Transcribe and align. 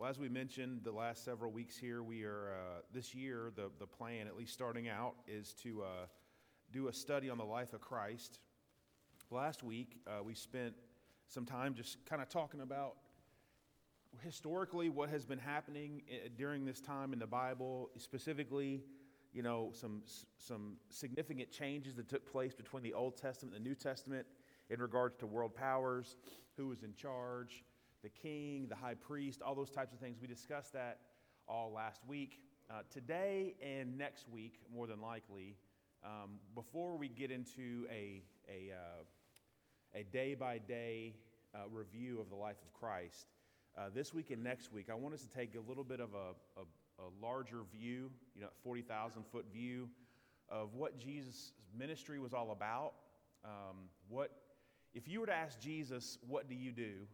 Well, 0.00 0.08
as 0.08 0.18
we 0.18 0.30
mentioned 0.30 0.80
the 0.82 0.92
last 0.92 1.26
several 1.26 1.52
weeks 1.52 1.76
here, 1.76 2.02
we 2.02 2.24
are, 2.24 2.54
uh, 2.54 2.80
this 2.90 3.14
year, 3.14 3.52
the, 3.54 3.70
the 3.78 3.86
plan, 3.86 4.26
at 4.28 4.34
least 4.34 4.54
starting 4.54 4.88
out, 4.88 5.12
is 5.28 5.52
to 5.62 5.82
uh, 5.82 6.06
do 6.72 6.88
a 6.88 6.92
study 6.94 7.28
on 7.28 7.36
the 7.36 7.44
life 7.44 7.74
of 7.74 7.82
Christ. 7.82 8.38
Last 9.30 9.62
week, 9.62 9.98
uh, 10.06 10.22
we 10.24 10.34
spent 10.34 10.72
some 11.28 11.44
time 11.44 11.74
just 11.74 12.02
kind 12.06 12.22
of 12.22 12.30
talking 12.30 12.62
about 12.62 12.94
historically 14.24 14.88
what 14.88 15.10
has 15.10 15.26
been 15.26 15.38
happening 15.38 16.00
uh, 16.10 16.30
during 16.34 16.64
this 16.64 16.80
time 16.80 17.12
in 17.12 17.18
the 17.18 17.26
Bible, 17.26 17.90
specifically, 17.98 18.80
you 19.34 19.42
know, 19.42 19.70
some, 19.74 20.00
some 20.38 20.78
significant 20.88 21.50
changes 21.50 21.94
that 21.96 22.08
took 22.08 22.24
place 22.24 22.54
between 22.54 22.82
the 22.82 22.94
Old 22.94 23.18
Testament 23.18 23.54
and 23.54 23.62
the 23.62 23.68
New 23.68 23.74
Testament 23.74 24.26
in 24.70 24.80
regards 24.80 25.18
to 25.18 25.26
world 25.26 25.54
powers, 25.54 26.16
who 26.56 26.68
was 26.68 26.84
in 26.84 26.94
charge, 26.94 27.64
the 28.02 28.08
king, 28.08 28.66
the 28.68 28.76
high 28.76 28.94
priest, 28.94 29.42
all 29.42 29.54
those 29.54 29.70
types 29.70 29.92
of 29.92 29.98
things. 29.98 30.18
We 30.20 30.26
discussed 30.26 30.72
that 30.72 30.98
all 31.48 31.72
last 31.72 32.00
week. 32.06 32.40
Uh, 32.70 32.82
today 32.92 33.54
and 33.62 33.98
next 33.98 34.28
week, 34.28 34.60
more 34.72 34.86
than 34.86 35.00
likely, 35.00 35.56
um, 36.04 36.38
before 36.54 36.96
we 36.96 37.08
get 37.08 37.30
into 37.30 37.86
a, 37.90 38.22
a, 38.48 38.72
uh, 38.72 39.98
a 39.98 40.04
day 40.04 40.34
by 40.34 40.58
day 40.58 41.14
review 41.70 42.20
of 42.20 42.30
the 42.30 42.36
life 42.36 42.56
of 42.64 42.72
Christ, 42.72 43.26
uh, 43.76 43.82
this 43.94 44.12
week 44.14 44.30
and 44.30 44.42
next 44.42 44.72
week, 44.72 44.88
I 44.90 44.94
want 44.94 45.14
us 45.14 45.22
to 45.22 45.28
take 45.28 45.54
a 45.54 45.68
little 45.68 45.84
bit 45.84 46.00
of 46.00 46.10
a, 46.14 46.60
a, 46.60 46.62
a 47.02 47.08
larger 47.22 47.62
view, 47.72 48.10
you 48.34 48.42
know, 48.42 48.48
40,000 48.62 49.24
foot 49.30 49.46
view 49.52 49.88
of 50.48 50.74
what 50.74 50.98
Jesus' 50.98 51.52
ministry 51.76 52.18
was 52.18 52.34
all 52.34 52.50
about. 52.50 52.92
Um, 53.44 53.88
what, 54.08 54.30
if 54.92 55.08
you 55.08 55.20
were 55.20 55.26
to 55.26 55.34
ask 55.34 55.60
Jesus, 55.60 56.18
what 56.26 56.48
do 56.48 56.54
you 56.54 56.72
do? 56.72 57.06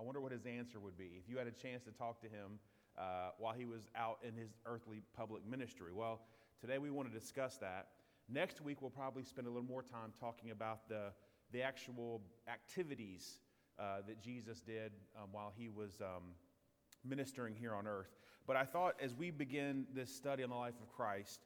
I 0.00 0.02
wonder 0.02 0.20
what 0.22 0.32
his 0.32 0.46
answer 0.46 0.80
would 0.80 0.96
be 0.96 1.10
if 1.18 1.28
you 1.28 1.36
had 1.36 1.46
a 1.46 1.50
chance 1.50 1.84
to 1.84 1.90
talk 1.90 2.22
to 2.22 2.26
him 2.26 2.58
uh, 2.96 3.32
while 3.38 3.52
he 3.52 3.66
was 3.66 3.82
out 3.94 4.16
in 4.26 4.34
his 4.34 4.48
earthly 4.64 5.02
public 5.14 5.46
ministry. 5.46 5.92
Well, 5.92 6.22
today 6.58 6.78
we 6.78 6.90
want 6.90 7.12
to 7.12 7.18
discuss 7.18 7.58
that. 7.58 7.88
Next 8.26 8.62
week, 8.62 8.80
we'll 8.80 8.90
probably 8.90 9.24
spend 9.24 9.46
a 9.46 9.50
little 9.50 9.68
more 9.68 9.82
time 9.82 10.14
talking 10.18 10.52
about 10.52 10.88
the, 10.88 11.12
the 11.52 11.60
actual 11.60 12.22
activities 12.48 13.40
uh, 13.78 13.98
that 14.06 14.22
Jesus 14.22 14.62
did 14.62 14.92
um, 15.18 15.28
while 15.32 15.52
he 15.54 15.68
was 15.68 16.00
um, 16.00 16.22
ministering 17.04 17.54
here 17.54 17.74
on 17.74 17.86
earth. 17.86 18.16
But 18.46 18.56
I 18.56 18.64
thought 18.64 18.94
as 19.02 19.14
we 19.14 19.30
begin 19.30 19.84
this 19.94 20.10
study 20.10 20.42
on 20.42 20.48
the 20.48 20.56
life 20.56 20.80
of 20.80 20.90
Christ, 20.96 21.40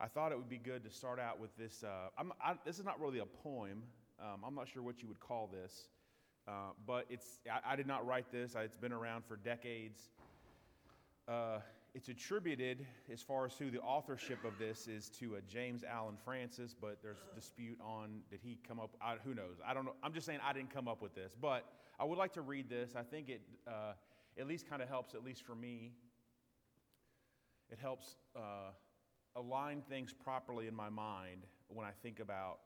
I 0.00 0.06
thought 0.06 0.32
it 0.32 0.38
would 0.38 0.48
be 0.48 0.56
good 0.56 0.82
to 0.84 0.90
start 0.90 1.20
out 1.20 1.38
with 1.38 1.54
this. 1.58 1.84
Uh, 1.84 2.22
I, 2.42 2.54
this 2.64 2.78
is 2.78 2.86
not 2.86 2.98
really 3.00 3.18
a 3.18 3.26
poem. 3.26 3.82
Um, 4.18 4.40
I'm 4.46 4.54
not 4.54 4.66
sure 4.66 4.82
what 4.82 5.02
you 5.02 5.08
would 5.08 5.20
call 5.20 5.50
this, 5.52 5.88
uh, 6.48 6.70
but 6.86 7.04
it's, 7.10 7.40
I, 7.50 7.72
I, 7.72 7.76
did 7.76 7.86
not 7.86 8.06
write 8.06 8.32
this. 8.32 8.54
It's 8.56 8.76
been 8.76 8.92
around 8.92 9.24
for 9.26 9.36
decades. 9.36 10.08
Uh, 11.28 11.58
it's 11.94 12.08
attributed, 12.08 12.86
as 13.12 13.20
far 13.20 13.44
as 13.44 13.52
who 13.54 13.70
the 13.70 13.80
authorship 13.80 14.44
of 14.44 14.58
this 14.58 14.88
is, 14.88 15.10
to 15.20 15.34
a 15.34 15.42
James 15.42 15.84
Allen 15.84 16.16
Francis, 16.24 16.74
but 16.80 16.98
there's 17.02 17.18
dispute 17.34 17.78
on 17.84 18.20
did 18.30 18.40
he 18.42 18.58
come 18.66 18.80
up? 18.80 18.96
I, 19.02 19.16
who 19.24 19.34
knows? 19.34 19.56
I 19.66 19.74
don't 19.74 19.84
know. 19.84 19.94
I'm 20.02 20.14
just 20.14 20.24
saying 20.24 20.38
I 20.42 20.54
didn't 20.54 20.72
come 20.72 20.88
up 20.88 21.02
with 21.02 21.14
this, 21.14 21.34
but 21.38 21.64
I 22.00 22.04
would 22.04 22.16
like 22.16 22.32
to 22.34 22.40
read 22.40 22.70
this. 22.70 22.92
I 22.96 23.02
think 23.02 23.28
it 23.28 23.42
uh, 23.66 23.92
at 24.38 24.46
least 24.46 24.70
kind 24.70 24.80
of 24.80 24.88
helps, 24.88 25.14
at 25.14 25.22
least 25.22 25.44
for 25.44 25.54
me. 25.54 25.92
It 27.70 27.78
helps 27.78 28.16
uh, 28.34 28.70
align 29.36 29.82
things 29.88 30.14
properly 30.14 30.66
in 30.66 30.74
my 30.74 30.88
mind 30.88 31.42
when 31.68 31.86
I 31.86 31.90
think 32.02 32.20
about 32.20 32.60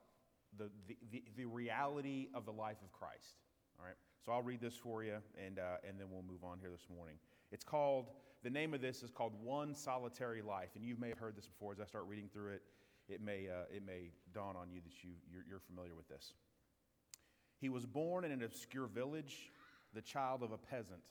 the, 0.56 0.70
the, 0.86 0.96
the, 1.10 1.24
the, 1.36 1.44
reality 1.46 2.28
of 2.34 2.44
the 2.44 2.52
life 2.52 2.76
of 2.84 2.92
Christ. 2.92 3.38
All 3.82 3.88
right? 3.88 3.96
So 4.24 4.30
I'll 4.30 4.42
read 4.42 4.60
this 4.60 4.76
for 4.76 5.02
you, 5.02 5.16
and, 5.44 5.58
uh, 5.58 5.82
and 5.86 5.98
then 5.98 6.06
we'll 6.10 6.22
move 6.22 6.44
on 6.44 6.58
here 6.60 6.70
this 6.70 6.86
morning. 6.94 7.16
It's 7.50 7.64
called, 7.64 8.10
the 8.44 8.50
name 8.50 8.74
of 8.74 8.80
this 8.80 9.02
is 9.02 9.10
called 9.10 9.32
One 9.42 9.74
Solitary 9.74 10.40
Life. 10.40 10.70
And 10.76 10.84
you 10.84 10.96
may 10.98 11.08
have 11.08 11.18
heard 11.18 11.36
this 11.36 11.48
before 11.48 11.72
as 11.72 11.80
I 11.80 11.84
start 11.84 12.04
reading 12.06 12.28
through 12.32 12.52
it. 12.52 12.62
It 13.08 13.20
may, 13.20 13.48
uh, 13.48 13.64
it 13.74 13.84
may 13.84 14.10
dawn 14.32 14.54
on 14.56 14.70
you 14.70 14.80
that 14.84 15.02
you, 15.02 15.10
you're, 15.30 15.42
you're 15.48 15.60
familiar 15.60 15.96
with 15.96 16.08
this. 16.08 16.34
He 17.60 17.68
was 17.68 17.84
born 17.84 18.24
in 18.24 18.30
an 18.30 18.44
obscure 18.44 18.86
village, 18.86 19.50
the 19.94 20.00
child 20.00 20.44
of 20.44 20.52
a 20.52 20.58
peasant. 20.58 21.02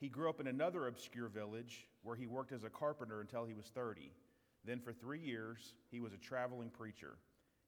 He 0.00 0.08
grew 0.08 0.28
up 0.28 0.40
in 0.40 0.48
another 0.48 0.88
obscure 0.88 1.28
village 1.28 1.86
where 2.02 2.16
he 2.16 2.26
worked 2.26 2.52
as 2.52 2.64
a 2.64 2.70
carpenter 2.70 3.20
until 3.20 3.44
he 3.44 3.54
was 3.54 3.66
30. 3.66 4.12
Then, 4.64 4.80
for 4.80 4.92
three 4.92 5.20
years, 5.20 5.74
he 5.90 6.00
was 6.00 6.12
a 6.12 6.16
traveling 6.16 6.70
preacher. 6.70 7.16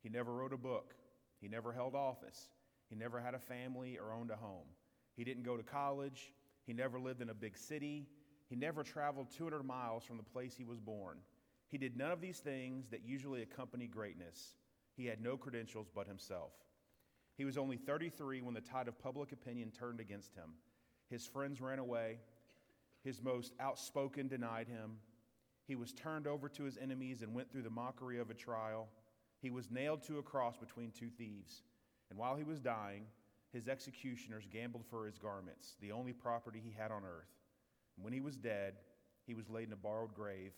He 0.03 0.09
never 0.09 0.33
wrote 0.33 0.53
a 0.53 0.59
book, 0.59 0.95
he 1.41 1.49
never 1.49 1.73
held 1.73 1.95
office, 1.95 2.51
he 2.91 2.97
never 2.97 3.19
had 3.19 3.35
a 3.35 3.39
family 3.39 3.97
or 3.97 4.13
owned 4.13 4.31
a 4.31 4.37
home. 4.37 4.67
He 5.17 5.25
didn't 5.25 5.45
go 5.45 5.57
to 5.57 5.63
college, 5.63 6.35
he 6.67 6.73
never 6.73 7.01
lived 7.01 7.21
in 7.21 7.31
a 7.31 7.35
big 7.35 7.57
city. 7.57 8.07
He 8.49 8.57
never 8.57 8.83
traveled 8.83 9.29
200 9.37 9.65
miles 9.65 10.05
from 10.05 10.17
the 10.17 10.23
place 10.23 10.55
he 10.57 10.65
was 10.65 10.81
born. 10.81 11.19
He 11.69 11.79
did 11.79 11.97
none 11.97 12.11
of 12.11 12.21
these 12.21 12.39
things 12.39 12.89
that 12.91 13.05
usually 13.05 13.43
accompany 13.43 13.87
greatness. 13.87 14.57
He 14.97 15.07
had 15.07 15.23
no 15.23 15.37
credentials 15.37 15.89
but 15.95 16.09
himself. 16.09 16.53
He 17.37 17.45
was 17.45 17.57
only 17.57 17.77
33 17.77 18.43
when 18.43 18.55
the 18.55 18.61
tide 18.61 18.89
of 18.89 18.99
public 18.99 19.33
opinion 19.33 19.71
turned 19.71 20.01
against 20.01 20.35
him. 20.35 20.51
His 21.09 21.27
friends 21.27 21.61
ran 21.61 21.79
away. 21.79 22.19
His 23.03 23.23
most 23.23 23.55
outspoken 23.61 24.29
denied 24.29 24.69
him. 24.69 24.99
He 25.67 25.77
was 25.77 25.93
turned 25.93 26.27
over 26.27 26.49
to 26.51 26.65
his 26.65 26.77
enemies 26.77 27.23
and 27.23 27.35
went 27.35 27.51
through 27.51 27.63
the 27.63 27.71
mockery 27.71 28.19
of 28.19 28.31
a 28.31 28.35
trial. 28.35 28.89
He 29.41 29.51
was 29.51 29.71
nailed 29.71 30.03
to 30.03 30.19
a 30.19 30.23
cross 30.23 30.57
between 30.57 30.91
two 30.91 31.09
thieves. 31.09 31.63
And 32.11 32.19
while 32.19 32.37
he 32.37 32.45
was 32.45 32.61
dying, 32.61 33.05
his 33.53 33.69
executioners 33.69 34.47
gambled 34.53 34.85
for 34.91 35.07
his 35.07 35.19
garments, 35.19 35.77
the 35.81 35.93
only 35.93 36.13
property 36.13 36.61
he 36.63 36.75
had 36.77 36.91
on 36.91 37.05
earth. 37.05 37.31
And 37.97 38.05
when 38.05 38.13
he 38.13 38.21
was 38.21 38.37
dead, 38.37 38.75
he 39.27 39.35
was 39.35 39.49
laid 39.49 39.69
in 39.69 39.73
a 39.73 39.77
borrowed 39.77 40.15
grave 40.15 40.53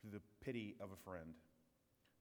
through 0.00 0.12
the 0.12 0.22
pity 0.44 0.76
of 0.80 0.90
a 0.92 0.96
friend. 0.96 1.34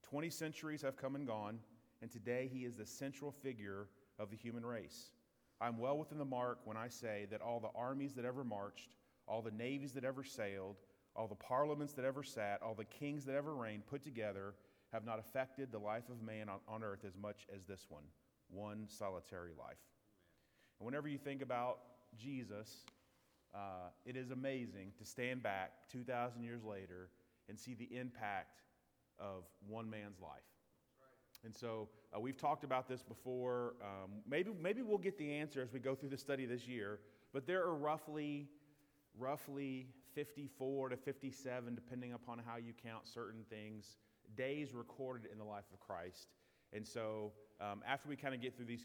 Twenty 0.03 0.29
centuries 0.29 0.81
have 0.81 0.97
come 0.97 1.15
and 1.15 1.25
gone, 1.27 1.59
and 2.01 2.11
today 2.11 2.49
he 2.51 2.65
is 2.65 2.75
the 2.75 2.85
central 2.85 3.31
figure 3.31 3.87
of 4.17 4.29
the 4.29 4.37
human 4.37 4.65
race. 4.65 5.11
I'm 5.61 5.77
well 5.77 5.97
within 5.97 6.17
the 6.17 6.25
mark 6.25 6.59
when 6.65 6.77
I 6.77 6.87
say 6.87 7.27
that 7.31 7.41
all 7.41 7.59
the 7.59 7.77
armies 7.77 8.13
that 8.13 8.25
ever 8.25 8.43
marched, 8.43 8.95
all 9.27 9.41
the 9.41 9.51
navies 9.51 9.91
that 9.93 10.05
ever 10.05 10.23
sailed, 10.23 10.77
all 11.15 11.27
the 11.27 11.35
parliaments 11.35 11.93
that 11.93 12.05
ever 12.05 12.23
sat, 12.23 12.61
all 12.61 12.75
the 12.75 12.85
kings 12.85 13.25
that 13.25 13.35
ever 13.35 13.55
reigned 13.55 13.85
put 13.85 14.01
together 14.01 14.53
have 14.93 15.05
not 15.05 15.19
affected 15.19 15.71
the 15.71 15.79
life 15.79 16.09
of 16.09 16.21
man 16.21 16.49
on, 16.49 16.59
on 16.67 16.83
earth 16.83 17.03
as 17.05 17.17
much 17.17 17.45
as 17.53 17.65
this 17.65 17.85
one 17.89 18.03
one 18.49 18.85
solitary 18.87 19.51
life. 19.57 19.77
And 20.79 20.85
whenever 20.85 21.07
you 21.07 21.17
think 21.17 21.41
about 21.41 21.79
Jesus, 22.17 22.83
uh, 23.53 23.89
it 24.05 24.15
is 24.15 24.31
amazing 24.31 24.91
to 24.97 25.05
stand 25.05 25.43
back 25.43 25.71
2,000 25.91 26.43
years 26.43 26.63
later 26.63 27.09
and 27.47 27.59
see 27.59 27.73
the 27.73 27.89
impact 27.95 28.61
of 29.19 29.43
one 29.67 29.89
man's 29.89 30.19
life. 30.21 30.41
And 31.43 31.55
so 31.55 31.89
uh, 32.15 32.19
we've 32.19 32.37
talked 32.37 32.63
about 32.63 32.87
this 32.87 33.01
before. 33.01 33.75
Um, 33.81 34.11
maybe, 34.29 34.51
maybe 34.61 34.81
we'll 34.81 34.97
get 34.97 35.17
the 35.17 35.33
answer 35.33 35.61
as 35.61 35.71
we 35.71 35.79
go 35.79 35.95
through 35.95 36.09
the 36.09 36.17
study 36.17 36.45
this 36.45 36.67
year, 36.67 36.99
but 37.33 37.47
there 37.47 37.63
are 37.63 37.75
roughly, 37.75 38.47
roughly 39.17 39.87
54 40.15 40.89
to 40.89 40.97
57, 40.97 41.75
depending 41.75 42.13
upon 42.13 42.39
how 42.45 42.57
you 42.57 42.73
count 42.83 43.07
certain 43.07 43.43
things, 43.49 43.97
days 44.35 44.73
recorded 44.73 45.31
in 45.31 45.37
the 45.37 45.43
life 45.43 45.65
of 45.73 45.79
Christ. 45.79 46.27
And 46.73 46.87
so 46.87 47.31
um, 47.59 47.81
after 47.87 48.07
we 48.07 48.15
kind 48.15 48.33
of 48.33 48.41
get 48.41 48.55
through 48.55 48.65
these 48.65 48.83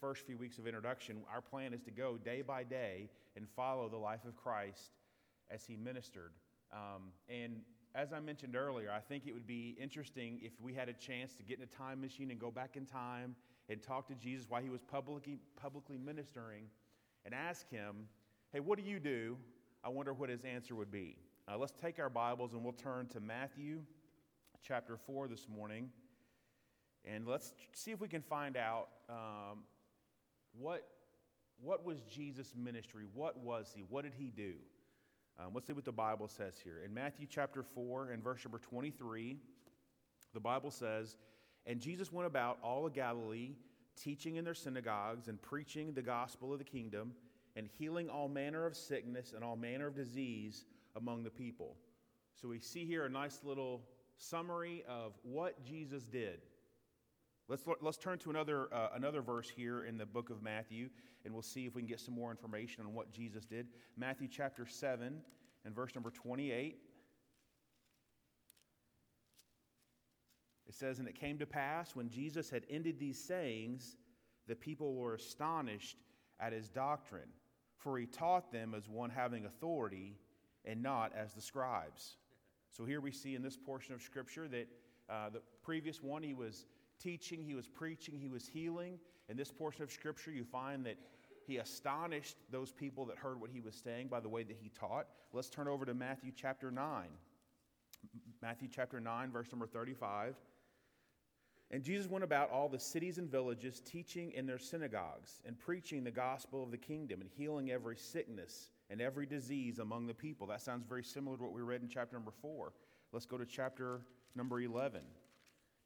first 0.00 0.26
few 0.26 0.36
weeks 0.36 0.58
of 0.58 0.66
introduction, 0.66 1.18
our 1.32 1.40
plan 1.40 1.72
is 1.72 1.82
to 1.82 1.90
go 1.90 2.16
day 2.16 2.42
by 2.42 2.64
day 2.64 3.10
and 3.36 3.46
follow 3.48 3.88
the 3.88 3.96
life 3.96 4.24
of 4.26 4.36
Christ 4.36 4.90
as 5.50 5.64
he 5.64 5.76
ministered. 5.76 6.32
Um, 6.72 7.12
and 7.28 7.60
as 7.94 8.12
I 8.12 8.20
mentioned 8.20 8.56
earlier, 8.56 8.90
I 8.90 9.00
think 9.00 9.26
it 9.26 9.32
would 9.32 9.46
be 9.46 9.76
interesting 9.80 10.40
if 10.42 10.52
we 10.60 10.74
had 10.74 10.88
a 10.88 10.92
chance 10.92 11.34
to 11.36 11.42
get 11.42 11.58
in 11.58 11.64
a 11.64 11.66
time 11.66 12.00
machine 12.00 12.30
and 12.30 12.38
go 12.38 12.50
back 12.50 12.76
in 12.76 12.86
time 12.86 13.34
and 13.68 13.82
talk 13.82 14.06
to 14.08 14.14
Jesus 14.14 14.46
while 14.48 14.62
he 14.62 14.70
was 14.70 14.82
publicly, 14.82 15.38
publicly 15.56 15.98
ministering 15.98 16.64
and 17.24 17.34
ask 17.34 17.68
him, 17.70 18.08
hey, 18.52 18.60
what 18.60 18.78
do 18.78 18.84
you 18.84 18.98
do? 18.98 19.36
I 19.84 19.88
wonder 19.88 20.12
what 20.12 20.28
his 20.28 20.44
answer 20.44 20.74
would 20.74 20.90
be. 20.90 21.16
Uh, 21.50 21.56
let's 21.56 21.72
take 21.72 21.98
our 21.98 22.10
Bibles 22.10 22.52
and 22.52 22.62
we'll 22.62 22.72
turn 22.72 23.06
to 23.08 23.20
Matthew 23.20 23.80
chapter 24.62 24.96
4 24.96 25.28
this 25.28 25.46
morning. 25.48 25.88
And 27.04 27.26
let's 27.26 27.52
see 27.72 27.90
if 27.90 28.00
we 28.00 28.08
can 28.08 28.22
find 28.22 28.56
out 28.56 28.88
um, 29.08 29.60
what, 30.58 30.86
what 31.62 31.84
was 31.84 32.02
Jesus' 32.02 32.54
ministry? 32.56 33.04
What 33.14 33.38
was 33.38 33.72
he? 33.74 33.82
What 33.88 34.04
did 34.04 34.14
he 34.18 34.30
do? 34.30 34.54
Um, 35.38 35.52
let's 35.54 35.66
see 35.66 35.72
what 35.72 35.84
the 35.84 35.92
Bible 35.92 36.28
says 36.28 36.54
here. 36.62 36.82
In 36.84 36.92
Matthew 36.92 37.26
chapter 37.30 37.62
4 37.62 38.10
and 38.10 38.22
verse 38.22 38.44
number 38.44 38.58
23, 38.58 39.36
the 40.34 40.40
Bible 40.40 40.70
says, 40.70 41.16
And 41.64 41.80
Jesus 41.80 42.12
went 42.12 42.26
about 42.26 42.58
all 42.62 42.86
of 42.86 42.92
Galilee, 42.92 43.52
teaching 43.96 44.36
in 44.36 44.44
their 44.44 44.54
synagogues 44.54 45.28
and 45.28 45.40
preaching 45.40 45.92
the 45.92 46.02
gospel 46.02 46.52
of 46.52 46.58
the 46.58 46.64
kingdom 46.64 47.12
and 47.56 47.68
healing 47.78 48.08
all 48.08 48.28
manner 48.28 48.66
of 48.66 48.76
sickness 48.76 49.32
and 49.34 49.44
all 49.44 49.56
manner 49.56 49.86
of 49.86 49.94
disease 49.94 50.64
among 50.96 51.24
the 51.24 51.30
people. 51.30 51.76
So 52.40 52.48
we 52.48 52.60
see 52.60 52.84
here 52.84 53.04
a 53.04 53.08
nice 53.08 53.40
little 53.42 53.82
summary 54.16 54.84
of 54.88 55.12
what 55.22 55.64
Jesus 55.64 56.04
did. 56.04 56.40
Let's, 57.48 57.64
let's 57.80 57.96
turn 57.96 58.18
to 58.18 58.30
another, 58.30 58.68
uh, 58.74 58.88
another 58.94 59.22
verse 59.22 59.48
here 59.48 59.84
in 59.84 59.96
the 59.96 60.04
book 60.04 60.28
of 60.28 60.42
Matthew, 60.42 60.90
and 61.24 61.32
we'll 61.32 61.42
see 61.42 61.64
if 61.64 61.74
we 61.74 61.80
can 61.80 61.88
get 61.88 61.98
some 61.98 62.14
more 62.14 62.30
information 62.30 62.84
on 62.84 62.92
what 62.92 63.10
Jesus 63.10 63.46
did. 63.46 63.68
Matthew 63.96 64.28
chapter 64.30 64.66
7 64.66 65.18
and 65.64 65.74
verse 65.74 65.94
number 65.94 66.10
28. 66.10 66.76
It 70.66 70.74
says, 70.74 70.98
And 70.98 71.08
it 71.08 71.18
came 71.18 71.38
to 71.38 71.46
pass 71.46 71.96
when 71.96 72.10
Jesus 72.10 72.50
had 72.50 72.64
ended 72.68 72.98
these 72.98 73.18
sayings, 73.18 73.96
the 74.46 74.54
people 74.54 74.94
were 74.94 75.14
astonished 75.14 75.96
at 76.40 76.52
his 76.52 76.68
doctrine, 76.68 77.30
for 77.78 77.96
he 77.98 78.04
taught 78.04 78.52
them 78.52 78.74
as 78.74 78.90
one 78.90 79.08
having 79.08 79.46
authority 79.46 80.18
and 80.66 80.82
not 80.82 81.12
as 81.16 81.32
the 81.32 81.40
scribes. 81.40 82.18
So 82.70 82.84
here 82.84 83.00
we 83.00 83.10
see 83.10 83.34
in 83.34 83.42
this 83.42 83.56
portion 83.56 83.94
of 83.94 84.02
Scripture 84.02 84.48
that 84.48 84.68
uh, 85.08 85.30
the 85.30 85.40
previous 85.62 86.02
one, 86.02 86.22
he 86.22 86.34
was 86.34 86.66
teaching, 86.98 87.42
he 87.42 87.54
was 87.54 87.66
preaching, 87.66 88.18
he 88.18 88.28
was 88.28 88.46
healing. 88.46 88.98
In 89.28 89.36
this 89.36 89.50
portion 89.50 89.82
of 89.82 89.90
Scripture, 89.92 90.30
you 90.30 90.44
find 90.44 90.84
that 90.86 90.96
he 91.46 91.58
astonished 91.58 92.36
those 92.50 92.72
people 92.72 93.04
that 93.06 93.16
heard 93.16 93.40
what 93.40 93.50
he 93.50 93.60
was 93.60 93.74
saying 93.74 94.08
by 94.08 94.20
the 94.20 94.28
way 94.28 94.42
that 94.42 94.56
he 94.60 94.70
taught. 94.70 95.06
Let's 95.32 95.48
turn 95.48 95.68
over 95.68 95.84
to 95.86 95.94
Matthew 95.94 96.32
chapter 96.34 96.70
9. 96.70 97.06
Matthew 98.42 98.68
chapter 98.70 99.00
9, 99.00 99.30
verse 99.30 99.50
number 99.50 99.66
35. 99.66 100.36
And 101.70 101.82
Jesus 101.82 102.06
went 102.06 102.24
about 102.24 102.50
all 102.50 102.68
the 102.68 102.78
cities 102.78 103.18
and 103.18 103.30
villages, 103.30 103.80
teaching 103.80 104.32
in 104.32 104.46
their 104.46 104.58
synagogues 104.58 105.42
and 105.44 105.58
preaching 105.58 106.04
the 106.04 106.10
gospel 106.10 106.62
of 106.62 106.70
the 106.70 106.78
kingdom 106.78 107.20
and 107.20 107.28
healing 107.36 107.70
every 107.70 107.96
sickness 107.96 108.70
and 108.90 109.02
every 109.02 109.26
disease 109.26 109.78
among 109.78 110.06
the 110.06 110.14
people. 110.14 110.46
That 110.46 110.62
sounds 110.62 110.84
very 110.88 111.04
similar 111.04 111.36
to 111.36 111.42
what 111.42 111.52
we 111.52 111.60
read 111.60 111.82
in 111.82 111.88
chapter 111.88 112.16
number 112.16 112.32
4. 112.40 112.72
Let's 113.12 113.26
go 113.26 113.36
to 113.36 113.44
chapter 113.44 114.00
number 114.34 114.60
11 114.60 115.02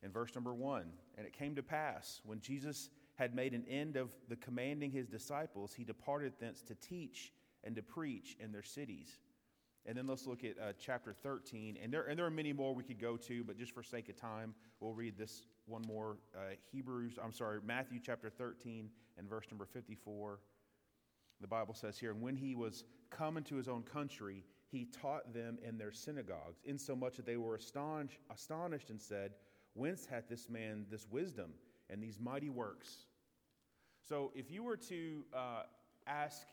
and 0.02 0.12
verse 0.12 0.34
number 0.34 0.54
1. 0.54 0.84
And 1.16 1.26
it 1.26 1.32
came 1.32 1.54
to 1.56 1.62
pass 1.62 2.20
when 2.24 2.40
Jesus 2.40 2.90
had 3.14 3.34
made 3.34 3.52
an 3.52 3.64
end 3.68 3.96
of 3.96 4.10
the 4.28 4.36
commanding 4.36 4.90
his 4.90 5.06
disciples, 5.06 5.74
he 5.74 5.84
departed 5.84 6.32
thence 6.40 6.62
to 6.62 6.74
teach 6.74 7.32
and 7.64 7.76
to 7.76 7.82
preach 7.82 8.36
in 8.40 8.52
their 8.52 8.62
cities. 8.62 9.18
And 9.84 9.96
then 9.96 10.06
let's 10.06 10.26
look 10.26 10.44
at 10.44 10.58
uh, 10.58 10.72
chapter 10.78 11.12
13. 11.12 11.76
And 11.82 11.92
there, 11.92 12.04
and 12.04 12.18
there 12.18 12.26
are 12.26 12.30
many 12.30 12.52
more 12.52 12.74
we 12.74 12.84
could 12.84 13.00
go 13.00 13.16
to, 13.16 13.44
but 13.44 13.58
just 13.58 13.72
for 13.72 13.82
sake 13.82 14.08
of 14.08 14.16
time, 14.16 14.54
we'll 14.80 14.92
read 14.92 15.18
this 15.18 15.42
one 15.66 15.82
more. 15.86 16.16
Uh, 16.34 16.54
Hebrews, 16.70 17.18
I'm 17.22 17.32
sorry, 17.32 17.58
Matthew 17.64 17.98
chapter 18.04 18.30
13 18.30 18.88
and 19.18 19.28
verse 19.28 19.46
number 19.50 19.66
54. 19.66 20.38
The 21.40 21.48
Bible 21.48 21.74
says 21.74 21.98
here, 21.98 22.12
And 22.12 22.22
when 22.22 22.36
he 22.36 22.54
was 22.54 22.84
come 23.10 23.36
into 23.36 23.56
his 23.56 23.68
own 23.68 23.82
country, 23.82 24.44
he 24.70 24.86
taught 24.86 25.34
them 25.34 25.58
in 25.66 25.76
their 25.76 25.92
synagogues, 25.92 26.60
insomuch 26.64 27.16
that 27.16 27.26
they 27.26 27.36
were 27.36 27.56
astonished, 27.56 28.18
astonished 28.30 28.90
and 28.90 29.00
said, 29.00 29.32
Whence 29.74 30.06
hath 30.06 30.28
this 30.28 30.48
man 30.48 30.86
this 30.90 31.06
wisdom 31.10 31.52
and 31.90 32.02
these 32.02 32.18
mighty 32.20 32.50
works? 32.50 33.06
So 34.08 34.32
if 34.34 34.50
you 34.50 34.62
were 34.62 34.76
to 34.76 35.24
uh, 35.34 35.62
ask 36.06 36.46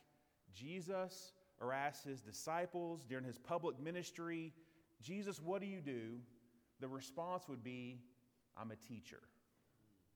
Jesus, 0.54 1.34
or 1.62 1.74
ask 1.74 2.04
his 2.04 2.22
disciples 2.22 3.06
during 3.08 3.26
his 3.26 3.38
public 3.38 3.80
ministry, 3.80 4.54
Jesus, 5.02 5.42
what 5.42 5.62
do 5.62 5.68
you 5.68 5.82
do? 5.82 6.20
The 6.80 6.88
response 6.88 7.48
would 7.50 7.64
be, 7.64 8.00
I'm 8.58 8.72
a 8.72 8.76
teacher. 8.76 9.20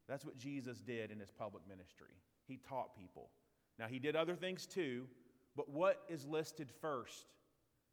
That's 0.08 0.26
what 0.26 0.38
Jesus 0.38 0.80
did 0.80 1.12
in 1.12 1.20
his 1.20 1.32
public 1.32 1.64
ministry. 1.68 2.16
He 2.48 2.58
taught 2.58 2.96
people. 2.98 3.30
Now, 3.80 3.88
he 3.88 4.00
did 4.00 4.16
other 4.16 4.36
things 4.36 4.66
too, 4.66 5.08
but 5.56 5.70
what 5.70 6.04
is 6.10 6.26
listed 6.26 6.70
first? 6.82 7.26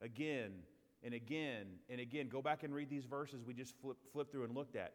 Again 0.02 0.50
and 1.02 1.14
again 1.14 1.66
and 1.88 2.00
again. 2.00 2.28
Go 2.28 2.42
back 2.42 2.62
and 2.62 2.74
read 2.74 2.90
these 2.90 3.04
verses 3.04 3.42
we 3.46 3.54
just 3.54 3.74
flip, 3.80 3.96
flipped 4.12 4.32
through 4.32 4.44
and 4.44 4.54
looked 4.54 4.76
at. 4.76 4.94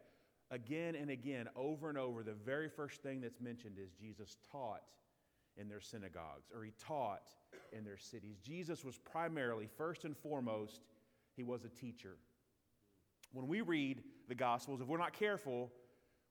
Again 0.50 0.94
and 0.94 1.10
again, 1.10 1.48
over 1.56 1.88
and 1.88 1.98
over, 1.98 2.22
the 2.22 2.32
very 2.32 2.68
first 2.68 3.02
thing 3.02 3.20
that's 3.20 3.40
mentioned 3.40 3.78
is 3.82 3.90
Jesus 3.92 4.36
taught 4.52 4.82
in 5.56 5.68
their 5.68 5.80
synagogues, 5.80 6.50
or 6.54 6.62
he 6.62 6.72
taught 6.78 7.28
in 7.72 7.84
their 7.84 7.96
cities. 7.96 8.36
Jesus 8.42 8.84
was 8.84 8.98
primarily, 8.98 9.68
first 9.76 10.04
and 10.04 10.16
foremost, 10.16 10.82
he 11.34 11.42
was 11.42 11.64
a 11.64 11.68
teacher. 11.68 12.16
When 13.32 13.48
we 13.48 13.60
read 13.60 14.02
the 14.28 14.34
Gospels, 14.34 14.80
if 14.80 14.86
we're 14.86 14.98
not 14.98 15.12
careful, 15.12 15.72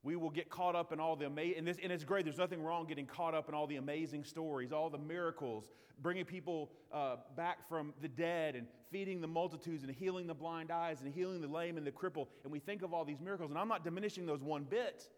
we 0.06 0.16
will 0.16 0.30
get 0.30 0.52
caught 0.52 0.76
up 0.76 0.94
in 0.94 1.00
all 1.00 1.16
the 1.16 1.26
amazing, 1.26 1.58
and, 1.58 1.68
and, 1.68 1.92
it's 1.92 2.04
great, 2.04 2.26
there's 2.26 2.38
nothing 2.38 2.62
wrong 2.62 2.86
getting 2.86 3.08
caught 3.08 3.34
up 3.34 3.50
in 3.50 3.56
all 3.56 3.66
the 3.66 3.78
amazing 3.78 4.24
stories, 4.24 4.72
all 4.72 4.88
the 4.88 5.00
miracles, 5.00 5.66
bringing 6.00 6.24
people 6.24 6.70
uh, 6.94 7.16
back 7.36 7.68
from 7.68 7.92
the 8.04 8.08
dead 8.08 8.56
and 8.56 8.68
feeding 8.92 9.20
the 9.20 9.28
multitudes 9.28 9.84
and 9.84 9.92
healing 9.92 10.28
the 10.28 10.34
blind 10.34 10.70
eyes 10.70 11.02
and 11.02 11.12
healing 11.12 11.42
the 11.42 11.48
lame 11.48 11.76
and 11.76 11.88
the 11.88 11.92
cripple. 11.92 12.28
And 12.44 12.54
we 12.54 12.60
think 12.60 12.84
of 12.84 12.94
all 12.94 13.04
these 13.04 13.20
miracles, 13.20 13.50
and 13.50 13.58
I'm 13.58 13.68
not 13.68 13.84
diminishing 13.84 14.28
those 14.28 14.44
one 14.44 14.64
bit. 14.64 15.10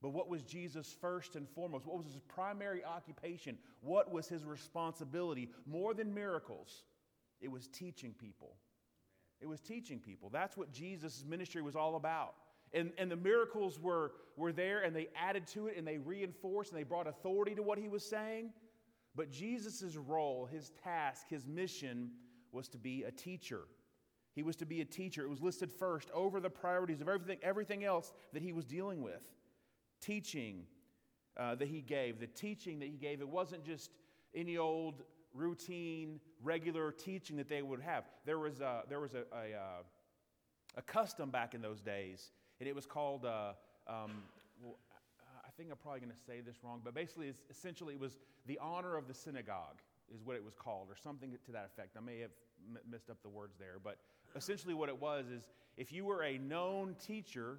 But 0.00 0.10
what 0.10 0.30
was 0.30 0.42
Jesus 0.42 0.96
first 0.98 1.36
and 1.36 1.46
foremost? 1.50 1.84
What 1.84 1.98
was 1.98 2.06
his 2.06 2.20
primary 2.26 2.82
occupation? 2.82 3.58
What 3.82 4.10
was 4.10 4.28
his 4.28 4.46
responsibility? 4.46 5.50
More 5.66 5.92
than 5.92 6.14
miracles, 6.14 6.84
it 7.42 7.50
was 7.50 7.68
teaching 7.68 8.14
people. 8.18 8.56
It 9.42 9.46
was 9.46 9.60
teaching 9.60 9.98
people. 9.98 10.30
That's 10.30 10.56
what 10.56 10.72
Jesus' 10.72 11.22
ministry 11.28 11.60
was 11.60 11.76
all 11.76 11.96
about. 11.96 12.32
And, 12.76 12.92
and 12.98 13.10
the 13.10 13.16
miracles 13.16 13.80
were, 13.80 14.12
were 14.36 14.52
there 14.52 14.82
and 14.82 14.94
they 14.94 15.08
added 15.16 15.48
to 15.48 15.66
it 15.66 15.76
and 15.76 15.84
they 15.86 15.98
reinforced 15.98 16.70
and 16.70 16.78
they 16.78 16.84
brought 16.84 17.08
authority 17.08 17.56
to 17.56 17.62
what 17.62 17.78
he 17.78 17.88
was 17.88 18.04
saying. 18.04 18.50
But 19.16 19.30
Jesus' 19.30 19.96
role, 19.96 20.46
his 20.46 20.70
task, 20.84 21.28
his 21.28 21.46
mission 21.46 22.10
was 22.52 22.68
to 22.68 22.78
be 22.78 23.02
a 23.02 23.10
teacher. 23.10 23.62
He 24.34 24.42
was 24.42 24.54
to 24.56 24.66
be 24.66 24.82
a 24.82 24.84
teacher. 24.84 25.24
It 25.24 25.30
was 25.30 25.40
listed 25.40 25.72
first 25.72 26.10
over 26.12 26.38
the 26.38 26.50
priorities 26.50 27.00
of 27.00 27.08
everything, 27.08 27.38
everything 27.42 27.84
else 27.84 28.12
that 28.34 28.42
he 28.42 28.52
was 28.52 28.64
dealing 28.64 29.02
with 29.02 29.22
teaching 30.00 30.66
uh, 31.36 31.54
that 31.54 31.68
he 31.68 31.80
gave, 31.80 32.20
the 32.20 32.26
teaching 32.26 32.78
that 32.78 32.88
he 32.88 32.96
gave, 32.96 33.20
it 33.20 33.28
wasn't 33.28 33.64
just 33.64 33.90
any 34.34 34.56
old 34.56 35.02
routine, 35.34 36.20
regular 36.42 36.92
teaching 36.92 37.36
that 37.36 37.48
they 37.48 37.62
would 37.62 37.80
have. 37.80 38.04
There 38.24 38.38
was 38.38 38.60
a, 38.60 38.82
there 38.88 39.00
was 39.00 39.14
a, 39.14 39.24
a, 39.32 39.54
uh, 39.54 39.82
a 40.76 40.82
custom 40.82 41.30
back 41.30 41.54
in 41.54 41.60
those 41.60 41.80
days, 41.80 42.30
and 42.60 42.68
it 42.68 42.74
was 42.74 42.86
called, 42.86 43.24
uh, 43.24 43.52
um, 43.86 44.22
well, 44.62 44.78
I 45.44 45.50
think 45.56 45.70
I'm 45.70 45.76
probably 45.76 46.00
going 46.00 46.12
to 46.12 46.18
say 46.26 46.40
this 46.40 46.56
wrong, 46.62 46.80
but 46.84 46.94
basically, 46.94 47.32
essentially, 47.50 47.94
it 47.94 48.00
was 48.00 48.18
the 48.46 48.58
honor 48.60 48.96
of 48.96 49.08
the 49.08 49.14
synagogue, 49.14 49.80
is 50.14 50.22
what 50.24 50.36
it 50.36 50.44
was 50.44 50.54
called, 50.54 50.88
or 50.90 50.96
something 50.96 51.30
to 51.30 51.52
that 51.52 51.66
effect. 51.66 51.96
I 51.96 52.00
may 52.00 52.20
have 52.20 52.30
m- 52.74 53.00
up 53.10 53.22
the 53.22 53.28
words 53.28 53.56
there, 53.58 53.76
but 53.82 53.98
essentially, 54.34 54.74
what 54.74 54.88
it 54.88 55.00
was 55.00 55.26
is 55.28 55.48
if 55.76 55.92
you 55.92 56.04
were 56.04 56.22
a 56.22 56.38
known 56.38 56.94
teacher 57.04 57.58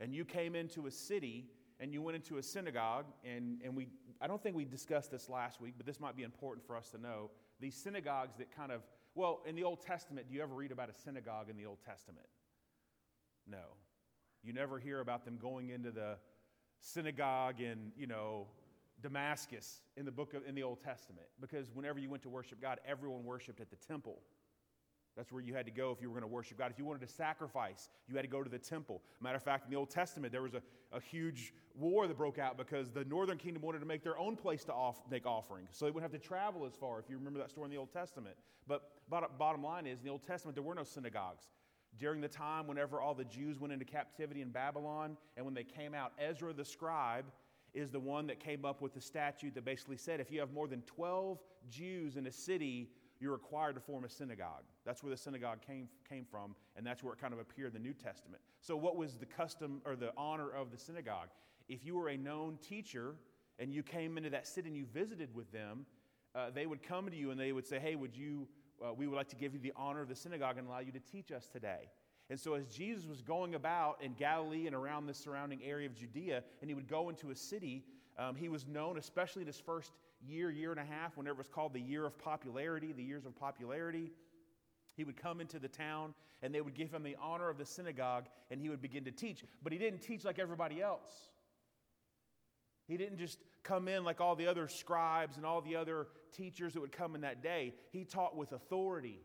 and 0.00 0.14
you 0.14 0.24
came 0.24 0.54
into 0.54 0.86
a 0.86 0.90
city, 0.90 1.46
and 1.80 1.92
you 1.92 2.00
went 2.00 2.16
into 2.16 2.38
a 2.38 2.42
synagogue, 2.42 3.06
and, 3.24 3.60
and 3.62 3.76
we, 3.76 3.88
I 4.20 4.26
don't 4.26 4.42
think 4.42 4.56
we 4.56 4.64
discussed 4.64 5.10
this 5.10 5.28
last 5.28 5.60
week, 5.60 5.74
but 5.76 5.86
this 5.86 6.00
might 6.00 6.16
be 6.16 6.22
important 6.22 6.66
for 6.66 6.76
us 6.76 6.88
to 6.90 6.98
know. 6.98 7.30
These 7.60 7.74
synagogues 7.74 8.36
that 8.38 8.54
kind 8.54 8.72
of, 8.72 8.82
well, 9.14 9.42
in 9.46 9.54
the 9.54 9.64
Old 9.64 9.82
Testament, 9.82 10.28
do 10.28 10.34
you 10.34 10.42
ever 10.42 10.54
read 10.54 10.72
about 10.72 10.88
a 10.88 10.94
synagogue 10.94 11.50
in 11.50 11.56
the 11.56 11.66
Old 11.66 11.78
Testament? 11.84 12.26
No. 13.46 13.76
You 14.46 14.52
never 14.52 14.78
hear 14.78 15.00
about 15.00 15.24
them 15.24 15.38
going 15.42 15.70
into 15.70 15.90
the 15.90 16.18
synagogue 16.80 17.60
in, 17.60 17.90
you 17.98 18.06
know, 18.06 18.46
Damascus 19.02 19.80
in 19.96 20.04
the 20.04 20.12
book 20.12 20.34
of, 20.34 20.46
in 20.46 20.54
the 20.54 20.62
Old 20.62 20.80
Testament 20.80 21.26
because 21.40 21.66
whenever 21.74 21.98
you 21.98 22.08
went 22.08 22.22
to 22.22 22.28
worship 22.28 22.62
God, 22.62 22.78
everyone 22.86 23.24
worshiped 23.24 23.60
at 23.60 23.70
the 23.70 23.76
temple. 23.76 24.20
That's 25.16 25.32
where 25.32 25.42
you 25.42 25.54
had 25.54 25.64
to 25.64 25.72
go 25.72 25.90
if 25.90 26.00
you 26.00 26.08
were 26.08 26.14
going 26.14 26.28
to 26.28 26.34
worship 26.34 26.58
God. 26.58 26.70
If 26.70 26.78
you 26.78 26.84
wanted 26.84 27.00
to 27.06 27.12
sacrifice, 27.12 27.88
you 28.06 28.14
had 28.14 28.22
to 28.22 28.28
go 28.28 28.42
to 28.42 28.50
the 28.50 28.58
temple. 28.58 29.02
Matter 29.20 29.36
of 29.36 29.42
fact, 29.42 29.64
in 29.64 29.70
the 29.70 29.76
Old 29.76 29.90
Testament, 29.90 30.30
there 30.30 30.42
was 30.42 30.54
a, 30.54 30.62
a 30.92 31.00
huge 31.00 31.54
war 31.74 32.06
that 32.06 32.16
broke 32.16 32.38
out 32.38 32.56
because 32.56 32.90
the 32.90 33.04
northern 33.06 33.38
kingdom 33.38 33.62
wanted 33.62 33.80
to 33.80 33.86
make 33.86 34.04
their 34.04 34.18
own 34.18 34.36
place 34.36 34.62
to 34.64 34.72
off, 34.72 35.00
make 35.10 35.26
offerings. 35.26 35.70
So 35.72 35.86
they 35.86 35.90
wouldn't 35.90 36.12
have 36.12 36.20
to 36.20 36.26
travel 36.26 36.66
as 36.66 36.74
far, 36.74 37.00
if 37.00 37.08
you 37.08 37.16
remember 37.16 37.38
that 37.38 37.50
story 37.50 37.64
in 37.64 37.70
the 37.70 37.78
Old 37.78 37.92
Testament. 37.92 38.36
But 38.68 38.82
bottom 39.08 39.62
line 39.62 39.86
is, 39.86 40.00
in 40.00 40.04
the 40.04 40.10
Old 40.10 40.22
Testament, 40.26 40.54
there 40.54 40.62
were 40.62 40.74
no 40.74 40.84
synagogues. 40.84 41.48
During 41.98 42.20
the 42.20 42.28
time 42.28 42.66
whenever 42.66 43.00
all 43.00 43.14
the 43.14 43.24
Jews 43.24 43.58
went 43.58 43.72
into 43.72 43.84
captivity 43.84 44.42
in 44.42 44.50
Babylon, 44.50 45.16
and 45.36 45.44
when 45.44 45.54
they 45.54 45.64
came 45.64 45.94
out, 45.94 46.12
Ezra 46.18 46.52
the 46.52 46.64
scribe 46.64 47.24
is 47.74 47.90
the 47.90 48.00
one 48.00 48.26
that 48.26 48.40
came 48.40 48.64
up 48.64 48.80
with 48.80 48.94
the 48.94 49.00
statute 49.00 49.54
that 49.54 49.64
basically 49.64 49.96
said 49.96 50.20
if 50.20 50.30
you 50.30 50.40
have 50.40 50.52
more 50.52 50.66
than 50.66 50.82
12 50.82 51.38
Jews 51.70 52.16
in 52.16 52.26
a 52.26 52.32
city, 52.32 52.88
you're 53.20 53.32
required 53.32 53.74
to 53.74 53.80
form 53.80 54.04
a 54.04 54.08
synagogue. 54.08 54.64
That's 54.84 55.02
where 55.02 55.10
the 55.10 55.16
synagogue 55.16 55.58
came, 55.66 55.88
came 56.08 56.24
from, 56.24 56.54
and 56.76 56.86
that's 56.86 57.02
where 57.02 57.12
it 57.12 57.20
kind 57.20 57.32
of 57.32 57.40
appeared 57.40 57.74
in 57.74 57.82
the 57.82 57.88
New 57.88 57.94
Testament. 57.94 58.42
So, 58.60 58.76
what 58.76 58.96
was 58.96 59.16
the 59.16 59.26
custom 59.26 59.80
or 59.84 59.96
the 59.96 60.12
honor 60.16 60.50
of 60.50 60.70
the 60.70 60.78
synagogue? 60.78 61.28
If 61.68 61.84
you 61.84 61.96
were 61.96 62.08
a 62.08 62.16
known 62.16 62.58
teacher 62.66 63.14
and 63.58 63.72
you 63.72 63.82
came 63.82 64.16
into 64.16 64.30
that 64.30 64.46
city 64.46 64.68
and 64.68 64.76
you 64.76 64.86
visited 64.92 65.34
with 65.34 65.50
them, 65.50 65.86
uh, 66.34 66.50
they 66.54 66.66
would 66.66 66.82
come 66.82 67.08
to 67.08 67.16
you 67.16 67.30
and 67.30 67.40
they 67.40 67.52
would 67.52 67.66
say, 67.66 67.78
Hey, 67.78 67.96
would 67.96 68.14
you, 68.14 68.46
uh, 68.84 68.92
we 68.92 69.06
would 69.06 69.16
like 69.16 69.28
to 69.28 69.36
give 69.36 69.54
you 69.54 69.60
the 69.60 69.72
honor 69.76 70.02
of 70.02 70.08
the 70.08 70.14
synagogue 70.14 70.58
and 70.58 70.68
allow 70.68 70.80
you 70.80 70.92
to 70.92 71.00
teach 71.00 71.32
us 71.32 71.46
today. 71.46 71.90
And 72.28 72.38
so, 72.38 72.54
as 72.54 72.66
Jesus 72.66 73.06
was 73.06 73.22
going 73.22 73.54
about 73.54 73.98
in 74.02 74.14
Galilee 74.14 74.66
and 74.66 74.74
around 74.74 75.06
the 75.06 75.14
surrounding 75.14 75.60
area 75.62 75.86
of 75.86 75.94
Judea, 75.94 76.42
and 76.60 76.68
he 76.68 76.74
would 76.74 76.88
go 76.88 77.08
into 77.08 77.30
a 77.30 77.36
city, 77.36 77.84
um, 78.18 78.34
he 78.34 78.48
was 78.48 78.66
known, 78.66 78.98
especially 78.98 79.42
in 79.42 79.46
his 79.46 79.60
first 79.60 79.92
year, 80.26 80.50
year 80.50 80.72
and 80.72 80.80
a 80.80 80.84
half, 80.84 81.16
whenever 81.16 81.34
it 81.34 81.38
was 81.38 81.48
called 81.48 81.72
the 81.72 81.80
year 81.80 82.04
of 82.04 82.18
popularity, 82.18 82.92
the 82.92 83.02
years 83.02 83.26
of 83.26 83.36
popularity. 83.36 84.10
He 84.96 85.04
would 85.04 85.16
come 85.16 85.40
into 85.40 85.58
the 85.58 85.68
town 85.68 86.14
and 86.42 86.54
they 86.54 86.60
would 86.60 86.74
give 86.74 86.92
him 86.92 87.02
the 87.02 87.16
honor 87.20 87.50
of 87.50 87.58
the 87.58 87.66
synagogue 87.66 88.24
and 88.50 88.60
he 88.60 88.70
would 88.70 88.80
begin 88.80 89.04
to 89.04 89.10
teach. 89.10 89.44
But 89.62 89.72
he 89.72 89.78
didn't 89.78 90.00
teach 90.00 90.24
like 90.24 90.38
everybody 90.38 90.80
else. 90.80 91.10
He 92.88 92.96
didn't 92.96 93.18
just 93.18 93.38
come 93.66 93.88
in 93.88 94.04
like 94.04 94.20
all 94.20 94.36
the 94.36 94.46
other 94.46 94.68
scribes 94.68 95.36
and 95.36 95.44
all 95.44 95.60
the 95.60 95.76
other 95.76 96.06
teachers 96.32 96.74
that 96.74 96.80
would 96.80 96.92
come 96.92 97.14
in 97.14 97.22
that 97.22 97.42
day. 97.42 97.74
He 97.90 98.04
taught 98.04 98.36
with 98.36 98.52
authority. 98.52 99.20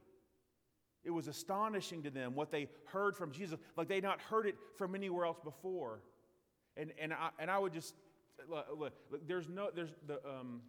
It 1.04 1.12
was 1.12 1.28
astonishing 1.28 2.04
to 2.04 2.10
them 2.10 2.36
what 2.36 2.52
they 2.52 2.68
heard 2.86 3.16
from 3.16 3.32
Jesus, 3.32 3.60
like 3.76 3.88
they'd 3.88 4.04
not 4.04 4.22
heard 4.22 4.46
it 4.46 4.56
from 4.78 4.96
anywhere 4.96 5.26
else 5.26 5.40
before. 5.44 6.02
And, 6.78 6.92
and, 7.02 7.14
I, 7.14 7.30
and 7.40 7.50
I 7.50 7.58
would 7.58 7.74
just, 7.74 7.96
look, 8.50 8.68
look, 8.78 8.94
there's 9.28 9.50
no, 9.50 9.70
there's 9.74 9.94
the, 10.08 10.20
um, 10.28 10.62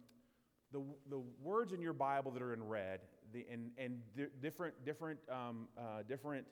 the, 0.71 0.81
the 1.09 1.21
words 1.41 1.71
in 1.71 1.81
your 1.81 1.93
Bible 1.93 2.31
that 2.31 2.41
are 2.41 2.53
in 2.53 2.63
red, 2.63 3.01
the, 3.31 3.45
and, 3.51 3.71
and 3.77 4.01
different, 4.41 4.73
different, 4.85 5.19
um, 5.31 5.67
uh, 5.77 6.03
different 6.07 6.45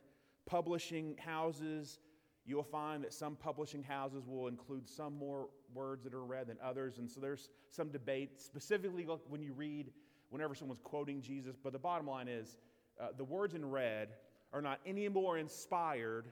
publishing 0.46 1.16
houses, 1.18 1.98
you'll 2.44 2.62
find 2.62 3.04
that 3.04 3.12
some 3.12 3.36
publishing 3.36 3.82
houses 3.82 4.26
will 4.26 4.48
include 4.48 4.88
some 4.88 5.16
more 5.16 5.48
words 5.74 6.04
that 6.04 6.14
are 6.14 6.24
read 6.24 6.48
than 6.48 6.56
others. 6.62 6.98
And 6.98 7.10
so 7.10 7.20
there's 7.20 7.48
some 7.70 7.88
debate, 7.90 8.40
specifically 8.40 9.06
when 9.28 9.42
you 9.42 9.52
read, 9.52 9.92
whenever 10.30 10.54
someone's 10.54 10.80
quoting 10.82 11.20
Jesus. 11.20 11.56
But 11.62 11.72
the 11.72 11.78
bottom 11.78 12.06
line 12.06 12.28
is 12.28 12.58
uh, 13.00 13.08
the 13.16 13.24
words 13.24 13.54
in 13.54 13.64
red 13.64 14.08
are 14.52 14.62
not 14.62 14.80
any 14.84 15.08
more 15.08 15.38
inspired 15.38 16.26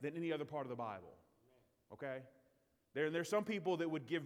than 0.00 0.16
any 0.16 0.32
other 0.32 0.44
part 0.44 0.64
of 0.66 0.70
the 0.70 0.76
Bible. 0.76 1.14
Okay? 1.92 2.18
There, 2.94 3.10
there's 3.10 3.28
some 3.28 3.44
people 3.44 3.76
that 3.78 3.90
would 3.90 4.06
give 4.06 4.22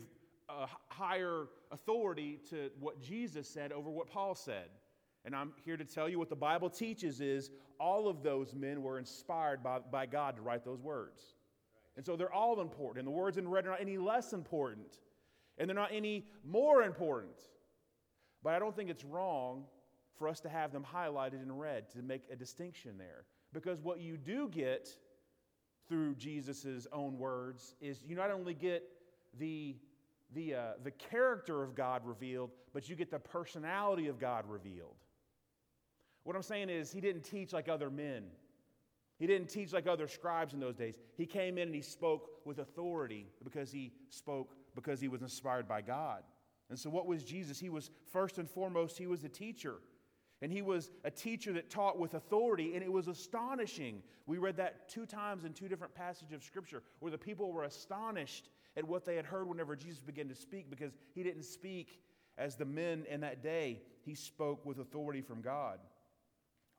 a 0.49 0.66
higher 0.88 1.47
authority 1.73 2.38
to 2.50 2.71
what 2.78 3.00
Jesus 3.00 3.49
said 3.49 3.73
over 3.73 3.90
what 3.90 4.09
Paul 4.09 4.35
said. 4.35 4.69
And 5.25 5.35
I'm 5.35 5.52
here 5.64 5.76
to 5.76 5.85
tell 5.85 6.09
you 6.09 6.19
what 6.19 6.28
the 6.28 6.37
Bible 6.37 6.69
teaches 6.69 7.21
is 7.21 7.50
all 7.81 8.09
of 8.09 8.23
those 8.23 8.54
men 8.54 8.83
were 8.83 8.99
inspired 8.99 9.62
by, 9.62 9.78
by 9.90 10.07
God 10.07 10.37
to 10.37 10.43
write 10.43 10.64
those 10.64 10.83
words. 10.83 11.35
And 11.97 12.04
so 12.04 12.16
they're 12.16 12.33
all 12.33 12.61
important. 12.61 13.07
And 13.07 13.14
the 13.14 13.19
words 13.19 13.38
in 13.38 13.49
red 13.49 13.66
are 13.66 13.71
not 13.71 13.81
any 13.81 13.99
less 13.99 14.33
important. 14.33 14.99
And 15.59 15.69
they're 15.69 15.75
not 15.75 15.90
any 15.93 16.26
more 16.45 16.83
important. 16.83 17.38
But 18.43 18.54
I 18.54 18.59
don't 18.59 18.75
think 18.75 18.90
it's 18.90 19.04
wrong 19.04 19.64
for 20.19 20.28
us 20.28 20.40
to 20.40 20.49
have 20.49 20.73
them 20.73 20.85
highlighted 20.85 21.43
in 21.43 21.50
red 21.50 21.90
to 21.93 22.02
make 22.02 22.25
a 22.31 22.37
distinction 22.37 22.99
there. 22.99 23.25
Because 23.52 23.81
what 23.81 24.00
you 24.00 24.16
do 24.16 24.49
get 24.49 24.88
through 25.88 26.14
Jesus' 26.16 26.87
own 26.93 27.19
words 27.19 27.75
is 27.81 28.02
you 28.07 28.16
not 28.16 28.31
only 28.31 28.54
get 28.54 28.83
the, 29.38 29.76
the, 30.35 30.54
uh, 30.54 30.73
the 30.83 30.90
character 30.90 31.62
of 31.62 31.75
God 31.75 32.02
revealed, 32.04 32.50
but 32.73 32.88
you 32.88 32.97
get 32.97 33.11
the 33.11 33.19
personality 33.19 34.09
of 34.09 34.19
God 34.19 34.45
revealed. 34.49 34.97
What 36.25 36.37
I'm 36.37 36.43
saying 36.43 36.71
is, 36.71 36.90
he 36.90 37.00
didn't 37.00 37.23
teach 37.23 37.52
like 37.52 37.69
other 37.69 37.90
men. 37.90 38.25
He 39.19 39.26
didn't 39.26 39.49
teach 39.49 39.73
like 39.73 39.87
other 39.87 40.09
scribes 40.09 40.54
in 40.54 40.61
those 40.61 40.75
days. 40.75 40.97
He 41.16 41.26
came 41.26 41.57
in 41.57 41.69
and 41.69 41.75
he 41.75 41.83
spoke 41.83 42.31
with 42.45 42.59
authority 42.59 43.26
because 43.45 43.71
he 43.71 43.93
spoke 44.09 44.57
because 44.75 45.00
he 45.00 45.09
was 45.09 45.23
inspired 45.23 45.69
by 45.69 45.83
God. 45.83 46.23
And 46.71 46.78
so, 46.78 46.90
what 46.90 47.07
was 47.07 47.23
Jesus? 47.23 47.61
He 47.61 47.69
was 47.69 47.90
first 48.11 48.38
and 48.38 48.50
foremost, 48.50 48.99
he 48.99 49.07
was 49.07 49.23
a 49.23 49.28
teacher. 49.28 49.76
And 50.43 50.52
he 50.52 50.62
was 50.62 50.90
a 51.04 51.11
teacher 51.11 51.52
that 51.54 51.71
taught 51.71 51.99
with 51.99 52.14
authority, 52.14 52.75
and 52.75 52.83
it 52.83 52.93
was 52.93 53.09
astonishing. 53.09 54.02
We 54.26 54.37
read 54.38 54.57
that 54.57 54.88
two 54.88 55.07
times 55.07 55.45
in 55.45 55.54
two 55.54 55.69
different 55.69 55.95
passages 55.95 56.35
of 56.35 56.43
Scripture 56.43 56.83
where 56.99 57.11
the 57.11 57.16
people 57.16 57.52
were 57.52 57.64
astonished 57.64 58.50
at 58.76 58.85
what 58.85 59.04
they 59.04 59.16
had 59.16 59.25
heard 59.25 59.49
whenever 59.49 59.76
Jesus 59.76 60.00
began 60.00 60.28
to 60.28 60.35
speak 60.35 60.69
because 60.69 60.93
he 61.14 61.23
didn't 61.23 61.45
speak 61.45 62.02
as 62.37 62.57
the 62.57 62.64
men 62.64 63.07
in 63.09 63.21
that 63.21 63.43
day, 63.43 63.81
he 64.04 64.14
spoke 64.14 64.66
with 64.66 64.81
authority 64.81 65.23
from 65.23 65.40
God. 65.40 65.78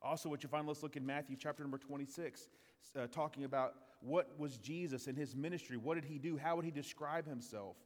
Also, 0.02 0.28
what 0.28 0.42
you 0.42 0.48
find, 0.48 0.66
let's 0.66 0.82
look 0.82 0.96
in 0.96 1.04
Matthew 1.04 1.36
chapter 1.38 1.62
number 1.62 1.78
26, 1.78 2.48
uh, 2.96 3.06
talking 3.06 3.44
about 3.44 3.74
what 4.00 4.38
was 4.38 4.58
Jesus 4.58 5.06
and 5.06 5.16
his 5.16 5.34
ministry. 5.34 5.76
What 5.76 5.94
did 5.94 6.04
he 6.04 6.18
do? 6.18 6.36
How 6.36 6.56
would 6.56 6.64
he 6.64 6.70
describe 6.70 7.26
himself? 7.26 7.76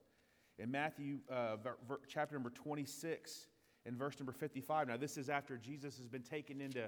In 0.59 0.71
Matthew 0.71 1.19
uh, 1.31 1.57
ver- 1.57 2.01
chapter 2.09 2.35
number 2.35 2.51
26 2.51 3.47
and 3.87 3.97
verse 3.97 4.19
number 4.19 4.33
55. 4.33 4.89
Now, 4.89 4.97
this 4.97 5.17
is 5.17 5.31
after 5.31 5.57
Jesus 5.57 5.97
has 5.97 6.09
been 6.09 6.23
taken 6.23 6.61
into, 6.61 6.85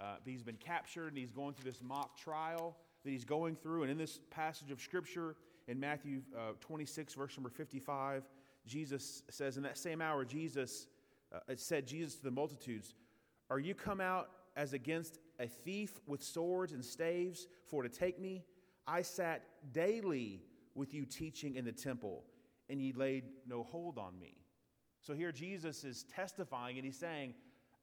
uh, 0.00 0.16
he's 0.24 0.42
been 0.42 0.56
captured 0.56 1.08
and 1.08 1.18
he's 1.18 1.30
going 1.30 1.54
through 1.54 1.70
this 1.70 1.82
mock 1.82 2.16
trial 2.18 2.76
that 3.04 3.10
he's 3.10 3.24
going 3.24 3.56
through. 3.56 3.82
And 3.82 3.90
in 3.90 3.98
this 3.98 4.18
passage 4.30 4.70
of 4.70 4.80
scripture, 4.80 5.36
in 5.68 5.78
Matthew 5.78 6.22
uh, 6.36 6.52
26, 6.60 7.14
verse 7.14 7.36
number 7.36 7.50
55, 7.50 8.24
Jesus 8.66 9.22
says, 9.30 9.56
In 9.56 9.62
that 9.62 9.78
same 9.78 10.00
hour, 10.00 10.24
Jesus, 10.24 10.86
uh, 11.32 11.38
said, 11.56 11.86
Jesus 11.86 12.16
to 12.16 12.24
the 12.24 12.30
multitudes, 12.30 12.94
Are 13.50 13.58
you 13.58 13.74
come 13.74 14.00
out 14.00 14.30
as 14.56 14.72
against 14.72 15.18
a 15.38 15.46
thief 15.46 16.00
with 16.06 16.22
swords 16.22 16.72
and 16.72 16.84
staves 16.84 17.46
for 17.66 17.82
to 17.82 17.88
take 17.88 18.20
me. 18.20 18.44
I 18.86 19.02
sat 19.02 19.42
daily 19.72 20.42
with 20.74 20.94
you 20.94 21.04
teaching 21.04 21.56
in 21.56 21.64
the 21.64 21.72
temple, 21.72 22.24
and 22.68 22.80
ye 22.80 22.92
laid 22.92 23.24
no 23.46 23.62
hold 23.62 23.98
on 23.98 24.18
me. 24.18 24.36
So 25.00 25.14
here 25.14 25.32
Jesus 25.32 25.84
is 25.84 26.04
testifying, 26.04 26.76
and 26.76 26.84
he's 26.84 26.98
saying, 26.98 27.34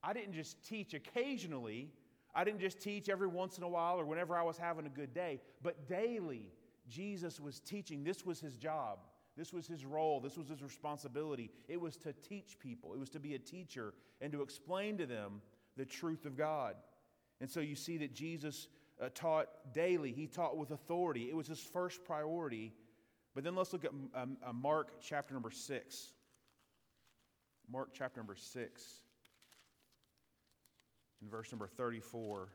I 0.03 0.13
didn't 0.13 0.33
just 0.33 0.65
teach 0.65 0.93
occasionally, 0.93 1.91
I 2.33 2.43
didn't 2.43 2.61
just 2.61 2.79
teach 2.79 3.09
every 3.09 3.27
once 3.27 3.57
in 3.57 3.63
a 3.63 3.67
while 3.67 3.99
or 3.99 4.05
whenever 4.05 4.35
I 4.35 4.43
was 4.43 4.57
having 4.57 4.85
a 4.85 4.89
good 4.89 5.13
day, 5.13 5.41
but 5.61 5.87
daily 5.87 6.53
Jesus 6.87 7.39
was 7.39 7.59
teaching. 7.59 8.03
This 8.03 8.25
was 8.25 8.39
his 8.39 8.57
job. 8.57 8.99
This 9.35 9.53
was 9.53 9.67
his 9.67 9.85
role. 9.85 10.19
This 10.19 10.37
was 10.37 10.49
his 10.49 10.61
responsibility. 10.61 11.49
It 11.67 11.79
was 11.79 11.97
to 11.97 12.13
teach 12.13 12.57
people, 12.59 12.93
it 12.93 12.99
was 12.99 13.09
to 13.11 13.19
be 13.19 13.35
a 13.35 13.39
teacher 13.39 13.93
and 14.21 14.31
to 14.31 14.41
explain 14.41 14.97
to 14.97 15.05
them 15.05 15.41
the 15.79 15.85
truth 15.85 16.25
of 16.25 16.37
God. 16.37 16.75
And 17.39 17.49
so 17.49 17.61
you 17.61 17.75
see 17.75 17.97
that 17.99 18.13
Jesus 18.13 18.67
uh, 19.01 19.07
taught 19.15 19.47
daily, 19.73 20.11
he 20.11 20.27
taught 20.27 20.57
with 20.57 20.71
authority. 20.71 21.29
It 21.29 21.35
was 21.35 21.47
his 21.47 21.61
first 21.61 22.03
priority. 22.03 22.73
But 23.33 23.45
then 23.45 23.55
let's 23.55 23.71
look 23.71 23.85
at 23.85 23.91
um, 24.13 24.35
uh, 24.45 24.51
Mark 24.51 24.99
chapter 25.01 25.33
number 25.33 25.49
6. 25.49 26.11
Mark 27.71 27.91
chapter 27.93 28.19
number 28.19 28.35
6, 28.35 28.83
in 31.21 31.29
verse 31.29 31.51
number 31.51 31.67
34. 31.67 32.49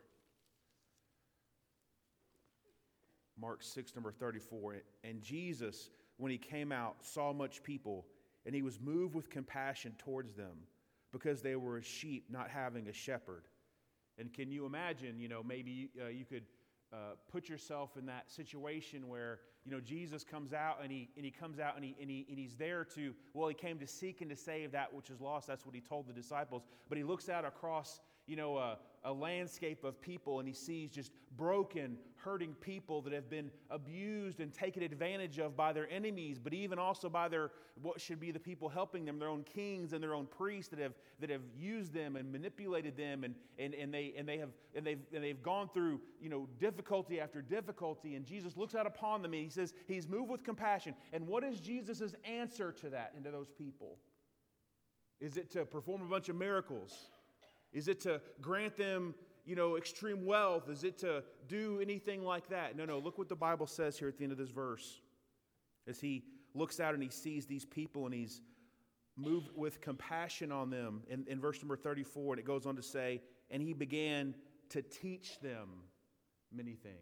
Mark 3.40 3.62
6, 3.62 3.94
number 3.94 4.12
34. 4.12 4.82
And 5.04 5.22
Jesus, 5.22 5.88
when 6.16 6.32
he 6.32 6.38
came 6.38 6.72
out, 6.72 6.96
saw 7.00 7.32
much 7.32 7.62
people, 7.62 8.04
and 8.44 8.54
he 8.54 8.62
was 8.62 8.80
moved 8.80 9.14
with 9.14 9.30
compassion 9.30 9.94
towards 9.98 10.34
them 10.34 10.56
because 11.14 11.40
they 11.40 11.54
were 11.56 11.78
a 11.78 11.82
sheep 11.82 12.26
not 12.28 12.50
having 12.50 12.88
a 12.88 12.92
shepherd. 12.92 13.44
And 14.18 14.32
can 14.32 14.50
you 14.50 14.66
imagine, 14.66 15.18
you 15.18 15.28
know, 15.28 15.42
maybe 15.42 15.88
uh, 16.04 16.08
you 16.08 16.24
could 16.24 16.42
uh, 16.92 17.14
put 17.30 17.48
yourself 17.48 17.96
in 17.96 18.06
that 18.06 18.30
situation 18.30 19.08
where, 19.08 19.38
you 19.64 19.72
know, 19.72 19.80
Jesus 19.80 20.24
comes 20.24 20.52
out 20.52 20.78
and 20.82 20.90
he, 20.92 21.08
and 21.16 21.24
he 21.24 21.30
comes 21.30 21.58
out 21.58 21.76
and, 21.76 21.84
he, 21.84 21.96
and, 22.00 22.10
he, 22.10 22.26
and 22.28 22.38
he's 22.38 22.56
there 22.56 22.84
to, 22.96 23.14
well, 23.32 23.48
he 23.48 23.54
came 23.54 23.78
to 23.78 23.86
seek 23.86 24.20
and 24.20 24.30
to 24.30 24.36
save 24.36 24.72
that 24.72 24.92
which 24.92 25.08
is 25.08 25.20
lost. 25.20 25.46
That's 25.46 25.64
what 25.64 25.74
he 25.74 25.80
told 25.80 26.08
the 26.08 26.12
disciples. 26.12 26.62
But 26.88 26.98
he 26.98 27.04
looks 27.04 27.28
out 27.28 27.44
across, 27.44 28.00
you 28.26 28.36
know, 28.36 28.58
a, 28.58 28.78
a 29.04 29.12
landscape 29.12 29.84
of 29.84 30.00
people 30.00 30.38
and 30.38 30.48
he 30.48 30.54
sees 30.54 30.90
just 30.90 31.12
broken, 31.36 31.96
hurting 32.16 32.54
people 32.60 33.02
that 33.02 33.12
have 33.12 33.28
been 33.28 33.50
abused 33.70 34.40
and 34.40 34.52
taken 34.54 34.82
advantage 34.82 35.38
of 35.38 35.56
by 35.56 35.72
their 35.72 35.90
enemies, 35.90 36.38
but 36.38 36.54
even 36.54 36.78
also 36.78 37.08
by 37.08 37.28
their 37.28 37.50
what 37.82 38.00
should 38.00 38.18
be 38.18 38.30
the 38.30 38.38
people 38.38 38.68
helping 38.68 39.04
them, 39.04 39.18
their 39.18 39.28
own 39.28 39.42
kings 39.42 39.92
and 39.92 40.02
their 40.02 40.14
own 40.14 40.26
priests 40.26 40.70
that 40.70 40.78
have 40.78 40.94
that 41.20 41.28
have 41.28 41.42
used 41.56 41.92
them 41.92 42.16
and 42.16 42.32
manipulated 42.32 42.96
them 42.96 43.24
and 43.24 43.34
and, 43.58 43.74
and 43.74 43.92
they 43.92 44.14
and 44.16 44.26
they 44.26 44.38
have 44.38 44.50
and 44.74 44.86
they've 44.86 45.00
and 45.12 45.22
they've 45.22 45.42
gone 45.42 45.68
through, 45.74 46.00
you 46.20 46.30
know, 46.30 46.48
difficulty 46.58 47.20
after 47.20 47.42
difficulty. 47.42 48.14
And 48.14 48.24
Jesus 48.24 48.56
looks 48.56 48.74
out 48.74 48.86
upon 48.86 49.20
them 49.20 49.34
and 49.34 49.42
he 49.42 49.50
says, 49.50 49.74
He's 49.86 50.08
moved 50.08 50.30
with 50.30 50.44
compassion. 50.44 50.94
And 51.12 51.26
what 51.26 51.44
is 51.44 51.60
Jesus' 51.60 52.14
answer 52.24 52.72
to 52.72 52.90
that 52.90 53.12
and 53.14 53.24
to 53.24 53.30
those 53.30 53.50
people? 53.50 53.98
Is 55.20 55.36
it 55.36 55.50
to 55.52 55.64
perform 55.64 56.02
a 56.02 56.06
bunch 56.06 56.28
of 56.28 56.36
miracles? 56.36 57.08
Is 57.74 57.88
it 57.88 58.00
to 58.02 58.20
grant 58.40 58.76
them, 58.76 59.14
you 59.44 59.56
know, 59.56 59.76
extreme 59.76 60.24
wealth? 60.24 60.70
Is 60.70 60.84
it 60.84 60.96
to 60.98 61.24
do 61.48 61.80
anything 61.82 62.22
like 62.22 62.48
that? 62.48 62.76
No, 62.76 62.84
no. 62.86 62.98
Look 62.98 63.18
what 63.18 63.28
the 63.28 63.36
Bible 63.36 63.66
says 63.66 63.98
here 63.98 64.08
at 64.08 64.16
the 64.16 64.22
end 64.24 64.32
of 64.32 64.38
this 64.38 64.50
verse. 64.50 65.00
As 65.86 66.00
he 66.00 66.24
looks 66.54 66.80
out 66.80 66.94
and 66.94 67.02
he 67.02 67.10
sees 67.10 67.44
these 67.44 67.64
people 67.64 68.06
and 68.06 68.14
he's 68.14 68.40
moved 69.16 69.50
with 69.54 69.80
compassion 69.80 70.50
on 70.50 70.70
them 70.70 71.02
in, 71.08 71.26
in 71.28 71.40
verse 71.40 71.60
number 71.60 71.76
34, 71.76 72.34
and 72.34 72.40
it 72.40 72.46
goes 72.46 72.64
on 72.64 72.76
to 72.76 72.82
say, 72.82 73.20
and 73.50 73.60
he 73.60 73.72
began 73.72 74.34
to 74.70 74.80
teach 74.80 75.40
them 75.40 75.68
many 76.52 76.74
things. 76.74 76.96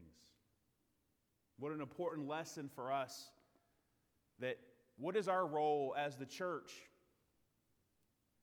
What 1.59 1.73
an 1.73 1.81
important 1.81 2.27
lesson 2.27 2.69
for 2.75 2.91
us 2.91 3.31
that 4.41 4.59
what 4.99 5.17
is 5.17 5.29
our 5.29 5.47
role 5.47 5.95
as 5.97 6.17
the 6.17 6.27
church? 6.27 6.73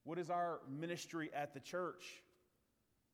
What 0.03 0.17
is 0.17 0.29
our 0.29 0.59
ministry 0.69 1.29
at 1.33 1.53
the 1.53 1.59
church? 1.59 2.23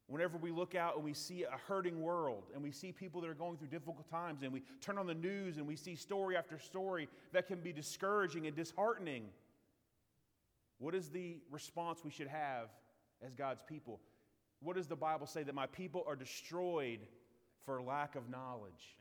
Whenever 0.07 0.37
we 0.37 0.51
look 0.51 0.75
out 0.75 0.95
and 0.95 1.03
we 1.03 1.13
see 1.13 1.43
a 1.43 1.57
hurting 1.67 1.99
world 1.99 2.43
and 2.53 2.61
we 2.61 2.71
see 2.71 2.91
people 2.91 3.21
that 3.21 3.29
are 3.29 3.33
going 3.33 3.57
through 3.57 3.69
difficult 3.69 4.07
times 4.09 4.43
and 4.43 4.53
we 4.53 4.61
turn 4.79 4.99
on 4.99 5.07
the 5.07 5.15
news 5.15 5.57
and 5.57 5.65
we 5.65 5.75
see 5.75 5.95
story 5.95 6.37
after 6.37 6.59
story 6.59 7.09
that 7.33 7.47
can 7.47 7.59
be 7.59 7.73
discouraging 7.73 8.45
and 8.45 8.55
disheartening, 8.55 9.23
what 10.77 10.93
is 10.93 11.09
the 11.09 11.37
response 11.49 12.03
we 12.03 12.11
should 12.11 12.27
have 12.27 12.69
as 13.25 13.33
God's 13.33 13.63
people? 13.63 13.99
What 14.61 14.75
does 14.75 14.87
the 14.87 14.95
Bible 14.95 15.25
say? 15.25 15.41
That 15.43 15.55
my 15.55 15.67
people 15.67 16.03
are 16.07 16.15
destroyed 16.15 16.99
for 17.65 17.81
lack 17.81 18.15
of 18.15 18.29
knowledge. 18.29 18.95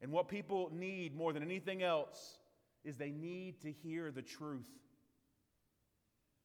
And 0.00 0.10
what 0.10 0.28
people 0.28 0.70
need 0.72 1.14
more 1.14 1.32
than 1.32 1.42
anything 1.42 1.82
else 1.82 2.38
is 2.84 2.96
they 2.96 3.10
need 3.10 3.60
to 3.62 3.70
hear 3.70 4.10
the 4.10 4.22
truth. 4.22 4.68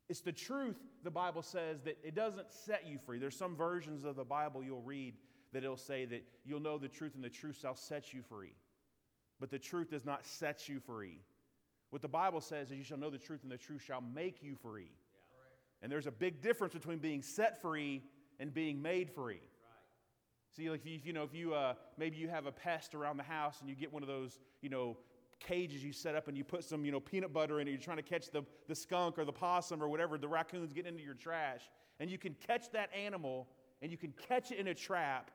It's 0.10 0.22
the 0.22 0.32
truth, 0.32 0.78
the 1.04 1.12
Bible 1.12 1.44
says, 1.44 1.82
that 1.84 1.98
it 2.04 2.16
doesn't 2.16 2.52
set 2.52 2.88
you 2.88 2.98
free. 2.98 3.20
There's 3.20 3.38
some 3.38 3.56
versions 3.56 4.04
of 4.04 4.16
the 4.16 4.24
Bible 4.24 4.64
you'll 4.64 4.82
read 4.82 5.14
that 5.54 5.64
it'll 5.64 5.78
say 5.78 6.06
that 6.06 6.24
you'll 6.44 6.60
know 6.60 6.80
the 6.80 6.88
truth 6.88 7.14
and 7.16 7.24
the 7.24 7.30
truth 7.30 7.60
shall 7.62 7.76
set 7.76 8.12
you 8.12 8.24
free. 8.24 8.56
But 9.40 9.52
the 9.52 9.60
truth 9.60 9.92
does 9.92 10.06
not 10.06 10.26
set 10.26 10.68
you 10.68 10.80
free. 10.80 11.20
What 11.92 12.02
the 12.02 12.08
Bible 12.08 12.42
says 12.42 12.72
is 12.72 12.78
you 12.78 12.84
shall 12.84 12.98
know 12.98 13.10
the 13.10 13.18
truth 13.18 13.42
and 13.44 13.52
the 13.52 13.58
truth 13.58 13.84
shall 13.84 14.02
make 14.02 14.44
you 14.44 14.56
free. 14.56 14.92
Yeah. 14.92 15.84
And 15.84 15.92
there's 15.92 16.08
a 16.08 16.12
big 16.12 16.42
difference 16.42 16.74
between 16.74 16.98
being 16.98 17.22
set 17.22 17.62
free 17.62 18.04
and 18.40 18.54
being 18.54 18.82
made 18.82 19.10
free. 19.12 19.36
Right. 19.36 20.56
See, 20.56 20.70
like 20.70 20.82
if 20.82 20.86
you, 20.86 21.00
you 21.04 21.14
know, 21.14 21.24
if 21.24 21.34
you 21.34 21.54
uh, 21.54 21.76
maybe 21.98 22.18
you 22.18 22.30
have 22.30 22.46
a 22.46 22.52
pest 22.52 22.96
around 22.96 23.18
the 23.18 23.24
house 23.24 23.60
and 23.62 23.70
you 23.70 23.76
get 23.76 23.94
one 23.94 24.04
of 24.04 24.10
those, 24.10 24.40
you 24.62 24.70
know, 24.70 24.98
cages 25.40 25.84
you 25.84 25.92
set 25.92 26.16
up 26.16 26.28
and 26.28 26.38
you 26.38 26.44
put 26.44 26.64
some, 26.64 26.86
you 26.86 26.92
know, 26.92 27.00
peanut 27.00 27.34
butter 27.34 27.60
in 27.60 27.68
it. 27.68 27.72
You're 27.72 27.80
trying 27.80 27.98
to 27.98 28.04
catch 28.04 28.30
the, 28.32 28.44
the 28.68 28.76
skunk 28.76 29.18
or 29.18 29.26
the 29.26 29.32
possum 29.32 29.82
or 29.82 29.88
whatever, 29.88 30.18
the 30.18 30.28
raccoon's 30.28 30.74
getting 30.74 30.94
into 30.94 31.04
your 31.04 31.14
trash. 31.14 31.62
And 32.00 32.10
you 32.10 32.18
can 32.18 32.36
catch 32.48 32.72
that 32.72 32.90
animal 32.96 33.48
and 33.82 33.92
you 33.92 33.98
can 33.98 34.14
catch 34.28 34.52
it 34.52 34.58
in 34.58 34.68
a 34.68 34.74
trap. 34.74 35.32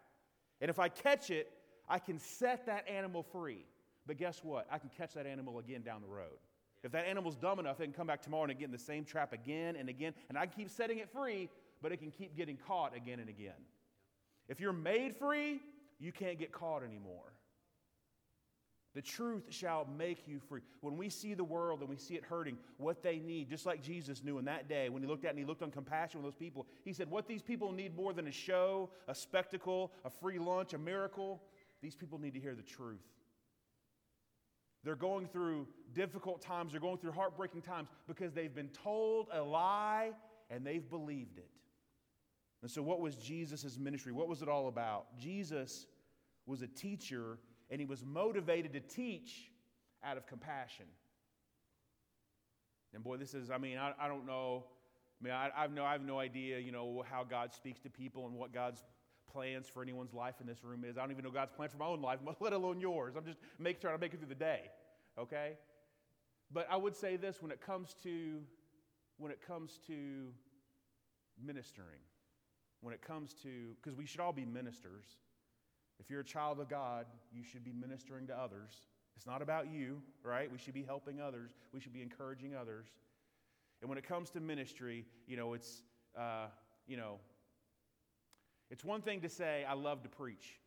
And 0.61 0.71
if 0.71 0.79
I 0.79 0.89
catch 0.89 1.31
it, 1.31 1.51
I 1.89 1.99
can 1.99 2.19
set 2.19 2.67
that 2.67 2.89
animal 2.89 3.23
free. 3.23 3.67
But 4.07 4.17
guess 4.17 4.43
what? 4.43 4.67
I 4.71 4.79
can 4.79 4.91
catch 4.97 5.15
that 5.15 5.27
animal 5.27 5.59
again 5.59 5.83
down 5.83 6.03
the 6.03 6.09
road. 6.09 6.39
If 6.83 6.93
that 6.93 7.07
animal's 7.07 7.37
dumb 7.37 7.59
enough, 7.59 7.81
it 7.81 7.85
can 7.85 7.93
come 7.93 8.07
back 8.07 8.21
tomorrow 8.21 8.45
and 8.45 8.59
get 8.59 8.67
in 8.67 8.73
the 8.73 8.79
same 8.79 9.05
trap 9.05 9.33
again 9.33 9.77
and 9.77 9.89
again. 9.89 10.13
And 10.29 10.37
I 10.37 10.47
can 10.47 10.55
keep 10.55 10.71
setting 10.71 10.99
it 10.99 11.09
free, 11.11 11.49
but 11.81 11.93
it 11.93 11.97
can 11.97 12.11
keep 12.11 12.37
getting 12.37 12.59
caught 12.59 12.95
again 12.95 13.21
and 13.21 13.29
again. 13.31 13.53
If 14.49 14.61
you're 14.61 14.75
made 14.75 15.17
free, 15.17 15.61
you 15.99 16.13
can't 16.13 16.39
get 16.39 16.53
caught 16.53 16.83
anymore. 16.83 17.34
The 18.95 19.03
truth 19.03 19.47
shall 19.51 19.89
make 19.99 20.29
you 20.29 20.39
free. 20.39 20.61
When 20.81 20.97
we 20.97 21.09
see 21.09 21.35
the 21.35 21.43
world 21.43 21.81
and 21.81 21.89
we 21.89 21.97
see 21.97 22.15
it 22.15 22.25
hurting, 22.25 22.57
what 22.77 23.03
they 23.03 23.19
need, 23.19 23.51
just 23.51 23.67
like 23.67 23.83
Jesus 23.83 24.23
knew 24.23 24.39
in 24.39 24.45
that 24.45 24.69
day 24.69 24.89
when 24.89 25.03
he 25.03 25.09
looked 25.09 25.25
at 25.25 25.31
and 25.31 25.39
he 25.39 25.45
looked 25.45 25.63
on 25.63 25.73
compassion 25.73 26.23
with 26.23 26.33
those 26.33 26.39
people, 26.39 26.67
he 26.85 26.93
said, 26.93 27.11
What 27.11 27.27
these 27.27 27.43
people 27.43 27.73
need 27.73 27.97
more 27.97 28.13
than 28.13 28.29
a 28.29 28.33
show, 28.33 28.91
a 29.09 29.15
spectacle, 29.15 29.91
a 30.05 30.11
free 30.11 30.39
lunch, 30.39 30.75
a 30.75 30.79
miracle, 30.79 31.43
these 31.83 31.97
people 31.97 32.21
need 32.21 32.35
to 32.35 32.41
hear 32.41 32.55
the 32.55 32.63
truth. 32.63 33.03
They're 34.85 34.95
going 34.95 35.27
through 35.27 35.67
difficult 35.93 36.41
times, 36.41 36.73
they're 36.73 36.81
going 36.81 36.99
through 36.99 37.13
heartbreaking 37.13 37.63
times 37.63 37.89
because 38.07 38.33
they've 38.33 38.55
been 38.55 38.69
told 38.69 39.27
a 39.33 39.43
lie 39.43 40.13
and 40.51 40.65
they've 40.65 40.89
believed 40.89 41.39
it. 41.39 41.51
And 42.63 42.71
so, 42.71 42.81
what 42.81 43.01
was 43.01 43.17
Jesus' 43.17 43.77
ministry? 43.77 44.13
What 44.13 44.29
was 44.29 44.41
it 44.41 44.49
all 44.49 44.69
about? 44.69 45.19
Jesus 45.19 45.87
was 46.47 46.63
a 46.63 46.67
teacher 46.67 47.39
and 47.75 47.81
he 47.81 47.87
was 47.87 48.05
motivated 48.05 48.73
to 48.73 48.79
teach 48.79 49.51
out 50.05 50.17
of 50.17 50.29
compassion. 50.29 50.87
And 52.95 53.03
boy, 53.03 53.17
this 53.17 53.35
is, 53.35 53.51
I 53.51 53.59
mean, 53.59 53.79
I, 53.79 53.93
I 53.99 54.07
don't 54.07 54.27
know. 54.27 54.63
I 55.21 55.25
mean, 55.25 55.33
I, 55.35 55.51
I, 55.57 55.63
have 55.63 55.73
no, 55.73 55.85
I 55.85 55.91
have 55.91 56.05
no 56.05 56.21
idea, 56.21 56.61
you 56.61 56.71
know, 56.71 57.05
how 57.11 57.25
God 57.25 57.53
speaks 57.53 57.81
to 57.81 57.91
people 57.91 58.27
and 58.27 58.37
what 58.37 58.55
God's 58.55 58.85
plans 59.29 59.67
for 59.69 59.83
anyone's 59.83 60.15
life 60.15 60.37
in 60.41 60.47
this 60.47 60.63
room 60.63 60.85
is. 60.85 60.97
I 60.97 61.01
don't 61.01 61.11
even 61.11 61.25
know 61.25 61.33
God's 61.33 61.51
plan 61.51 61.69
for 61.69 61.79
my 61.79 61.87
own 61.87 62.01
life, 62.01 62.21
let 62.41 62.53
alone 62.53 62.81
yours. 62.81 63.15
I'm 63.17 63.25
just 63.25 63.41
make, 63.59 63.81
trying 63.81 63.97
to 63.97 64.01
make 64.01 64.15
it 64.15 64.19
through 64.21 64.29
the 64.29 64.37
day, 64.37 64.71
okay? 65.19 65.55
But 66.53 66.69
I 66.71 66.77
would 66.77 66.95
say 66.95 67.17
this 67.17 67.43
when 67.43 67.51
it 67.51 67.61
comes 67.61 67.97
to, 68.05 68.39
when 69.19 69.33
it 69.33 69.41
comes 69.45 69.81
to 69.89 70.29
ministering, 71.45 72.03
when 72.83 72.95
it 72.95 73.03
comes 73.03 73.35
to, 73.43 73.75
because 73.83 73.99
we 73.99 74.07
should 74.07 74.21
all 74.21 74.33
be 74.33 74.45
ministers. 74.45 75.07
If 75.99 76.11
you're 76.11 76.21
a 76.21 76.25
child 76.25 76.61
of 76.61 76.69
God, 76.69 77.07
you 77.33 77.43
should 77.43 77.65
be 77.65 77.73
ministering 77.73 78.27
to 78.27 78.37
others. 78.37 78.73
It's 79.17 79.27
not 79.27 79.43
about 79.43 79.73
you, 79.73 80.03
right? 80.23 80.51
We 80.51 80.59
should 80.59 80.75
be 80.75 80.83
helping 80.83 81.21
others, 81.21 81.53
we 81.73 81.81
should 81.81 81.93
be 81.93 82.03
encouraging 82.03 82.55
others. 82.55 82.87
And 83.81 83.89
when 83.89 83.99
it 83.99 84.07
comes 84.07 84.31
to 84.31 84.41
ministry, 84.41 85.05
you 85.27 85.37
know, 85.37 85.53
it's, 85.53 85.83
uh, 86.19 86.47
you 86.87 86.97
know, 86.97 87.19
it's 88.71 88.85
one 88.85 89.03
thing 89.03 89.21
to 89.21 89.29
say, 89.29 89.65
I 89.69 89.75
love 89.75 90.03
to 90.05 90.09
preach, 90.09 90.59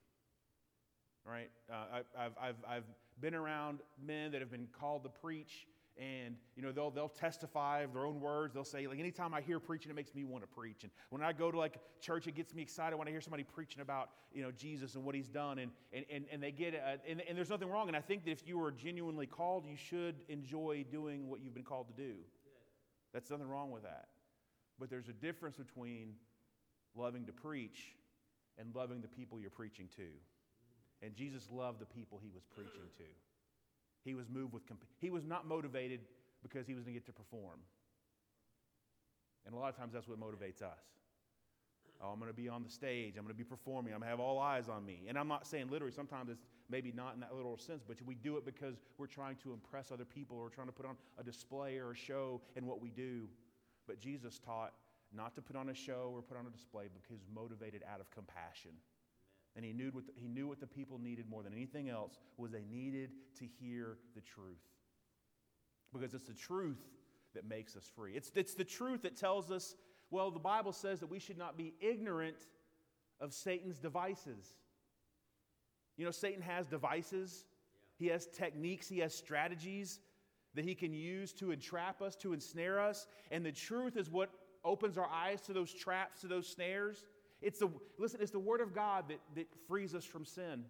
right? 1.25 1.49
Uh, 1.69 2.01
I, 2.17 2.23
have 2.23 2.31
I've, 2.39 2.55
I've 2.67 2.83
been 3.19 3.33
around 3.33 3.79
men 4.05 4.31
that 4.31 4.41
have 4.41 4.51
been 4.51 4.67
called 4.79 5.03
to 5.03 5.09
preach, 5.09 5.65
and 5.99 6.35
you 6.55 6.61
know 6.61 6.71
they'll, 6.71 6.91
they'll 6.91 7.09
testify 7.09 7.81
of 7.81 7.93
their 7.93 8.05
own 8.05 8.19
words. 8.19 8.53
They'll 8.53 8.63
say 8.63 8.87
like 8.87 8.99
anytime 8.99 9.33
i 9.33 9.41
hear 9.41 9.59
preaching 9.59 9.89
it 9.91 9.95
makes 9.95 10.13
me 10.13 10.23
want 10.23 10.43
to 10.43 10.47
preach. 10.47 10.83
And 10.83 10.91
when 11.09 11.21
i 11.21 11.33
go 11.33 11.51
to 11.51 11.57
like 11.57 11.77
church 11.99 12.27
it 12.27 12.35
gets 12.35 12.53
me 12.53 12.61
excited 12.61 12.95
when 12.97 13.07
i 13.07 13.11
hear 13.11 13.21
somebody 13.21 13.43
preaching 13.43 13.81
about 13.81 14.09
you 14.33 14.43
know 14.43 14.51
jesus 14.51 14.95
and 14.95 15.03
what 15.03 15.15
he's 15.15 15.29
done. 15.29 15.59
And, 15.59 15.71
and, 15.93 16.05
and, 16.11 16.25
and 16.31 16.43
they 16.43 16.51
get 16.51 16.75
uh, 16.75 16.97
and, 17.07 17.21
and 17.27 17.37
there's 17.37 17.49
nothing 17.49 17.69
wrong. 17.69 17.87
And 17.87 17.97
i 17.97 18.01
think 18.01 18.25
that 18.25 18.31
if 18.31 18.47
you 18.47 18.61
are 18.63 18.71
genuinely 18.71 19.27
called 19.27 19.65
you 19.65 19.75
should 19.75 20.15
enjoy 20.29 20.85
doing 20.91 21.29
what 21.29 21.41
you've 21.41 21.55
been 21.55 21.63
called 21.63 21.87
to 21.87 21.93
do. 21.93 22.15
That's 23.13 23.29
nothing 23.29 23.47
wrong 23.47 23.71
with 23.71 23.83
that. 23.83 24.07
But 24.79 24.89
there's 24.89 25.09
a 25.09 25.13
difference 25.13 25.57
between 25.57 26.13
loving 26.95 27.25
to 27.25 27.31
preach 27.31 27.93
and 28.59 28.73
loving 28.75 29.01
the 29.01 29.07
people 29.07 29.39
you're 29.39 29.49
preaching 29.49 29.87
to. 29.97 30.07
And 31.01 31.15
jesus 31.15 31.47
loved 31.51 31.79
the 31.79 31.85
people 31.85 32.19
he 32.21 32.29
was 32.33 32.43
preaching 32.55 32.89
to 32.97 33.26
he 34.03 34.13
was 34.13 34.29
moved 34.29 34.53
with, 34.53 34.65
comp- 34.67 34.85
he 34.99 35.09
was 35.09 35.25
not 35.25 35.47
motivated 35.47 36.01
because 36.43 36.67
he 36.67 36.73
was 36.73 36.83
going 36.83 36.93
to 36.93 36.99
get 36.99 37.05
to 37.05 37.13
perform. 37.13 37.59
And 39.45 39.55
a 39.55 39.57
lot 39.57 39.69
of 39.69 39.77
times 39.77 39.93
that's 39.93 40.07
what 40.07 40.19
motivates 40.19 40.61
us. 40.61 40.83
Oh, 42.01 42.09
I'm 42.09 42.19
going 42.19 42.31
to 42.31 42.35
be 42.35 42.47
on 42.47 42.63
the 42.63 42.69
stage. 42.69 43.15
I'm 43.17 43.23
going 43.23 43.33
to 43.33 43.37
be 43.37 43.43
performing. 43.43 43.93
I'm 43.93 43.99
going 43.99 44.07
to 44.07 44.11
have 44.11 44.19
all 44.19 44.39
eyes 44.39 44.69
on 44.69 44.85
me. 44.85 45.05
And 45.07 45.17
I'm 45.17 45.27
not 45.27 45.47
saying 45.47 45.69
literally, 45.71 45.93
sometimes 45.93 46.29
it's 46.29 46.43
maybe 46.69 46.91
not 46.91 47.15
in 47.15 47.21
that 47.21 47.33
literal 47.33 47.57
sense, 47.57 47.81
but 47.87 47.97
we 48.05 48.13
do 48.13 48.37
it 48.37 48.45
because 48.45 48.75
we're 48.97 49.07
trying 49.07 49.35
to 49.37 49.53
impress 49.53 49.91
other 49.91 50.05
people 50.05 50.37
or 50.37 50.49
trying 50.49 50.67
to 50.67 50.73
put 50.73 50.85
on 50.85 50.95
a 51.17 51.23
display 51.23 51.77
or 51.77 51.91
a 51.91 51.95
show 51.95 52.41
in 52.55 52.67
what 52.67 52.81
we 52.81 52.89
do. 52.89 53.27
But 53.87 53.99
Jesus 53.99 54.37
taught 54.37 54.73
not 55.15 55.33
to 55.35 55.41
put 55.41 55.55
on 55.55 55.69
a 55.69 55.73
show 55.73 56.11
or 56.13 56.21
put 56.21 56.37
on 56.37 56.45
a 56.45 56.49
display 56.49 56.85
because 56.93 57.23
motivated 57.33 57.81
out 57.91 57.99
of 57.99 58.11
compassion. 58.11 58.71
And 59.57 59.65
he 59.65 59.73
knew, 59.73 59.89
what 59.91 60.05
the, 60.05 60.13
he 60.15 60.27
knew 60.27 60.47
what 60.47 60.59
the 60.59 60.67
people 60.67 60.99
needed 60.99 61.27
more 61.27 61.41
than 61.41 61.51
anything 61.51 61.89
else 61.89 62.19
was 62.37 62.51
they 62.51 62.63
needed 62.71 63.09
to 63.39 63.45
hear 63.59 63.97
the 64.13 64.21
truth. 64.21 64.61
Because 65.91 66.13
it's 66.13 66.25
the 66.25 66.33
truth 66.33 66.77
that 67.33 67.43
makes 67.49 67.75
us 67.75 67.89
free. 67.95 68.13
It's, 68.15 68.31
it's 68.35 68.53
the 68.53 68.63
truth 68.63 69.01
that 69.01 69.17
tells 69.17 69.51
us, 69.51 69.75
well, 70.11 70.29
the 70.29 70.39
Bible 70.39 70.71
says 70.71 70.99
that 70.99 71.09
we 71.09 71.17
should 71.17 71.39
not 71.39 71.57
be 71.57 71.73
ignorant 71.81 72.37
of 73.19 73.33
Satan's 73.33 73.79
devices. 73.79 74.45
You 75.97 76.05
know, 76.05 76.11
Satan 76.11 76.43
has 76.43 76.67
devices, 76.67 77.45
he 77.97 78.07
has 78.07 78.27
techniques, 78.27 78.87
he 78.87 78.99
has 78.99 79.15
strategies 79.15 79.99
that 80.53 80.65
he 80.65 80.75
can 80.75 80.93
use 80.93 81.33
to 81.33 81.51
entrap 81.51 82.01
us, 82.01 82.15
to 82.17 82.33
ensnare 82.33 82.79
us. 82.79 83.07
And 83.31 83.43
the 83.43 83.51
truth 83.51 83.97
is 83.97 84.09
what 84.09 84.29
opens 84.63 84.99
our 84.99 85.09
eyes 85.09 85.41
to 85.41 85.53
those 85.53 85.73
traps, 85.73 86.21
to 86.21 86.27
those 86.27 86.47
snares. 86.47 87.05
It's 87.41 87.59
the, 87.59 87.69
listen, 87.97 88.19
it's 88.21 88.31
the 88.31 88.39
Word 88.39 88.61
of 88.61 88.73
God 88.73 89.05
that, 89.09 89.19
that 89.35 89.47
frees 89.67 89.93
us 89.93 90.05
from 90.05 90.25
sin. 90.25 90.65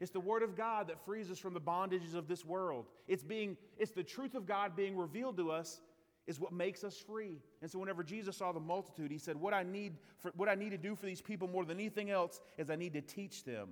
It's 0.00 0.10
the 0.10 0.20
Word 0.20 0.42
of 0.42 0.56
God 0.56 0.88
that 0.88 1.04
frees 1.04 1.30
us 1.30 1.38
from 1.38 1.54
the 1.54 1.60
bondages 1.60 2.14
of 2.14 2.26
this 2.26 2.44
world. 2.44 2.86
It's, 3.06 3.22
being, 3.22 3.56
it's 3.78 3.92
the 3.92 4.02
truth 4.02 4.34
of 4.34 4.46
God 4.46 4.74
being 4.74 4.96
revealed 4.96 5.36
to 5.36 5.50
us 5.50 5.80
is 6.26 6.40
what 6.40 6.52
makes 6.52 6.84
us 6.84 6.98
free. 6.98 7.38
And 7.62 7.70
so 7.70 7.78
whenever 7.78 8.02
Jesus 8.02 8.36
saw 8.36 8.50
the 8.52 8.60
multitude, 8.60 9.10
he 9.10 9.18
said, 9.18 9.36
what 9.36 9.54
I, 9.54 9.62
need 9.62 9.94
for, 10.18 10.32
what 10.36 10.48
I 10.48 10.54
need 10.54 10.70
to 10.70 10.78
do 10.78 10.96
for 10.96 11.06
these 11.06 11.20
people 11.20 11.48
more 11.48 11.64
than 11.64 11.78
anything 11.78 12.10
else 12.10 12.40
is 12.58 12.70
I 12.70 12.76
need 12.76 12.94
to 12.94 13.02
teach 13.02 13.44
them. 13.44 13.68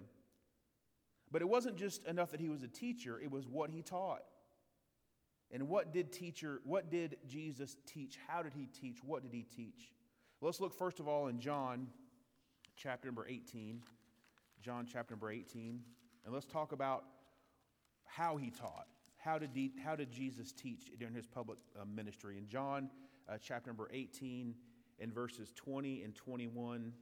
But 1.30 1.40
it 1.40 1.48
wasn't 1.48 1.76
just 1.76 2.04
enough 2.06 2.30
that 2.30 2.40
he 2.40 2.50
was 2.50 2.62
a 2.62 2.68
teacher, 2.68 3.18
it 3.20 3.30
was 3.30 3.48
what 3.48 3.70
he 3.70 3.82
taught. 3.82 4.22
And 5.50 5.68
what 5.68 5.92
did 5.92 6.12
teacher, 6.12 6.60
what 6.64 6.90
did 6.90 7.16
Jesus 7.26 7.76
teach? 7.86 8.16
How 8.26 8.42
did 8.42 8.54
he 8.54 8.66
teach? 8.66 8.98
What 9.04 9.22
did 9.22 9.32
he 9.32 9.44
teach? 9.54 9.92
Let's 10.40 10.60
look 10.60 10.74
first 10.74 10.98
of 10.98 11.08
all 11.08 11.28
in 11.28 11.40
John 11.40 11.88
chapter 12.82 13.06
number 13.06 13.26
18. 13.28 13.80
John 14.60 14.86
chapter 14.90 15.14
number 15.14 15.30
18. 15.30 15.80
And 16.24 16.34
let's 16.34 16.46
talk 16.46 16.72
about 16.72 17.04
how 18.04 18.36
he 18.36 18.50
taught. 18.50 18.86
How 19.18 19.38
did, 19.38 19.50
he, 19.54 19.72
how 19.84 19.94
did 19.94 20.10
Jesus 20.10 20.52
teach 20.52 20.90
during 20.98 21.14
his 21.14 21.26
public 21.26 21.58
uh, 21.80 21.84
ministry? 21.84 22.38
In 22.38 22.48
John 22.48 22.90
uh, 23.28 23.36
chapter 23.40 23.70
number 23.70 23.88
18 23.92 24.54
and 24.98 25.14
verses 25.14 25.52
20 25.54 26.02
and 26.02 26.14
21. 26.14 26.92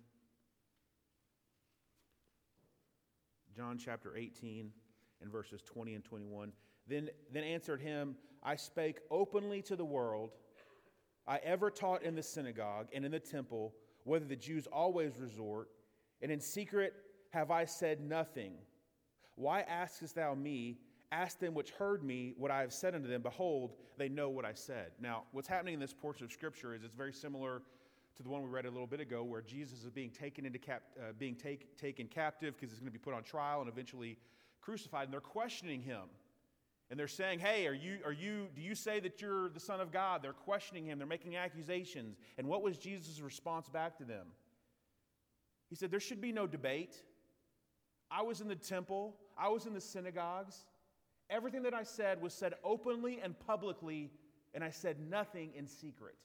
John 3.57 3.79
chapter 3.79 4.15
18 4.17 4.71
and 5.23 5.33
verses 5.33 5.63
20 5.63 5.95
and 5.95 6.05
21. 6.05 6.53
Then, 6.87 7.09
then 7.33 7.45
answered 7.45 7.81
him, 7.81 8.17
I 8.43 8.57
spake 8.57 8.99
openly 9.11 9.63
to 9.63 9.77
the 9.77 9.85
world. 9.85 10.33
I 11.27 11.39
ever 11.43 11.71
taught 11.71 12.03
in 12.03 12.15
the 12.15 12.23
synagogue 12.23 12.89
and 12.93 13.05
in 13.05 13.13
the 13.13 13.21
temple 13.21 13.73
whether 14.05 14.25
the 14.25 14.37
Jews 14.37 14.67
always 14.67 15.13
resort, 15.19 15.69
and 16.23 16.31
in 16.31 16.41
secret 16.41 16.95
have 17.31 17.51
I 17.51 17.65
said 17.65 18.01
nothing. 18.01 18.55
Why 19.37 19.61
askest 19.63 20.15
thou 20.15 20.35
me? 20.35 20.79
Ask 21.13 21.39
them 21.39 21.55
which 21.55 21.71
heard 21.71 22.05
me 22.05 22.35
what 22.37 22.51
I 22.51 22.61
have 22.61 22.73
said 22.73 22.95
unto 22.95 23.09
them. 23.09 23.23
Behold, 23.23 23.73
they 23.99 24.09
know 24.09 24.29
what 24.29 24.45
I 24.45 24.53
said. 24.55 24.93
Now, 25.01 25.25
what's 25.33 25.49
happening 25.49 25.75
in 25.75 25.81
this 25.81 25.93
portion 25.93 26.25
of 26.25 26.33
Scripture 26.33 26.75
is 26.75 26.85
it's 26.85 26.95
very 26.95 27.13
similar 27.13 27.63
to 28.17 28.23
the 28.23 28.29
one 28.29 28.43
we 28.43 28.49
read 28.49 28.67
a 28.67 28.71
little 28.71 28.87
bit 28.87 29.01
ago, 29.01 29.25
where 29.25 29.41
Jesus 29.41 29.83
is 29.83 29.91
being 29.91 30.11
taken 30.11 30.45
into 30.45 30.59
cap, 30.59 30.83
uh, 30.99 31.13
being 31.19 31.35
take, 31.35 31.77
taken 31.77 32.07
captive 32.07 32.55
because 32.55 32.71
he's 32.71 32.79
going 32.79 32.93
to 32.93 32.93
be 32.93 32.99
put 32.99 33.15
on 33.15 33.23
trial 33.23 33.61
and 33.61 33.69
eventually 33.69 34.19
crucified, 34.61 35.05
and 35.05 35.13
they're 35.13 35.21
questioning 35.21 35.81
him. 35.81 36.03
And 36.91 36.99
they're 36.99 37.09
saying, 37.09 37.39
Hey, 37.39 37.67
are 37.67 37.75
you, 37.75 37.99
are 38.05 38.13
you, 38.13 38.49
do 38.55 38.61
you 38.61 38.75
say 38.75 38.99
that 39.01 39.23
you're 39.23 39.49
the 39.49 39.61
Son 39.61 39.81
of 39.81 39.93
God? 39.93 40.23
They're 40.23 40.33
questioning 40.33 40.87
him, 40.87 40.99
they're 40.99 41.07
making 41.07 41.37
accusations. 41.37 42.19
And 42.37 42.49
what 42.49 42.63
was 42.63 42.77
Jesus' 42.77 43.21
response 43.21 43.69
back 43.69 43.97
to 43.99 44.05
them? 44.05 44.27
He 45.69 45.77
said, 45.77 45.91
There 45.91 46.01
should 46.01 46.21
be 46.21 46.33
no 46.33 46.47
debate. 46.47 46.97
I 48.11 48.23
was 48.23 48.41
in 48.41 48.49
the 48.49 48.57
temple, 48.57 49.17
I 49.39 49.49
was 49.49 49.67
in 49.67 49.73
the 49.73 49.81
synagogues. 49.81 50.65
Everything 51.31 51.63
that 51.63 51.75
I 51.75 51.85
said 51.85 52.21
was 52.21 52.35
said 52.35 52.55
openly 52.65 53.21
and 53.23 53.39
publicly, 53.39 54.11
and 54.53 54.65
I 54.65 54.71
said 54.71 54.97
nothing 55.09 55.53
in 55.57 55.69
secret. 55.69 56.17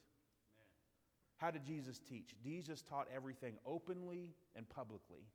How 1.38 1.52
did 1.52 1.64
Jesus 1.64 2.00
teach? 2.00 2.34
Jesus 2.44 2.82
taught 2.82 3.08
everything 3.16 3.54
openly 3.68 4.32
and 4.56 4.68
publicly. 4.68 5.28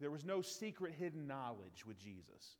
There 0.00 0.10
was 0.10 0.22
no 0.22 0.42
secret 0.42 0.92
hidden 0.92 1.26
knowledge 1.26 1.86
with 1.86 1.98
Jesus. 1.98 2.58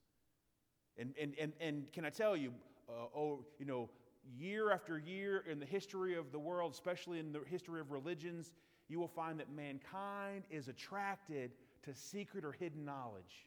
And, 0.99 1.15
and, 1.21 1.35
and, 1.39 1.53
and 1.61 1.93
can 1.93 2.05
I 2.05 2.11
tell 2.11 2.37
you, 2.37 2.53
uh, 2.89 3.17
oh, 3.17 3.45
you 3.59 3.67
know, 3.67 3.91
year 4.39 4.73
after 4.73 4.99
year 4.99 5.45
in 5.51 5.59
the 5.59 5.67
history 5.67 6.17
of 6.17 6.33
the 6.33 6.39
world, 6.39 6.73
especially 6.73 7.19
in 7.19 7.33
the 7.33 7.41
history 7.47 7.81
of 7.81 7.91
religions, 7.91 8.53
you 8.89 8.99
will 8.99 9.09
find 9.09 9.39
that 9.41 9.51
mankind 9.51 10.45
is 10.51 10.69
attracted 10.69 11.53
to 11.83 11.95
secret 11.95 12.45
or 12.45 12.53
hidden 12.53 12.85
knowledge. 12.85 13.47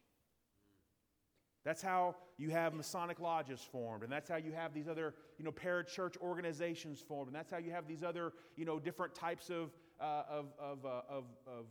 That's 1.66 1.82
how 1.82 2.16
you 2.38 2.50
have 2.52 2.74
Masonic 2.74 3.20
lodges 3.20 3.62
formed, 3.62 4.04
and 4.04 4.12
that's 4.12 4.30
how 4.30 4.38
you 4.38 4.54
have 4.54 4.74
these 4.74 4.88
other, 4.88 5.14
you 5.38 5.44
know, 5.44 5.52
parachurch 5.52 6.18
organizations 6.18 7.02
formed, 7.02 7.28
and 7.28 7.36
that's 7.36 7.52
how 7.52 7.58
you 7.58 7.72
have 7.72 7.88
these 7.88 8.02
other, 8.02 8.32
you 8.56 8.64
know, 8.64 8.80
different 8.80 9.14
types 9.14 9.50
of, 9.50 9.72
uh, 10.00 10.24
of, 10.30 10.46
of, 10.58 10.86
uh, 10.86 11.02
of, 11.10 11.26
of, 11.46 11.66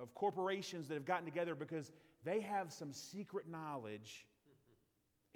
of 0.00 0.14
corporations 0.14 0.88
that 0.88 0.94
have 0.94 1.04
gotten 1.04 1.26
together 1.26 1.54
because 1.54 1.92
they 2.24 2.40
have 2.40 2.72
some 2.72 2.92
secret 2.92 3.46
knowledge. 3.48 4.26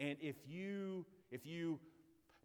And 0.00 0.16
if 0.20 0.36
you, 0.48 1.04
if 1.30 1.46
you 1.46 1.78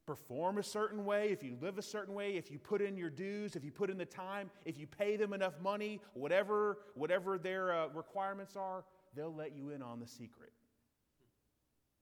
perform 0.05 0.57
a 0.57 0.63
certain 0.63 1.05
way, 1.05 1.29
if 1.29 1.41
you 1.41 1.57
live 1.61 1.77
a 1.77 1.81
certain 1.81 2.13
way, 2.13 2.35
if 2.35 2.51
you 2.51 2.59
put 2.59 2.81
in 2.81 2.97
your 2.97 3.09
dues, 3.09 3.55
if 3.55 3.63
you 3.63 3.71
put 3.71 3.89
in 3.89 3.97
the 3.97 4.05
time, 4.05 4.51
if 4.65 4.77
you 4.77 4.85
pay 4.85 5.15
them 5.15 5.33
enough 5.33 5.59
money, 5.61 6.01
whatever, 6.13 6.79
whatever 6.93 7.37
their 7.37 7.73
uh, 7.73 7.87
requirements 7.87 8.55
are, 8.55 8.83
they'll 9.15 9.33
let 9.33 9.55
you 9.55 9.71
in 9.71 9.81
on 9.81 9.99
the 9.99 10.05
secret. 10.05 10.51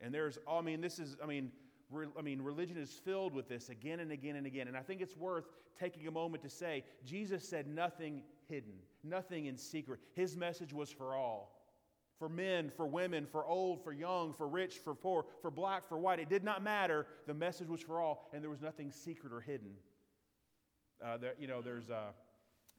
And 0.02 0.14
there's, 0.14 0.38
I 0.50 0.60
mean, 0.62 0.82
this 0.82 1.00
is, 1.00 1.16
I 1.24 1.28
mean, 1.28 1.52
re, 1.90 2.08
I 2.18 2.22
mean, 2.22 2.42
religion 2.42 2.78
is 2.78 2.92
filled 2.92 3.34
with 3.34 3.48
this 3.48 3.70
again 3.70 4.02
and 4.02 4.12
again 4.12 4.36
and 4.36 4.46
again. 4.46 4.68
And 4.68 4.76
I 4.76 4.82
think 4.82 5.00
it's 5.00 5.16
worth 5.16 5.46
taking 5.80 6.08
a 6.08 6.12
moment 6.12 6.44
to 6.44 6.50
say 6.50 6.84
Jesus 7.06 7.48
said 7.48 7.68
nothing 7.68 8.24
hidden, 8.50 8.74
nothing 9.04 9.46
in 9.46 9.56
secret. 9.56 10.00
His 10.14 10.36
message 10.36 10.74
was 10.74 10.92
for 10.92 11.16
all 11.16 11.63
for 12.24 12.30
men, 12.30 12.72
for 12.78 12.88
women, 12.88 13.26
for 13.30 13.46
old, 13.46 13.84
for 13.84 13.92
young, 13.92 14.32
for 14.32 14.48
rich, 14.48 14.76
for 14.78 14.96
poor, 14.96 15.26
for 15.42 15.52
black, 15.52 15.90
for 15.90 15.98
white. 15.98 16.20
It 16.20 16.30
did 16.30 16.42
not 16.42 16.64
matter. 16.64 17.06
The 17.28 17.34
message 17.34 17.68
was 17.68 17.82
for 17.82 18.00
all, 18.00 18.30
and 18.32 18.42
there 18.42 18.50
was 18.50 18.62
nothing 18.62 18.94
secret 18.94 19.34
or 19.34 19.42
hidden. 19.42 19.72
Uh, 21.04 21.18
there, 21.18 21.34
you 21.38 21.48
know, 21.48 21.62
there's, 21.62 21.90
uh, 21.90 22.12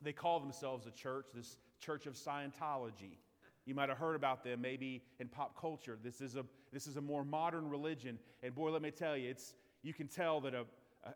they 0.00 0.14
call 0.14 0.40
themselves 0.40 0.86
a 0.86 0.90
church, 0.90 1.26
this 1.34 1.58
church 1.78 2.06
of 2.06 2.14
Scientology. 2.14 3.18
You 3.66 3.74
might 3.74 3.90
have 3.90 3.98
heard 3.98 4.16
about 4.16 4.44
them 4.44 4.62
maybe 4.62 5.02
in 5.20 5.28
pop 5.28 5.60
culture. 5.60 5.98
This 6.02 6.22
is 6.22 6.36
a, 6.36 6.46
this 6.72 6.86
is 6.86 6.96
a 6.96 7.02
more 7.02 7.22
modern 7.22 7.68
religion. 7.68 8.18
And 8.42 8.54
boy, 8.54 8.70
let 8.70 8.80
me 8.80 8.92
tell 8.92 9.14
you, 9.14 9.28
it's, 9.28 9.52
you 9.82 9.92
can 9.92 10.08
tell 10.08 10.40
that 10.40 10.54
a, 10.54 10.64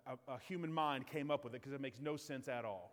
a, 0.06 0.34
a 0.34 0.38
human 0.46 0.70
mind 0.70 1.06
came 1.06 1.30
up 1.30 1.44
with 1.44 1.54
it 1.54 1.62
because 1.62 1.72
it 1.72 1.80
makes 1.80 1.98
no 1.98 2.18
sense 2.18 2.46
at 2.46 2.66
all. 2.66 2.92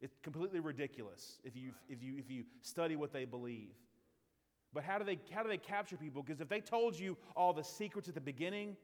It's 0.00 0.16
completely 0.22 0.60
ridiculous 0.60 1.38
if 1.44 1.54
you, 1.54 1.72
if, 1.86 2.02
you, 2.02 2.16
if 2.16 2.30
you 2.30 2.44
study 2.62 2.96
what 2.96 3.12
they 3.12 3.26
believe. 3.26 3.74
But 4.72 4.84
how 4.84 4.98
do 4.98 5.04
they, 5.04 5.18
how 5.32 5.42
do 5.42 5.48
they 5.48 5.56
capture 5.56 5.96
people? 5.96 6.22
Because 6.22 6.40
if 6.40 6.48
they 6.48 6.60
told 6.60 6.98
you 6.98 7.16
all 7.34 7.52
the 7.52 7.64
secrets 7.64 8.08
at 8.08 8.14
the 8.14 8.20
beginning 8.20 8.76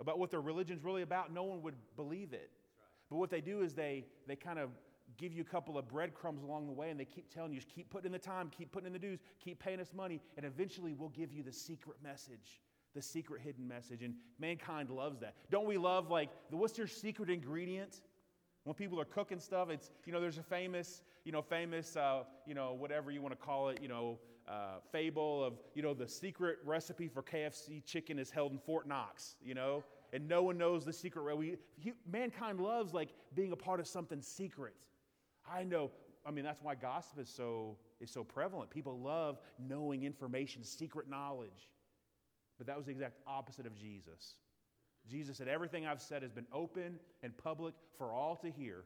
about 0.00 0.18
what 0.18 0.30
their 0.30 0.40
religion's 0.40 0.82
really 0.82 1.02
about, 1.02 1.32
no 1.32 1.44
one 1.44 1.62
would 1.62 1.74
believe 1.96 2.32
it. 2.32 2.50
But 3.10 3.16
what 3.16 3.30
they 3.30 3.40
do 3.40 3.62
is 3.62 3.74
they, 3.74 4.04
they 4.26 4.36
kind 4.36 4.58
of 4.58 4.70
give 5.16 5.32
you 5.32 5.42
a 5.42 5.44
couple 5.44 5.76
of 5.76 5.88
breadcrumbs 5.88 6.42
along 6.42 6.66
the 6.66 6.72
way 6.72 6.90
and 6.90 6.98
they 6.98 7.04
keep 7.04 7.32
telling 7.32 7.52
you, 7.52 7.58
just 7.58 7.72
keep 7.74 7.90
putting 7.90 8.06
in 8.06 8.12
the 8.12 8.18
time, 8.18 8.50
keep 8.56 8.72
putting 8.72 8.86
in 8.86 8.92
the 8.92 8.98
dues, 8.98 9.20
keep 9.42 9.58
paying 9.58 9.80
us 9.80 9.92
money, 9.94 10.20
and 10.36 10.46
eventually 10.46 10.94
we'll 10.94 11.08
give 11.10 11.32
you 11.32 11.42
the 11.42 11.52
secret 11.52 11.96
message, 12.02 12.60
the 12.94 13.02
secret 13.02 13.40
hidden 13.40 13.66
message. 13.66 14.02
And 14.02 14.14
mankind 14.38 14.90
loves 14.90 15.20
that. 15.20 15.34
Don't 15.50 15.66
we 15.66 15.76
love, 15.76 16.10
like, 16.10 16.30
what's 16.50 16.78
your 16.78 16.86
secret 16.86 17.30
ingredient? 17.30 18.00
When 18.64 18.74
people 18.74 19.00
are 19.00 19.06
cooking 19.06 19.40
stuff, 19.40 19.70
it's, 19.70 19.90
you 20.06 20.12
know, 20.12 20.20
there's 20.20 20.38
a 20.38 20.42
famous, 20.42 21.02
you 21.24 21.32
know, 21.32 21.42
famous, 21.42 21.96
uh, 21.96 22.24
you 22.46 22.54
know, 22.54 22.74
whatever 22.74 23.10
you 23.10 23.22
want 23.22 23.38
to 23.38 23.44
call 23.44 23.70
it, 23.70 23.78
you 23.82 23.88
know, 23.88 24.18
uh, 24.50 24.80
fable 24.90 25.44
of, 25.44 25.54
you 25.74 25.82
know, 25.82 25.94
the 25.94 26.08
secret 26.08 26.58
recipe 26.64 27.08
for 27.08 27.22
KFC 27.22 27.84
chicken 27.84 28.18
is 28.18 28.30
held 28.30 28.52
in 28.52 28.58
Fort 28.58 28.88
Knox, 28.88 29.36
you 29.42 29.54
know, 29.54 29.84
and 30.12 30.28
no 30.28 30.42
one 30.42 30.58
knows 30.58 30.84
the 30.84 30.92
secret. 30.92 31.36
We, 31.36 31.56
he, 31.76 31.92
mankind 32.10 32.60
loves, 32.60 32.92
like, 32.92 33.10
being 33.34 33.52
a 33.52 33.56
part 33.56 33.78
of 33.78 33.86
something 33.86 34.20
secret. 34.20 34.74
I 35.48 35.62
know, 35.62 35.90
I 36.26 36.32
mean, 36.32 36.44
that's 36.44 36.60
why 36.62 36.74
gossip 36.74 37.20
is 37.20 37.28
so, 37.28 37.76
is 38.00 38.10
so 38.10 38.24
prevalent. 38.24 38.70
People 38.70 38.98
love 38.98 39.38
knowing 39.58 40.02
information, 40.02 40.64
secret 40.64 41.08
knowledge. 41.08 41.70
But 42.58 42.66
that 42.66 42.76
was 42.76 42.86
the 42.86 42.92
exact 42.92 43.18
opposite 43.26 43.66
of 43.66 43.76
Jesus. 43.76 44.34
Jesus 45.08 45.36
said, 45.36 45.48
Everything 45.48 45.86
I've 45.86 46.02
said 46.02 46.22
has 46.22 46.32
been 46.32 46.46
open 46.52 46.98
and 47.22 47.36
public 47.38 47.74
for 47.96 48.12
all 48.12 48.36
to 48.36 48.50
hear. 48.50 48.84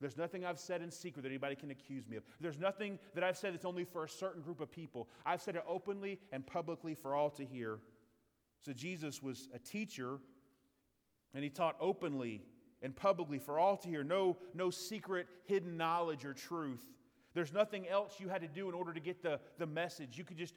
There's 0.00 0.16
nothing 0.16 0.44
I've 0.44 0.58
said 0.58 0.82
in 0.82 0.90
secret 0.90 1.22
that 1.22 1.28
anybody 1.28 1.54
can 1.54 1.70
accuse 1.70 2.06
me 2.08 2.16
of. 2.16 2.24
There's 2.40 2.58
nothing 2.58 2.98
that 3.14 3.24
I've 3.24 3.36
said 3.36 3.54
that's 3.54 3.64
only 3.64 3.84
for 3.84 4.04
a 4.04 4.08
certain 4.08 4.42
group 4.42 4.60
of 4.60 4.70
people. 4.70 5.08
I've 5.24 5.40
said 5.40 5.56
it 5.56 5.64
openly 5.66 6.18
and 6.32 6.46
publicly 6.46 6.94
for 6.94 7.14
all 7.14 7.30
to 7.30 7.44
hear. 7.44 7.78
So 8.60 8.72
Jesus 8.72 9.22
was 9.22 9.48
a 9.54 9.58
teacher, 9.58 10.18
and 11.34 11.44
he 11.44 11.50
taught 11.50 11.76
openly 11.80 12.42
and 12.82 12.94
publicly 12.94 13.38
for 13.38 13.58
all 13.58 13.76
to 13.78 13.88
hear. 13.88 14.04
No, 14.04 14.36
no 14.52 14.70
secret, 14.70 15.26
hidden 15.46 15.76
knowledge 15.76 16.24
or 16.24 16.34
truth. 16.34 16.84
There's 17.34 17.52
nothing 17.52 17.88
else 17.88 18.20
you 18.20 18.28
had 18.28 18.42
to 18.42 18.48
do 18.48 18.68
in 18.68 18.74
order 18.74 18.92
to 18.92 19.00
get 19.00 19.22
the, 19.22 19.40
the 19.58 19.66
message. 19.66 20.18
You 20.18 20.24
could 20.24 20.36
just 20.36 20.54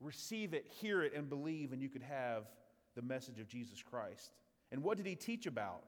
receive 0.00 0.54
it, 0.54 0.66
hear 0.80 1.02
it, 1.02 1.12
and 1.14 1.28
believe, 1.28 1.72
and 1.72 1.82
you 1.82 1.88
could 1.88 2.02
have 2.02 2.44
the 2.96 3.02
message 3.02 3.38
of 3.38 3.48
Jesus 3.48 3.82
Christ. 3.82 4.32
And 4.72 4.82
what 4.82 4.96
did 4.96 5.06
he 5.06 5.14
teach 5.14 5.46
about? 5.46 5.84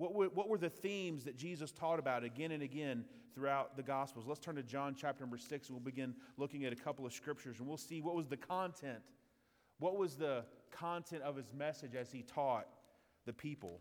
What 0.00 0.14
were, 0.14 0.28
what 0.28 0.48
were 0.48 0.56
the 0.56 0.70
themes 0.70 1.24
that 1.24 1.36
Jesus 1.36 1.72
taught 1.72 1.98
about 1.98 2.24
again 2.24 2.52
and 2.52 2.62
again 2.62 3.04
throughout 3.34 3.76
the 3.76 3.82
Gospels? 3.82 4.24
Let's 4.26 4.40
turn 4.40 4.56
to 4.56 4.62
John 4.62 4.94
chapter 4.98 5.22
number 5.22 5.36
six, 5.36 5.68
and 5.68 5.76
we'll 5.76 5.84
begin 5.84 6.14
looking 6.38 6.64
at 6.64 6.72
a 6.72 6.76
couple 6.76 7.04
of 7.04 7.12
scriptures, 7.12 7.58
and 7.58 7.68
we'll 7.68 7.76
see 7.76 8.00
what 8.00 8.14
was 8.14 8.26
the 8.26 8.38
content. 8.38 9.00
What 9.78 9.98
was 9.98 10.16
the 10.16 10.46
content 10.70 11.22
of 11.22 11.36
his 11.36 11.52
message 11.52 11.94
as 11.94 12.10
he 12.10 12.22
taught 12.22 12.66
the 13.26 13.34
people? 13.34 13.80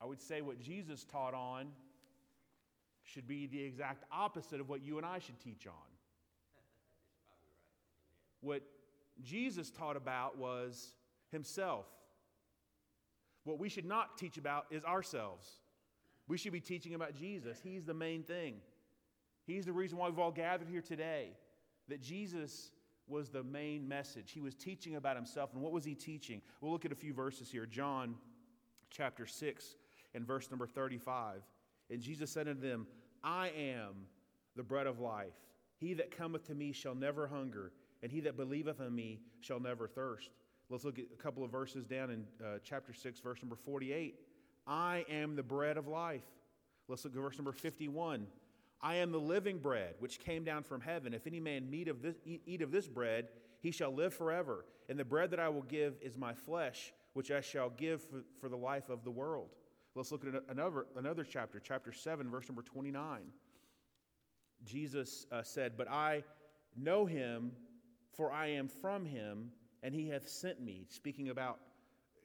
I 0.00 0.06
would 0.06 0.22
say 0.22 0.40
what 0.40 0.58
Jesus 0.58 1.04
taught 1.04 1.34
on 1.34 1.66
should 3.02 3.28
be 3.28 3.46
the 3.46 3.62
exact 3.62 4.04
opposite 4.10 4.58
of 4.58 4.70
what 4.70 4.82
you 4.82 4.96
and 4.96 5.04
I 5.04 5.18
should 5.18 5.38
teach 5.38 5.66
on. 5.66 5.74
What 8.40 8.62
Jesus 9.22 9.70
taught 9.70 9.98
about 9.98 10.38
was 10.38 10.94
himself. 11.30 11.84
What 13.46 13.60
we 13.60 13.68
should 13.68 13.86
not 13.86 14.18
teach 14.18 14.38
about 14.38 14.66
is 14.72 14.84
ourselves. 14.84 15.48
We 16.26 16.36
should 16.36 16.52
be 16.52 16.60
teaching 16.60 16.94
about 16.94 17.14
Jesus. 17.14 17.60
He's 17.62 17.84
the 17.84 17.94
main 17.94 18.24
thing. 18.24 18.56
He's 19.46 19.64
the 19.64 19.72
reason 19.72 19.98
why 19.98 20.08
we've 20.08 20.18
all 20.18 20.32
gathered 20.32 20.68
here 20.68 20.82
today. 20.82 21.28
That 21.88 22.02
Jesus 22.02 22.72
was 23.06 23.28
the 23.28 23.44
main 23.44 23.86
message. 23.86 24.32
He 24.32 24.40
was 24.40 24.56
teaching 24.56 24.96
about 24.96 25.14
himself. 25.14 25.50
And 25.54 25.62
what 25.62 25.70
was 25.70 25.84
he 25.84 25.94
teaching? 25.94 26.42
We'll 26.60 26.72
look 26.72 26.84
at 26.84 26.90
a 26.90 26.96
few 26.96 27.14
verses 27.14 27.48
here. 27.48 27.66
John 27.66 28.16
chapter 28.90 29.26
6 29.26 29.76
and 30.16 30.26
verse 30.26 30.50
number 30.50 30.66
35. 30.66 31.42
And 31.88 32.00
Jesus 32.00 32.32
said 32.32 32.48
unto 32.48 32.60
them, 32.60 32.88
I 33.22 33.50
am 33.50 34.06
the 34.56 34.64
bread 34.64 34.88
of 34.88 34.98
life. 34.98 35.36
He 35.76 35.94
that 35.94 36.10
cometh 36.10 36.48
to 36.48 36.54
me 36.56 36.72
shall 36.72 36.96
never 36.96 37.28
hunger, 37.28 37.70
and 38.02 38.10
he 38.10 38.20
that 38.22 38.36
believeth 38.36 38.80
on 38.80 38.92
me 38.92 39.20
shall 39.40 39.60
never 39.60 39.86
thirst. 39.86 40.30
Let's 40.68 40.84
look 40.84 40.98
at 40.98 41.04
a 41.12 41.22
couple 41.22 41.44
of 41.44 41.50
verses 41.50 41.84
down 41.84 42.10
in 42.10 42.24
uh, 42.44 42.58
chapter 42.64 42.92
6, 42.92 43.20
verse 43.20 43.40
number 43.40 43.54
48. 43.54 44.16
I 44.66 45.04
am 45.08 45.36
the 45.36 45.42
bread 45.42 45.76
of 45.76 45.86
life. 45.86 46.24
Let's 46.88 47.04
look 47.04 47.14
at 47.14 47.20
verse 47.20 47.38
number 47.38 47.52
51. 47.52 48.26
I 48.82 48.96
am 48.96 49.12
the 49.12 49.20
living 49.20 49.58
bread 49.58 49.94
which 50.00 50.18
came 50.18 50.42
down 50.44 50.64
from 50.64 50.80
heaven. 50.80 51.14
If 51.14 51.26
any 51.26 51.38
man 51.38 51.68
eat 51.72 51.88
of 51.88 52.02
this, 52.02 52.16
eat 52.24 52.62
of 52.62 52.72
this 52.72 52.88
bread, 52.88 53.28
he 53.60 53.70
shall 53.70 53.94
live 53.94 54.12
forever. 54.12 54.64
And 54.88 54.98
the 54.98 55.04
bread 55.04 55.30
that 55.30 55.40
I 55.40 55.48
will 55.48 55.62
give 55.62 55.98
is 56.00 56.16
my 56.16 56.34
flesh, 56.34 56.92
which 57.12 57.30
I 57.30 57.40
shall 57.40 57.70
give 57.70 58.02
for, 58.02 58.24
for 58.40 58.48
the 58.48 58.56
life 58.56 58.88
of 58.88 59.04
the 59.04 59.10
world. 59.10 59.50
Let's 59.94 60.10
look 60.10 60.24
at 60.26 60.42
another, 60.50 60.86
another 60.96 61.24
chapter, 61.24 61.60
chapter 61.60 61.92
7, 61.92 62.28
verse 62.28 62.48
number 62.48 62.62
29. 62.62 63.20
Jesus 64.64 65.26
uh, 65.30 65.42
said, 65.42 65.76
But 65.76 65.88
I 65.88 66.24
know 66.76 67.06
him, 67.06 67.52
for 68.12 68.32
I 68.32 68.48
am 68.48 68.68
from 68.68 69.04
him 69.04 69.52
and 69.82 69.94
he 69.94 70.08
hath 70.08 70.28
sent 70.28 70.60
me. 70.60 70.86
Speaking 70.88 71.28
about 71.28 71.58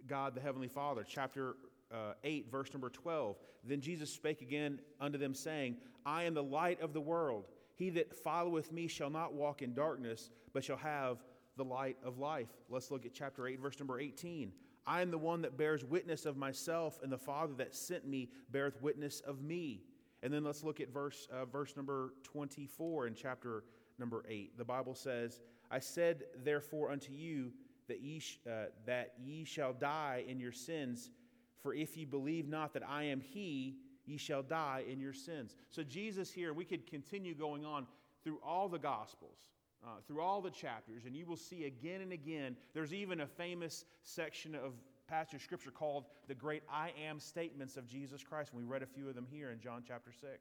God 0.08 0.36
the 0.36 0.42
Heavenly 0.42 0.68
Father, 0.68 1.06
chapter 1.08 1.56
uh, 1.92 2.14
8, 2.24 2.50
verse 2.52 2.74
number 2.74 2.90
12. 2.90 3.38
Then 3.64 3.82
Jesus 3.82 4.12
spake 4.12 4.42
again 4.42 4.80
unto 5.00 5.18
them, 5.18 5.34
saying, 5.34 5.78
I 6.06 6.24
am 6.24 6.34
the 6.34 6.44
light 6.44 6.82
of 6.82 6.94
the 6.94 7.02
world. 7.02 7.46
He 7.76 7.90
that 7.92 8.16
followeth 8.16 8.72
me 8.72 8.88
shall 8.88 9.10
not 9.10 9.34
walk 9.34 9.62
in 9.62 9.74
darkness, 9.74 10.30
but 10.54 10.64
shall 10.64 10.78
have 10.78 11.24
the 11.58 11.66
light 11.66 11.98
of 12.04 12.18
life. 12.18 12.50
Let's 12.70 12.92
look 12.92 13.06
at 13.06 13.14
chapter 13.14 13.48
8, 13.48 13.60
verse 13.60 13.80
number 13.80 14.00
18. 14.00 14.52
I 14.88 15.02
am 15.02 15.12
the 15.12 15.18
one 15.18 15.42
that 15.44 15.58
bears 15.58 15.86
witness 15.86 16.26
of 16.26 16.38
myself, 16.38 17.00
and 17.04 17.12
the 17.12 17.18
Father 17.18 17.54
that 17.58 17.76
sent 17.76 18.08
me 18.08 18.30
beareth 18.52 18.82
witness 18.82 19.20
of 19.22 19.42
me. 19.42 19.84
And 20.24 20.34
then 20.34 20.44
let's 20.44 20.64
look 20.64 20.80
at 20.80 20.92
verse, 20.94 21.28
uh, 21.32 21.46
verse 21.46 21.76
number 21.76 22.14
24 22.24 23.08
in 23.08 23.16
chapter 23.16 23.64
number 24.00 24.24
8. 24.28 24.58
The 24.58 24.66
Bible 24.66 24.96
says, 24.96 25.42
I 25.72 25.80
said 25.80 26.24
therefore 26.44 26.92
unto 26.92 27.14
you 27.14 27.52
that 27.88 28.02
ye, 28.02 28.20
sh- 28.20 28.40
uh, 28.46 28.66
that 28.86 29.14
ye 29.24 29.44
shall 29.44 29.74
die 29.74 30.24
in 30.28 30.40
your 30.40 30.52
sins, 30.52 31.10
for 31.62 31.74
if 31.74 31.98
ye 31.98 32.06
believe 32.06 32.48
not 32.48 32.74
that 32.74 32.88
I 32.88 33.04
am 33.04 33.22
He, 33.22 33.78
ye 34.06 34.18
shall 34.18 34.44
die 34.44 34.84
in 34.90 35.00
your 35.00 35.14
sins. 35.14 35.56
So, 35.70 35.84
Jesus 35.84 36.32
here, 36.32 36.54
we 36.54 36.66
could 36.66 36.86
continue 36.86 37.34
going 37.34 37.66
on 37.66 37.88
through 38.24 38.40
all 38.46 38.70
the 38.70 38.80
Gospels. 38.80 39.38
Uh, 39.84 40.00
through 40.08 40.22
all 40.22 40.42
the 40.42 40.52
chapters, 40.52 41.06
and 41.08 41.16
you 41.16 41.26
will 41.26 41.36
see 41.36 41.66
again 41.66 42.02
and 42.02 42.14
again. 42.14 42.56
There's 42.76 42.94
even 42.94 43.22
a 43.22 43.26
famous 43.26 43.84
section 44.04 44.54
of 44.54 44.74
passage 45.08 45.34
of 45.34 45.42
scripture 45.42 45.72
called 45.72 46.06
the 46.28 46.36
great 46.36 46.62
I 46.72 46.94
am 47.04 47.20
statements 47.20 47.78
of 47.78 47.88
Jesus 47.88 48.24
Christ. 48.24 48.52
And 48.54 48.62
we 48.62 48.66
read 48.66 48.84
a 48.84 48.86
few 48.86 49.10
of 49.10 49.16
them 49.16 49.28
here 49.30 49.50
in 49.50 49.60
John 49.60 49.84
chapter 49.86 50.12
6. 50.12 50.32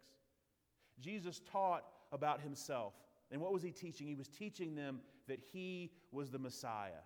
Jesus 1.00 1.40
taught 1.50 1.84
about 2.12 2.40
himself. 2.40 2.92
And 3.30 3.40
what 3.40 3.52
was 3.52 3.62
he 3.62 3.70
teaching? 3.70 4.06
He 4.06 4.14
was 4.14 4.28
teaching 4.28 4.74
them 4.74 5.00
that 5.28 5.40
he 5.52 5.92
was 6.12 6.30
the 6.30 6.38
Messiah, 6.38 7.02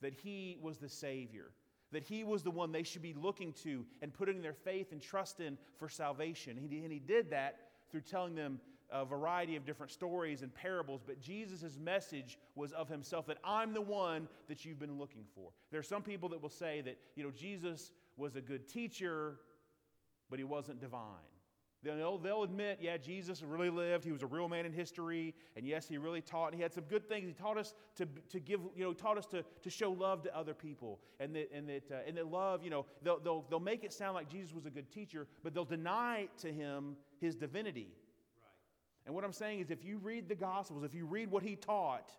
that 0.00 0.14
he 0.14 0.58
was 0.62 0.78
the 0.78 0.88
Savior, 0.88 1.50
that 1.90 2.04
he 2.04 2.22
was 2.22 2.42
the 2.42 2.50
one 2.50 2.70
they 2.70 2.82
should 2.82 3.02
be 3.02 3.14
looking 3.14 3.52
to 3.64 3.84
and 4.02 4.12
putting 4.12 4.40
their 4.42 4.52
faith 4.52 4.92
and 4.92 5.00
trust 5.00 5.40
in 5.40 5.58
for 5.76 5.88
salvation. 5.88 6.58
And 6.58 6.92
he 6.92 6.98
did 6.98 7.30
that 7.30 7.56
through 7.90 8.02
telling 8.02 8.34
them 8.34 8.60
a 8.90 9.04
variety 9.04 9.56
of 9.56 9.66
different 9.66 9.92
stories 9.92 10.42
and 10.42 10.54
parables, 10.54 11.02
but 11.06 11.20
Jesus' 11.20 11.78
message 11.78 12.38
was 12.54 12.72
of 12.72 12.88
himself 12.88 13.26
that 13.26 13.38
I'm 13.44 13.74
the 13.74 13.82
one 13.82 14.28
that 14.48 14.64
you've 14.64 14.78
been 14.78 14.98
looking 14.98 15.24
for. 15.34 15.50
There 15.70 15.80
are 15.80 15.82
some 15.82 16.02
people 16.02 16.28
that 16.30 16.40
will 16.40 16.48
say 16.48 16.80
that, 16.82 16.96
you 17.14 17.22
know, 17.22 17.30
Jesus 17.30 17.92
was 18.16 18.36
a 18.36 18.40
good 18.40 18.66
teacher, 18.68 19.40
but 20.30 20.38
he 20.38 20.44
wasn't 20.44 20.80
divine. 20.80 21.02
They'll, 21.82 22.18
they'll 22.18 22.42
admit, 22.42 22.78
yeah, 22.80 22.96
Jesus 22.96 23.42
really 23.42 23.70
lived. 23.70 24.04
He 24.04 24.10
was 24.10 24.22
a 24.22 24.26
real 24.26 24.48
man 24.48 24.66
in 24.66 24.72
history. 24.72 25.34
And 25.56 25.64
yes, 25.64 25.86
he 25.86 25.96
really 25.96 26.20
taught. 26.20 26.48
And 26.48 26.56
he 26.56 26.62
had 26.62 26.72
some 26.72 26.84
good 26.84 27.08
things. 27.08 27.28
He 27.28 27.32
taught 27.32 27.56
us 27.56 27.74
to, 27.96 28.06
to 28.30 28.40
give, 28.40 28.60
you 28.74 28.84
know, 28.84 28.92
taught 28.92 29.16
us 29.16 29.26
to, 29.26 29.44
to 29.62 29.70
show 29.70 29.92
love 29.92 30.22
to 30.24 30.36
other 30.36 30.54
people. 30.54 30.98
And 31.20 31.34
that, 31.36 31.50
and 31.54 31.68
that, 31.68 31.90
uh, 31.90 31.98
and 32.06 32.16
that 32.16 32.26
love, 32.26 32.64
you 32.64 32.70
know, 32.70 32.84
they'll, 33.02 33.20
they'll, 33.20 33.44
they'll 33.48 33.60
make 33.60 33.84
it 33.84 33.92
sound 33.92 34.14
like 34.14 34.28
Jesus 34.28 34.52
was 34.52 34.66
a 34.66 34.70
good 34.70 34.90
teacher, 34.90 35.28
but 35.44 35.54
they'll 35.54 35.64
deny 35.64 36.28
to 36.38 36.52
him 36.52 36.96
his 37.20 37.36
divinity. 37.36 37.92
And 39.06 39.14
what 39.14 39.24
I'm 39.24 39.32
saying 39.32 39.60
is, 39.60 39.70
if 39.70 39.84
you 39.84 39.98
read 39.98 40.28
the 40.28 40.34
Gospels, 40.34 40.82
if 40.82 40.94
you 40.94 41.06
read 41.06 41.30
what 41.30 41.42
he 41.42 41.56
taught, 41.56 42.10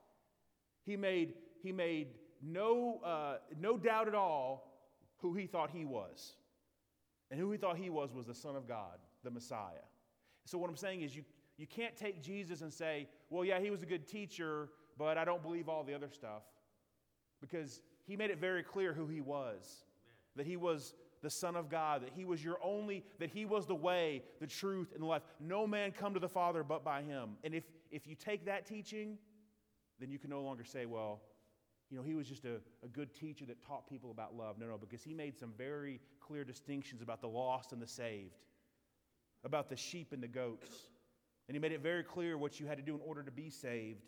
he 0.86 0.96
made, 0.96 1.34
he 1.62 1.72
made 1.72 2.08
no, 2.42 3.02
uh, 3.04 3.38
no 3.60 3.78
doubt 3.78 4.08
at 4.08 4.16
all 4.16 4.72
who 5.18 5.34
he 5.34 5.46
thought 5.46 5.70
he 5.70 5.86
was. 5.86 6.34
And 7.30 7.40
who 7.40 7.52
he 7.52 7.58
thought 7.58 7.78
he 7.78 7.90
was 7.90 8.12
was 8.14 8.26
the 8.26 8.34
Son 8.34 8.56
of 8.56 8.68
God, 8.68 8.98
the 9.24 9.32
Messiah. 9.32 9.86
So, 10.46 10.58
what 10.58 10.70
I'm 10.70 10.78
saying 10.78 11.02
is, 11.02 11.16
you, 11.16 11.24
you 11.58 11.68
can't 11.68 11.96
take 11.96 12.22
Jesus 12.22 12.62
and 12.62 12.72
say, 12.72 13.08
well, 13.30 13.46
yeah, 13.46 13.60
he 13.60 13.70
was 13.70 13.84
a 13.84 13.86
good 13.86 14.08
teacher, 14.08 14.70
but 14.98 15.18
I 15.18 15.26
don't 15.26 15.42
believe 15.42 15.70
all 15.70 15.84
the 15.84 15.94
other 15.94 16.10
stuff. 16.10 16.44
Because 17.42 17.82
he 18.06 18.16
made 18.16 18.32
it 18.32 18.40
very 18.40 18.64
clear 18.64 18.94
who 18.94 19.08
he 19.08 19.22
was 19.22 19.56
Amen. 19.56 20.36
that 20.36 20.46
he 20.46 20.58
was 20.58 20.94
the 21.22 21.30
Son 21.30 21.56
of 21.56 21.70
God, 21.70 22.04
that 22.04 22.12
He 22.16 22.26
was 22.26 22.44
your 22.44 22.58
only, 22.64 23.04
that 23.20 23.30
He 23.30 23.46
was 23.46 23.66
the 23.66 23.76
way, 23.76 24.24
the 24.40 24.48
truth, 24.48 24.92
and 24.94 25.02
the 25.02 25.08
life. 25.08 25.22
No 25.40 25.68
man 25.68 25.92
come 25.92 26.14
to 26.14 26.20
the 26.20 26.30
Father 26.30 26.64
but 26.64 26.84
by 26.84 27.02
Him. 27.02 27.32
And 27.44 27.54
if, 27.54 27.64
if 27.92 28.08
you 28.08 28.16
take 28.16 28.46
that 28.46 28.66
teaching, 28.66 29.18
then 30.00 30.10
you 30.10 30.20
can 30.20 30.30
no 30.30 30.42
longer 30.42 30.64
say, 30.64 30.86
well, 30.86 31.22
you 31.90 31.98
know, 31.98 32.04
he 32.04 32.14
was 32.14 32.28
just 32.28 32.46
a, 32.46 32.58
a 32.84 32.88
good 32.88 33.14
teacher 33.14 33.46
that 33.46 33.62
taught 33.66 33.90
people 33.90 34.12
about 34.12 34.36
love. 34.36 34.58
No, 34.60 34.68
no, 34.68 34.78
because 34.78 35.04
he 35.04 35.14
made 35.14 35.38
some 35.38 35.54
very 35.58 36.00
clear 36.20 36.44
distinctions 36.44 37.02
about 37.02 37.20
the 37.20 37.28
lost 37.28 37.74
and 37.74 37.82
the 37.82 37.88
saved, 37.88 38.36
about 39.44 39.70
the 39.70 39.76
sheep 39.76 40.12
and 40.12 40.22
the 40.22 40.28
goats. 40.28 40.70
And 41.48 41.56
he 41.56 41.60
made 41.60 41.72
it 41.72 41.82
very 41.82 42.04
clear 42.04 42.38
what 42.38 42.60
you 42.60 42.68
had 42.68 42.78
to 42.78 42.84
do 42.84 42.94
in 42.96 43.02
order 43.06 43.24
to 43.24 43.32
be 43.32 43.50
saved. 43.50 44.06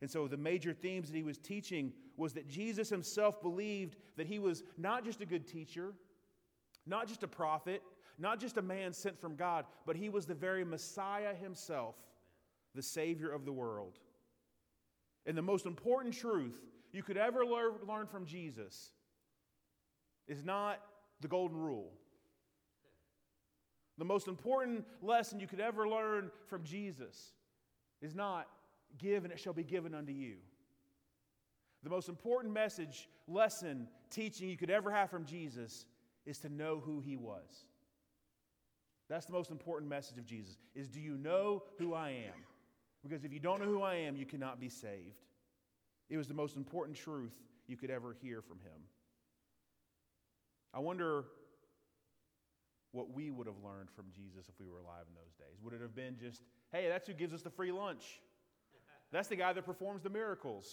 And 0.00 0.10
so 0.10 0.26
the 0.26 0.36
major 0.36 0.72
themes 0.72 1.10
that 1.10 1.16
he 1.16 1.22
was 1.22 1.38
teaching 1.38 1.92
was 2.16 2.32
that 2.34 2.48
Jesus 2.48 2.88
himself 2.88 3.42
believed 3.42 3.96
that 4.16 4.26
he 4.26 4.38
was 4.38 4.62
not 4.78 5.04
just 5.04 5.20
a 5.20 5.26
good 5.26 5.46
teacher, 5.46 5.92
not 6.86 7.06
just 7.06 7.22
a 7.22 7.28
prophet, 7.28 7.82
not 8.18 8.40
just 8.40 8.56
a 8.56 8.62
man 8.62 8.92
sent 8.92 9.20
from 9.20 9.36
God, 9.36 9.66
but 9.86 9.96
he 9.96 10.08
was 10.08 10.26
the 10.26 10.34
very 10.34 10.64
Messiah 10.64 11.34
himself, 11.34 11.96
the 12.74 12.82
Savior 12.82 13.30
of 13.30 13.44
the 13.44 13.52
world. 13.52 13.98
And 15.26 15.36
the 15.36 15.42
most 15.42 15.66
important 15.66 16.14
truth 16.14 16.60
you 16.92 17.02
could 17.02 17.16
ever 17.16 17.44
learn, 17.44 18.06
from 18.06 18.24
Jesus 18.24 18.92
is 20.26 20.44
not 20.44 20.80
the 21.20 21.28
golden 21.28 21.58
rule. 21.58 21.92
The 24.00 24.06
most 24.06 24.28
important 24.28 24.86
lesson 25.02 25.40
you 25.40 25.46
could 25.46 25.60
ever 25.60 25.86
learn 25.86 26.30
from 26.46 26.64
Jesus 26.64 27.32
is 28.00 28.14
not 28.14 28.48
give 28.96 29.24
and 29.24 29.32
it 29.32 29.38
shall 29.38 29.52
be 29.52 29.62
given 29.62 29.94
unto 29.94 30.10
you. 30.10 30.36
The 31.82 31.90
most 31.90 32.08
important 32.08 32.54
message, 32.54 33.10
lesson, 33.28 33.88
teaching 34.08 34.48
you 34.48 34.56
could 34.56 34.70
ever 34.70 34.90
have 34.90 35.10
from 35.10 35.26
Jesus 35.26 35.84
is 36.24 36.38
to 36.38 36.48
know 36.48 36.80
who 36.82 37.00
he 37.00 37.18
was. 37.18 37.66
That's 39.10 39.26
the 39.26 39.34
most 39.34 39.50
important 39.50 39.90
message 39.90 40.16
of 40.16 40.24
Jesus 40.24 40.56
is 40.74 40.88
do 40.88 40.98
you 40.98 41.18
know 41.18 41.64
who 41.78 41.92
I 41.92 42.08
am? 42.08 42.40
Because 43.02 43.22
if 43.22 43.34
you 43.34 43.38
don't 43.38 43.60
know 43.60 43.66
who 43.66 43.82
I 43.82 43.96
am, 43.96 44.16
you 44.16 44.24
cannot 44.24 44.58
be 44.58 44.70
saved. 44.70 45.26
It 46.08 46.16
was 46.16 46.26
the 46.26 46.32
most 46.32 46.56
important 46.56 46.96
truth 46.96 47.34
you 47.66 47.76
could 47.76 47.90
ever 47.90 48.16
hear 48.22 48.40
from 48.40 48.60
him. 48.60 48.80
I 50.72 50.78
wonder 50.78 51.26
what 52.92 53.12
we 53.12 53.30
would 53.30 53.46
have 53.46 53.62
learned 53.64 53.90
from 53.90 54.06
Jesus 54.14 54.48
if 54.48 54.58
we 54.58 54.66
were 54.66 54.78
alive 54.78 55.04
in 55.08 55.14
those 55.14 55.34
days. 55.34 55.60
Would 55.62 55.74
it 55.74 55.80
have 55.80 55.94
been 55.94 56.16
just, 56.18 56.42
hey, 56.72 56.88
that's 56.88 57.06
who 57.06 57.14
gives 57.14 57.32
us 57.32 57.42
the 57.42 57.50
free 57.50 57.72
lunch? 57.72 58.20
That's 59.12 59.28
the 59.28 59.36
guy 59.36 59.52
that 59.52 59.64
performs 59.64 60.02
the 60.02 60.10
miracles. 60.10 60.66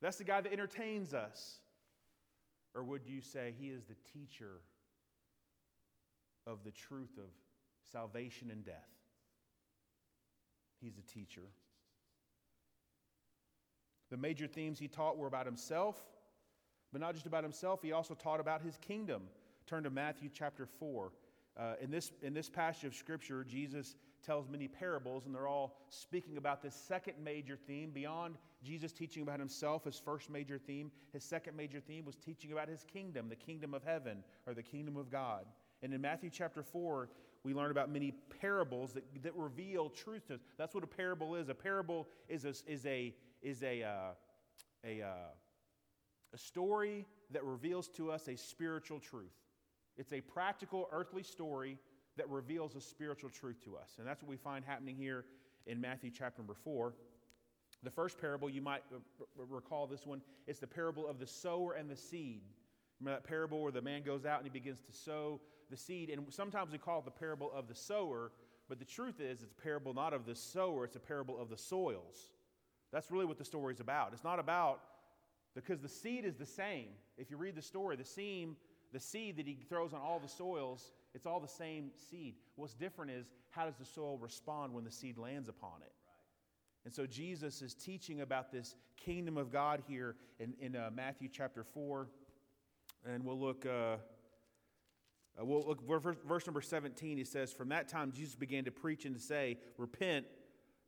That's 0.00 0.16
the 0.16 0.24
guy 0.24 0.40
that 0.40 0.52
entertains 0.52 1.14
us. 1.14 1.58
Or 2.74 2.82
would 2.84 3.06
you 3.06 3.20
say 3.20 3.54
he 3.58 3.68
is 3.68 3.84
the 3.84 3.96
teacher 4.12 4.60
of 6.46 6.64
the 6.64 6.72
truth 6.72 7.16
of 7.16 7.30
salvation 7.90 8.50
and 8.50 8.64
death? 8.64 8.90
He's 10.80 10.98
a 10.98 11.02
teacher. 11.02 11.48
The 14.10 14.16
major 14.16 14.46
themes 14.46 14.78
he 14.78 14.88
taught 14.88 15.16
were 15.16 15.26
about 15.26 15.46
himself, 15.46 16.02
but 16.92 17.00
not 17.00 17.14
just 17.14 17.26
about 17.26 17.42
himself, 17.42 17.80
he 17.82 17.92
also 17.92 18.14
taught 18.14 18.40
about 18.40 18.60
his 18.60 18.76
kingdom. 18.78 19.22
Turn 19.66 19.84
to 19.84 19.90
Matthew 19.90 20.28
chapter 20.32 20.66
4. 20.66 21.12
Uh, 21.56 21.74
in, 21.80 21.90
this, 21.90 22.12
in 22.22 22.34
this 22.34 22.50
passage 22.50 22.84
of 22.84 22.94
Scripture, 22.94 23.44
Jesus 23.44 23.96
tells 24.24 24.48
many 24.48 24.68
parables, 24.68 25.24
and 25.24 25.34
they're 25.34 25.48
all 25.48 25.76
speaking 25.88 26.36
about 26.36 26.62
this 26.62 26.74
second 26.74 27.14
major 27.22 27.56
theme. 27.56 27.90
Beyond 27.90 28.36
Jesus 28.62 28.92
teaching 28.92 29.22
about 29.22 29.38
himself, 29.38 29.84
his 29.84 29.98
first 29.98 30.28
major 30.28 30.58
theme, 30.58 30.90
his 31.12 31.24
second 31.24 31.56
major 31.56 31.80
theme 31.80 32.04
was 32.04 32.16
teaching 32.16 32.52
about 32.52 32.68
his 32.68 32.84
kingdom, 32.92 33.28
the 33.28 33.36
kingdom 33.36 33.72
of 33.72 33.82
heaven, 33.84 34.22
or 34.46 34.54
the 34.54 34.62
kingdom 34.62 34.96
of 34.96 35.10
God. 35.10 35.44
And 35.82 35.94
in 35.94 36.00
Matthew 36.00 36.30
chapter 36.30 36.62
4, 36.62 37.08
we 37.44 37.54
learn 37.54 37.70
about 37.70 37.90
many 37.90 38.12
parables 38.40 38.92
that, 38.94 39.04
that 39.22 39.34
reveal 39.34 39.90
truth 39.90 40.26
to 40.28 40.34
us. 40.34 40.40
That's 40.58 40.74
what 40.74 40.84
a 40.84 40.88
parable 40.88 41.36
is. 41.36 41.48
A 41.48 41.54
parable 41.54 42.08
is 42.28 42.44
a, 42.44 42.54
is 42.66 42.84
a, 42.86 43.14
is 43.42 43.62
a, 43.62 43.82
uh, 43.82 43.88
a, 44.84 45.02
uh, 45.02 45.28
a 46.32 46.38
story 46.38 47.06
that 47.30 47.44
reveals 47.44 47.88
to 47.88 48.10
us 48.10 48.28
a 48.28 48.36
spiritual 48.36 48.98
truth. 48.98 49.32
It's 49.96 50.12
a 50.12 50.20
practical 50.20 50.88
earthly 50.92 51.22
story 51.22 51.78
that 52.16 52.28
reveals 52.28 52.74
a 52.74 52.80
spiritual 52.80 53.30
truth 53.30 53.62
to 53.64 53.76
us. 53.76 53.96
And 53.98 54.06
that's 54.06 54.22
what 54.22 54.30
we 54.30 54.36
find 54.36 54.64
happening 54.64 54.96
here 54.96 55.24
in 55.66 55.80
Matthew 55.80 56.10
chapter 56.10 56.40
number 56.40 56.54
4. 56.54 56.94
The 57.82 57.90
first 57.90 58.18
parable, 58.20 58.48
you 58.48 58.62
might 58.62 58.82
recall 59.36 59.86
this 59.86 60.06
one, 60.06 60.22
it's 60.46 60.58
the 60.58 60.66
parable 60.66 61.06
of 61.06 61.18
the 61.18 61.26
sower 61.26 61.72
and 61.74 61.90
the 61.90 61.96
seed. 61.96 62.42
Remember 63.00 63.20
that 63.20 63.28
parable 63.28 63.62
where 63.62 63.72
the 63.72 63.82
man 63.82 64.02
goes 64.02 64.24
out 64.24 64.38
and 64.38 64.46
he 64.46 64.50
begins 64.50 64.80
to 64.82 64.92
sow 64.92 65.40
the 65.70 65.76
seed? 65.76 66.08
And 66.10 66.24
sometimes 66.30 66.72
we 66.72 66.78
call 66.78 67.00
it 67.00 67.04
the 67.04 67.10
parable 67.10 67.50
of 67.52 67.68
the 67.68 67.74
sower, 67.74 68.32
but 68.68 68.78
the 68.78 68.84
truth 68.84 69.20
is 69.20 69.42
it's 69.42 69.52
a 69.52 69.62
parable 69.62 69.92
not 69.92 70.12
of 70.14 70.24
the 70.24 70.34
sower, 70.34 70.84
it's 70.84 70.96
a 70.96 71.00
parable 71.00 71.38
of 71.40 71.50
the 71.50 71.58
soils. 71.58 72.30
That's 72.92 73.10
really 73.10 73.26
what 73.26 73.38
the 73.38 73.44
story 73.44 73.74
is 73.74 73.80
about. 73.80 74.12
It's 74.12 74.24
not 74.24 74.38
about, 74.38 74.80
because 75.54 75.80
the 75.80 75.88
seed 75.88 76.24
is 76.24 76.36
the 76.36 76.46
same. 76.46 76.88
If 77.18 77.30
you 77.30 77.36
read 77.36 77.56
the 77.56 77.62
story, 77.62 77.96
the 77.96 78.04
seed, 78.04 78.50
the 78.94 79.00
seed 79.00 79.36
that 79.36 79.46
he 79.46 79.58
throws 79.68 79.92
on 79.92 80.00
all 80.00 80.18
the 80.18 80.28
soils 80.28 80.92
it's 81.14 81.26
all 81.26 81.40
the 81.40 81.48
same 81.48 81.90
seed. 82.10 82.34
What's 82.56 82.74
different 82.74 83.12
is 83.12 83.26
how 83.50 83.64
does 83.64 83.76
the 83.76 83.84
soil 83.84 84.18
respond 84.18 84.74
when 84.74 84.84
the 84.84 84.90
seed 84.90 85.16
lands 85.16 85.48
upon 85.48 85.80
it? 85.82 85.92
And 86.84 86.92
so 86.92 87.06
Jesus 87.06 87.62
is 87.62 87.74
teaching 87.74 88.20
about 88.20 88.52
this 88.52 88.74
kingdom 88.96 89.38
of 89.38 89.50
God 89.50 89.82
here 89.86 90.16
in, 90.38 90.54
in 90.60 90.76
uh, 90.76 90.90
Matthew 90.92 91.28
chapter 91.32 91.62
4. 91.62 92.08
And 93.06 93.24
we'll 93.24 93.38
look, 93.38 93.64
uh, 93.64 93.70
uh, 93.70 93.96
we'll 95.44 95.66
look 95.66 95.86
verse, 95.86 96.16
verse 96.26 96.46
number 96.46 96.60
17. 96.60 97.16
He 97.16 97.24
says, 97.24 97.52
From 97.52 97.68
that 97.68 97.88
time 97.88 98.12
Jesus 98.12 98.34
began 98.34 98.64
to 98.64 98.70
preach 98.70 99.04
and 99.04 99.14
to 99.14 99.20
say, 99.20 99.58
Repent, 99.78 100.26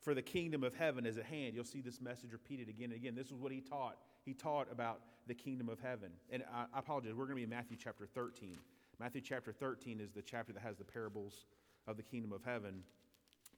for 0.01 0.13
the 0.13 0.21
kingdom 0.21 0.63
of 0.63 0.75
heaven 0.75 1.05
is 1.05 1.17
at 1.17 1.25
hand. 1.25 1.55
You'll 1.55 1.63
see 1.63 1.81
this 1.81 2.01
message 2.01 2.33
repeated 2.33 2.69
again 2.69 2.91
and 2.91 2.95
again. 2.95 3.15
This 3.15 3.27
is 3.27 3.33
what 3.33 3.51
he 3.51 3.61
taught. 3.61 3.97
He 4.27 4.33
taught 4.33 4.67
about 4.69 4.99
the 5.25 5.33
kingdom 5.33 5.69
of 5.69 5.79
heaven. 5.79 6.11
And 6.29 6.43
I, 6.53 6.65
I 6.73 6.79
apologize, 6.79 7.13
we're 7.13 7.27
going 7.27 7.29
to 7.29 7.35
be 7.37 7.43
in 7.43 7.49
Matthew 7.49 7.77
chapter 7.81 8.05
13. 8.05 8.57
Matthew 8.99 9.21
chapter 9.21 9.53
13 9.53 10.01
is 10.01 10.11
the 10.11 10.21
chapter 10.21 10.51
that 10.51 10.61
has 10.61 10.75
the 10.75 10.83
parables 10.83 11.45
of 11.87 11.95
the 11.95 12.03
kingdom 12.03 12.33
of 12.33 12.43
heaven. 12.43 12.83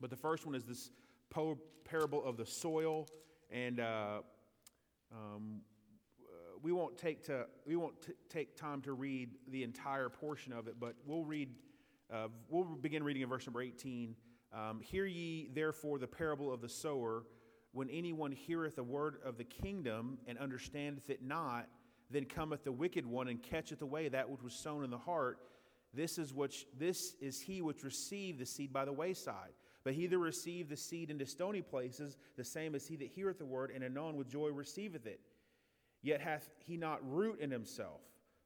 But 0.00 0.10
the 0.10 0.16
first 0.16 0.46
one 0.46 0.54
is 0.54 0.62
this 0.62 0.90
po- 1.28 1.58
parable 1.84 2.24
of 2.24 2.36
the 2.36 2.46
soil. 2.46 3.08
And 3.50 3.80
uh, 3.80 4.20
um, 5.10 5.62
we 6.62 6.70
won't 6.70 6.96
take 6.96 7.24
to 7.24 7.46
we 7.66 7.74
won't 7.74 8.00
t- 8.00 8.12
take 8.28 8.56
time 8.56 8.80
to 8.82 8.92
read 8.92 9.30
the 9.48 9.64
entire 9.64 10.08
portion 10.08 10.52
of 10.52 10.68
it, 10.68 10.76
but 10.78 10.94
we'll 11.04 11.24
read. 11.24 11.48
Uh, 12.12 12.28
we'll 12.48 12.62
begin 12.62 13.02
reading 13.02 13.22
in 13.22 13.28
verse 13.28 13.44
number 13.44 13.60
18. 13.60 14.14
Um, 14.52 14.80
Hear 14.80 15.06
ye 15.06 15.48
therefore 15.52 15.98
the 15.98 16.06
parable 16.06 16.52
of 16.52 16.60
the 16.60 16.68
sower. 16.68 17.24
When 17.72 17.88
anyone 17.90 18.32
heareth 18.32 18.76
the 18.76 18.82
word 18.82 19.16
of 19.24 19.38
the 19.38 19.44
kingdom 19.44 20.18
and 20.26 20.38
understandeth 20.38 21.08
it 21.08 21.22
not, 21.22 21.68
then 22.10 22.24
cometh 22.24 22.64
the 22.64 22.72
wicked 22.72 23.06
one 23.06 23.28
and 23.28 23.42
catcheth 23.42 23.82
away 23.82 24.08
that 24.08 24.28
which 24.28 24.42
was 24.42 24.54
sown 24.54 24.82
in 24.82 24.90
the 24.90 24.98
heart. 24.98 25.38
This 25.94 26.18
is 26.18 26.34
which 26.34 26.66
this 26.76 27.14
is 27.20 27.40
he 27.40 27.62
which 27.62 27.84
received 27.84 28.38
the 28.40 28.46
seed 28.46 28.72
by 28.72 28.84
the 28.84 28.92
wayside. 28.92 29.52
But 29.82 29.94
he 29.94 30.06
that 30.06 30.18
received 30.18 30.68
the 30.68 30.76
seed 30.76 31.10
into 31.10 31.24
stony 31.24 31.62
places, 31.62 32.16
the 32.36 32.44
same 32.44 32.74
as 32.74 32.86
he 32.86 32.96
that 32.96 33.08
heareth 33.08 33.38
the 33.38 33.46
word, 33.46 33.70
and 33.74 33.82
anon 33.82 34.16
with 34.16 34.28
joy 34.28 34.48
receiveth 34.48 35.06
it. 35.06 35.20
Yet 36.02 36.20
hath 36.20 36.50
he 36.58 36.76
not 36.76 37.00
root 37.02 37.40
in 37.40 37.50
himself, 37.50 38.00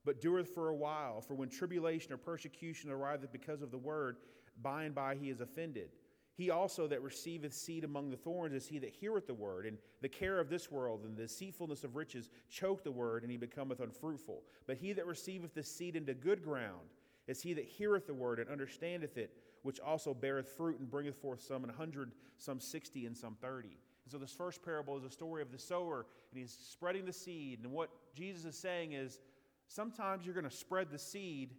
but 0.04 0.20
dureth 0.20 0.54
for 0.54 0.68
a 0.68 0.76
while. 0.76 1.20
For 1.20 1.34
when 1.34 1.48
tribulation 1.48 2.12
or 2.12 2.18
persecution 2.18 2.90
arriveth 2.90 3.32
because 3.32 3.62
of 3.62 3.70
the 3.70 3.78
word, 3.78 4.18
by 4.62 4.84
and 4.84 4.94
by 4.94 5.16
he 5.16 5.30
is 5.30 5.40
offended. 5.40 5.90
He 6.36 6.50
also 6.50 6.88
that 6.88 7.02
receiveth 7.02 7.54
seed 7.54 7.84
among 7.84 8.10
the 8.10 8.16
thorns 8.16 8.54
is 8.54 8.66
he 8.66 8.78
that 8.80 8.90
heareth 8.90 9.28
the 9.28 9.34
word, 9.34 9.66
and 9.66 9.78
the 10.00 10.08
care 10.08 10.40
of 10.40 10.48
this 10.48 10.70
world 10.70 11.04
and 11.04 11.16
the 11.16 11.22
deceitfulness 11.22 11.84
of 11.84 11.94
riches 11.94 12.28
choke 12.50 12.82
the 12.82 12.90
word, 12.90 13.22
and 13.22 13.30
he 13.30 13.38
becometh 13.38 13.80
unfruitful. 13.80 14.42
But 14.66 14.76
he 14.76 14.92
that 14.94 15.06
receiveth 15.06 15.54
the 15.54 15.62
seed 15.62 15.94
into 15.94 16.12
good 16.12 16.42
ground 16.42 16.88
is 17.28 17.40
he 17.40 17.54
that 17.54 17.64
heareth 17.64 18.06
the 18.06 18.14
word 18.14 18.40
and 18.40 18.50
understandeth 18.50 19.16
it, 19.16 19.30
which 19.62 19.78
also 19.80 20.12
beareth 20.12 20.48
fruit 20.48 20.78
and 20.80 20.90
bringeth 20.90 21.16
forth 21.16 21.40
some 21.40 21.62
an 21.62 21.70
hundred, 21.70 22.12
some 22.36 22.60
sixty, 22.60 23.06
and 23.06 23.16
some 23.16 23.36
thirty. 23.40 23.78
And 24.04 24.12
so, 24.12 24.18
this 24.18 24.32
first 24.32 24.62
parable 24.62 24.98
is 24.98 25.04
a 25.04 25.10
story 25.10 25.40
of 25.40 25.52
the 25.52 25.58
sower, 25.58 26.04
and 26.30 26.40
he's 26.40 26.58
spreading 26.68 27.06
the 27.06 27.12
seed. 27.12 27.60
And 27.62 27.72
what 27.72 27.90
Jesus 28.14 28.44
is 28.44 28.58
saying 28.58 28.92
is 28.92 29.20
sometimes 29.68 30.26
you're 30.26 30.34
going 30.34 30.44
to 30.44 30.54
spread 30.54 30.90
the 30.90 30.98
seed, 30.98 31.54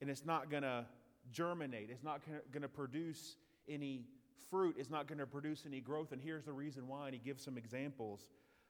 and 0.00 0.08
it's 0.08 0.24
not 0.24 0.48
going 0.48 0.62
to 0.62 0.86
germinate, 1.32 1.90
it's 1.90 2.04
not 2.04 2.20
going 2.50 2.62
to 2.62 2.68
produce 2.68 3.36
any 3.68 4.04
fruit, 4.50 4.76
it's 4.78 4.90
not 4.90 5.06
going 5.06 5.18
to 5.18 5.26
produce 5.26 5.64
any 5.66 5.80
growth. 5.80 6.12
And 6.12 6.20
here's 6.20 6.44
the 6.44 6.52
reason 6.52 6.88
why, 6.88 7.06
and 7.06 7.14
he 7.14 7.20
gives 7.20 7.42
some 7.42 7.56
examples 7.56 8.28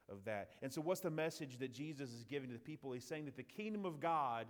of 0.09 0.25
that. 0.25 0.51
And 0.63 0.73
so, 0.73 0.81
what's 0.81 1.01
the 1.01 1.11
message 1.11 1.59
that 1.59 1.73
Jesus 1.73 2.11
is 2.11 2.25
giving 2.25 2.49
to 2.49 2.55
the 2.55 2.61
people? 2.61 2.93
He's 2.93 3.05
saying 3.05 3.25
that 3.27 3.37
the 3.37 3.43
kingdom 3.43 3.85
of 3.85 4.01
God 4.01 4.47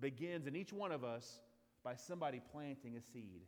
begins 0.00 0.46
in 0.46 0.56
each 0.56 0.72
one 0.72 0.92
of 0.92 1.04
us 1.04 1.40
by 1.84 1.94
somebody 1.94 2.40
planting 2.52 2.96
a 2.96 3.00
seed. 3.00 3.42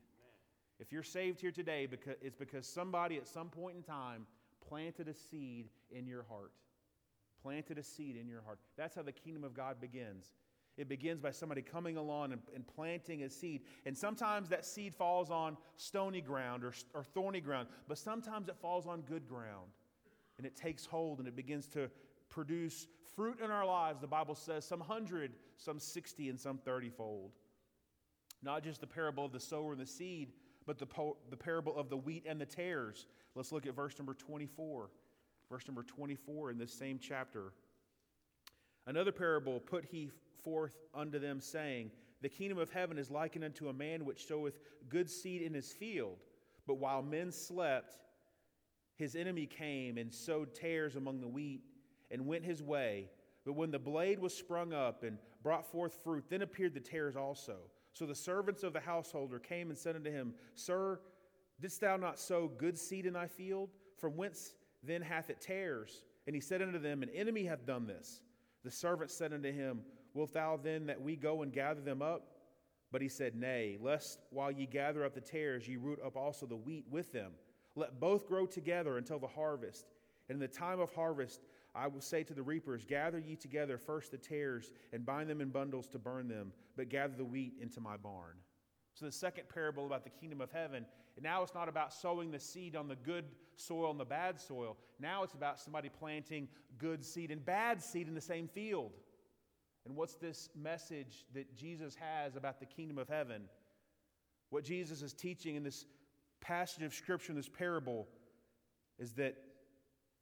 If 0.78 0.92
you're 0.92 1.02
saved 1.02 1.40
here 1.40 1.52
today, 1.52 1.86
because, 1.86 2.16
it's 2.20 2.36
because 2.36 2.66
somebody 2.66 3.16
at 3.16 3.28
some 3.28 3.48
point 3.48 3.76
in 3.76 3.82
time 3.82 4.26
planted 4.66 5.08
a 5.08 5.14
seed 5.14 5.68
in 5.90 6.06
your 6.06 6.24
heart. 6.24 6.52
Planted 7.42 7.78
a 7.78 7.82
seed 7.82 8.16
in 8.16 8.28
your 8.28 8.42
heart. 8.42 8.58
That's 8.76 8.94
how 8.94 9.02
the 9.02 9.12
kingdom 9.12 9.44
of 9.44 9.54
God 9.54 9.80
begins. 9.80 10.32
It 10.78 10.88
begins 10.88 11.20
by 11.20 11.32
somebody 11.32 11.60
coming 11.60 11.96
along 11.96 12.32
and, 12.32 12.40
and, 12.54 12.66
planting 12.66 13.24
a 13.24 13.30
seed. 13.30 13.62
And 13.84 13.96
sometimes 13.96 14.48
that 14.48 14.64
seed 14.64 14.94
falls 14.94 15.30
on 15.30 15.58
stony 15.76 16.22
ground 16.22 16.64
or, 16.64 16.72
or 16.94 17.04
thorny 17.04 17.40
ground, 17.40 17.68
but 17.88 17.98
sometimes 17.98 18.48
it 18.48 18.56
falls 18.60 18.86
on 18.86 19.02
good 19.02 19.28
ground. 19.28 19.70
And 20.38 20.46
it 20.46 20.56
takes 20.56 20.86
hold 20.86 21.18
and 21.18 21.28
it 21.28 21.36
begins 21.36 21.68
to 21.68 21.90
produce 22.30 22.86
fruit 23.14 23.38
in 23.44 23.50
our 23.50 23.66
lives. 23.66 24.00
The 24.00 24.06
Bible 24.06 24.34
says 24.34 24.64
some 24.64 24.80
hundred, 24.80 25.32
some 25.58 25.78
60, 25.78 26.30
and 26.30 26.40
some 26.40 26.56
30 26.56 26.88
fold. 26.88 27.32
Not 28.42 28.64
just 28.64 28.80
the 28.80 28.86
parable 28.86 29.26
of 29.26 29.32
the 29.32 29.40
sower 29.40 29.72
and 29.72 29.80
the 29.80 29.86
seed, 29.86 30.32
but 30.66 30.78
the, 30.78 30.86
po- 30.86 31.18
the 31.28 31.36
parable 31.36 31.76
of 31.76 31.90
the 31.90 31.98
wheat 31.98 32.24
and 32.26 32.40
the 32.40 32.46
tares. 32.46 33.06
Let's 33.34 33.52
look 33.52 33.66
at 33.66 33.74
verse 33.74 33.98
number 33.98 34.14
24. 34.14 34.88
Verse 35.50 35.68
number 35.68 35.82
24 35.82 36.50
in 36.50 36.58
this 36.58 36.72
same 36.72 36.98
chapter. 36.98 37.52
Another 38.86 39.12
parable 39.12 39.60
put 39.60 39.84
he 39.84 40.10
forth 40.42 40.76
unto 40.94 41.18
them, 41.18 41.40
saying, 41.40 41.90
The 42.20 42.28
kingdom 42.28 42.58
of 42.58 42.70
heaven 42.70 42.98
is 42.98 43.10
likened 43.10 43.44
unto 43.44 43.68
a 43.68 43.72
man 43.72 44.04
which 44.04 44.26
soweth 44.26 44.58
good 44.88 45.10
seed 45.10 45.42
in 45.42 45.54
his 45.54 45.72
field. 45.72 46.18
But 46.66 46.78
while 46.78 47.02
men 47.02 47.32
slept, 47.32 47.96
his 48.96 49.16
enemy 49.16 49.46
came 49.46 49.98
and 49.98 50.12
sowed 50.12 50.54
tares 50.54 50.96
among 50.96 51.20
the 51.20 51.28
wheat 51.28 51.62
and 52.10 52.26
went 52.26 52.44
his 52.44 52.62
way. 52.62 53.10
But 53.44 53.54
when 53.54 53.70
the 53.70 53.78
blade 53.78 54.18
was 54.18 54.34
sprung 54.34 54.72
up 54.72 55.02
and 55.02 55.18
brought 55.42 55.66
forth 55.66 55.98
fruit, 56.04 56.24
then 56.28 56.42
appeared 56.42 56.74
the 56.74 56.80
tares 56.80 57.16
also. 57.16 57.56
So 57.94 58.06
the 58.06 58.14
servants 58.14 58.62
of 58.62 58.72
the 58.72 58.80
householder 58.80 59.38
came 59.38 59.70
and 59.70 59.78
said 59.78 59.96
unto 59.96 60.10
him, 60.10 60.34
Sir, 60.54 61.00
didst 61.60 61.80
thou 61.80 61.96
not 61.96 62.18
sow 62.18 62.48
good 62.48 62.78
seed 62.78 63.06
in 63.06 63.14
thy 63.14 63.26
field? 63.26 63.70
From 63.98 64.16
whence 64.16 64.54
then 64.82 65.02
hath 65.02 65.30
it 65.30 65.40
tares? 65.40 66.02
And 66.26 66.34
he 66.34 66.40
said 66.40 66.62
unto 66.62 66.78
them, 66.78 67.02
An 67.02 67.10
enemy 67.10 67.44
hath 67.44 67.66
done 67.66 67.86
this. 67.86 68.20
The 68.64 68.70
servant 68.70 69.10
said 69.10 69.32
unto 69.32 69.52
him, 69.52 69.80
Wilt 70.14 70.34
thou 70.34 70.58
then 70.62 70.86
that 70.86 71.00
we 71.00 71.16
go 71.16 71.42
and 71.42 71.52
gather 71.52 71.80
them 71.80 72.02
up? 72.02 72.28
But 72.90 73.00
he 73.00 73.08
said, 73.08 73.34
Nay, 73.34 73.78
lest 73.80 74.18
while 74.30 74.50
ye 74.50 74.66
gather 74.66 75.04
up 75.04 75.14
the 75.14 75.20
tares, 75.20 75.66
ye 75.66 75.76
root 75.76 75.98
up 76.04 76.16
also 76.16 76.46
the 76.46 76.56
wheat 76.56 76.84
with 76.90 77.12
them. 77.12 77.32
Let 77.74 78.00
both 78.00 78.28
grow 78.28 78.44
together 78.44 78.98
until 78.98 79.18
the 79.18 79.26
harvest. 79.26 79.86
And 80.28 80.36
in 80.36 80.40
the 80.40 80.48
time 80.48 80.78
of 80.78 80.92
harvest, 80.92 81.40
I 81.74 81.86
will 81.86 82.02
say 82.02 82.22
to 82.24 82.34
the 82.34 82.42
reapers, 82.42 82.84
Gather 82.84 83.18
ye 83.18 83.34
together 83.34 83.78
first 83.78 84.10
the 84.10 84.18
tares, 84.18 84.70
and 84.92 85.06
bind 85.06 85.30
them 85.30 85.40
in 85.40 85.48
bundles 85.48 85.88
to 85.88 85.98
burn 85.98 86.28
them, 86.28 86.52
but 86.76 86.90
gather 86.90 87.14
the 87.16 87.24
wheat 87.24 87.54
into 87.60 87.80
my 87.80 87.96
barn. 87.96 88.36
So, 88.94 89.06
the 89.06 89.12
second 89.12 89.48
parable 89.48 89.86
about 89.86 90.04
the 90.04 90.10
kingdom 90.10 90.42
of 90.42 90.50
heaven, 90.52 90.84
now 91.20 91.42
it's 91.42 91.54
not 91.54 91.68
about 91.68 91.94
sowing 91.94 92.30
the 92.30 92.38
seed 92.38 92.76
on 92.76 92.88
the 92.88 92.96
good 92.96 93.24
soil 93.56 93.90
and 93.90 94.00
the 94.00 94.04
bad 94.04 94.40
soil. 94.40 94.76
Now 94.98 95.22
it's 95.22 95.34
about 95.34 95.58
somebody 95.58 95.88
planting 95.88 96.48
good 96.78 97.04
seed 97.04 97.30
and 97.30 97.44
bad 97.44 97.82
seed 97.82 98.08
in 98.08 98.14
the 98.14 98.20
same 98.20 98.48
field. 98.48 98.92
And 99.84 99.96
what's 99.96 100.14
this 100.14 100.48
message 100.54 101.24
that 101.34 101.54
Jesus 101.56 101.96
has 101.96 102.36
about 102.36 102.60
the 102.60 102.66
kingdom 102.66 102.98
of 102.98 103.08
heaven? 103.08 103.42
What 104.50 104.64
Jesus 104.64 105.02
is 105.02 105.12
teaching 105.12 105.56
in 105.56 105.64
this 105.64 105.86
passage 106.40 106.84
of 106.84 106.94
Scripture, 106.94 107.32
in 107.32 107.36
this 107.36 107.48
parable, 107.48 108.06
is 108.98 109.12
that 109.14 109.36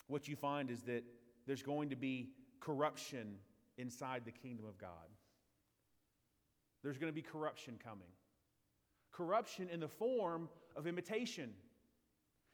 what 0.06 0.28
you 0.28 0.36
find 0.36 0.70
is 0.70 0.82
that 0.82 1.04
there's 1.46 1.62
going 1.62 1.90
to 1.90 1.96
be 1.96 2.30
corruption 2.60 3.36
inside 3.76 4.22
the 4.24 4.30
kingdom 4.30 4.66
of 4.66 4.78
God. 4.78 4.90
There's 6.82 6.98
going 6.98 7.12
to 7.12 7.14
be 7.14 7.22
corruption 7.22 7.78
coming. 7.82 8.08
Corruption 9.12 9.68
in 9.70 9.80
the 9.80 9.88
form 9.88 10.48
of 10.76 10.86
imitation. 10.86 11.50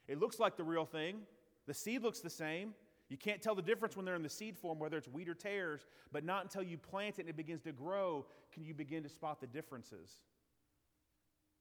It 0.08 0.18
looks 0.18 0.38
like 0.38 0.56
the 0.56 0.64
real 0.64 0.84
thing, 0.84 1.18
the 1.66 1.74
seed 1.74 2.02
looks 2.02 2.20
the 2.20 2.30
same. 2.30 2.74
You 3.08 3.16
can't 3.16 3.40
tell 3.40 3.54
the 3.54 3.62
difference 3.62 3.96
when 3.96 4.04
they're 4.04 4.16
in 4.16 4.22
the 4.22 4.28
seed 4.28 4.58
form, 4.58 4.78
whether 4.78 4.96
it's 4.96 5.08
wheat 5.08 5.28
or 5.28 5.34
tares, 5.34 5.86
but 6.12 6.24
not 6.24 6.42
until 6.42 6.62
you 6.62 6.76
plant 6.76 7.18
it 7.18 7.22
and 7.22 7.28
it 7.30 7.36
begins 7.36 7.62
to 7.62 7.72
grow 7.72 8.26
can 8.52 8.64
you 8.64 8.74
begin 8.74 9.02
to 9.04 9.08
spot 9.08 9.40
the 9.40 9.46
differences. 9.46 10.10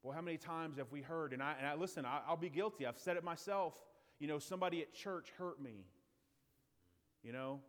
Well, 0.02 0.14
how 0.14 0.22
many 0.22 0.38
times 0.38 0.78
have 0.78 0.92
we 0.92 1.02
heard, 1.02 1.34
and 1.34 1.44
I, 1.44 1.56
and 1.58 1.68
I 1.68 1.76
listen, 1.76 2.06
I, 2.06 2.22
I'll 2.28 2.38
be 2.38 2.50
guilty, 2.50 2.86
I've 2.86 2.98
said 2.98 3.18
it 3.18 3.24
myself. 3.24 3.74
You 4.20 4.28
know, 4.28 4.40
somebody 4.40 4.82
at 4.82 4.94
church 4.94 5.32
hurt 5.38 5.62
me. 5.62 5.86
You 7.24 7.34
know, 7.34 7.60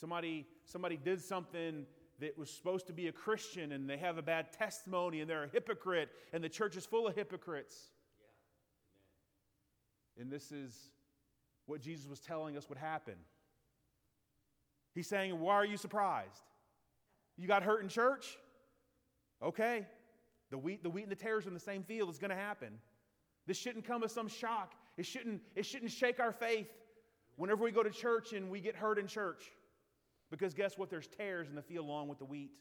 somebody 0.00 0.46
somebody 0.64 0.96
did 0.96 1.22
something 1.22 1.86
that 2.18 2.36
was 2.36 2.50
supposed 2.50 2.86
to 2.86 2.92
be 2.92 3.08
a 3.08 3.12
Christian 3.12 3.72
and 3.72 3.88
they 3.88 3.98
have 3.98 4.16
a 4.16 4.22
bad 4.22 4.52
testimony 4.52 5.20
and 5.20 5.28
they're 5.28 5.44
a 5.44 5.48
hypocrite 5.48 6.08
and 6.32 6.42
the 6.42 6.48
church 6.48 6.76
is 6.76 6.86
full 6.86 7.06
of 7.06 7.14
hypocrites. 7.14 7.90
Yeah. 10.16 10.22
And 10.22 10.32
this 10.32 10.50
is 10.50 10.90
what 11.66 11.80
Jesus 11.80 12.08
was 12.08 12.20
telling 12.20 12.56
us 12.56 12.68
would 12.68 12.78
happen. 12.78 13.14
He's 14.94 15.06
saying, 15.06 15.38
Why 15.38 15.54
are 15.54 15.64
you 15.64 15.76
surprised? 15.76 16.42
You 17.36 17.46
got 17.46 17.62
hurt 17.62 17.82
in 17.82 17.88
church? 17.88 18.38
Okay. 19.42 19.86
The 20.50 20.58
wheat, 20.58 20.82
the 20.82 20.90
wheat 20.90 21.02
and 21.02 21.12
the 21.12 21.16
tares 21.16 21.46
in 21.46 21.54
the 21.54 21.60
same 21.60 21.82
field 21.82 22.08
is 22.08 22.18
going 22.18 22.30
to 22.30 22.36
happen. 22.36 22.78
This 23.46 23.56
shouldn't 23.56 23.84
come 23.84 24.04
as 24.04 24.12
some 24.12 24.28
shock. 24.28 24.74
It 24.96 25.04
shouldn't, 25.04 25.42
it 25.54 25.66
shouldn't 25.66 25.90
shake 25.90 26.20
our 26.20 26.32
faith 26.32 26.68
whenever 27.36 27.64
we 27.64 27.72
go 27.72 27.82
to 27.82 27.90
church 27.90 28.32
and 28.32 28.48
we 28.48 28.60
get 28.60 28.76
hurt 28.76 28.98
in 28.98 29.06
church. 29.06 29.42
Because 30.30 30.54
guess 30.54 30.78
what? 30.78 30.88
There's 30.88 31.08
tares 31.08 31.48
in 31.48 31.56
the 31.56 31.62
field 31.62 31.86
along 31.86 32.08
with 32.08 32.18
the 32.18 32.24
wheat. 32.24 32.52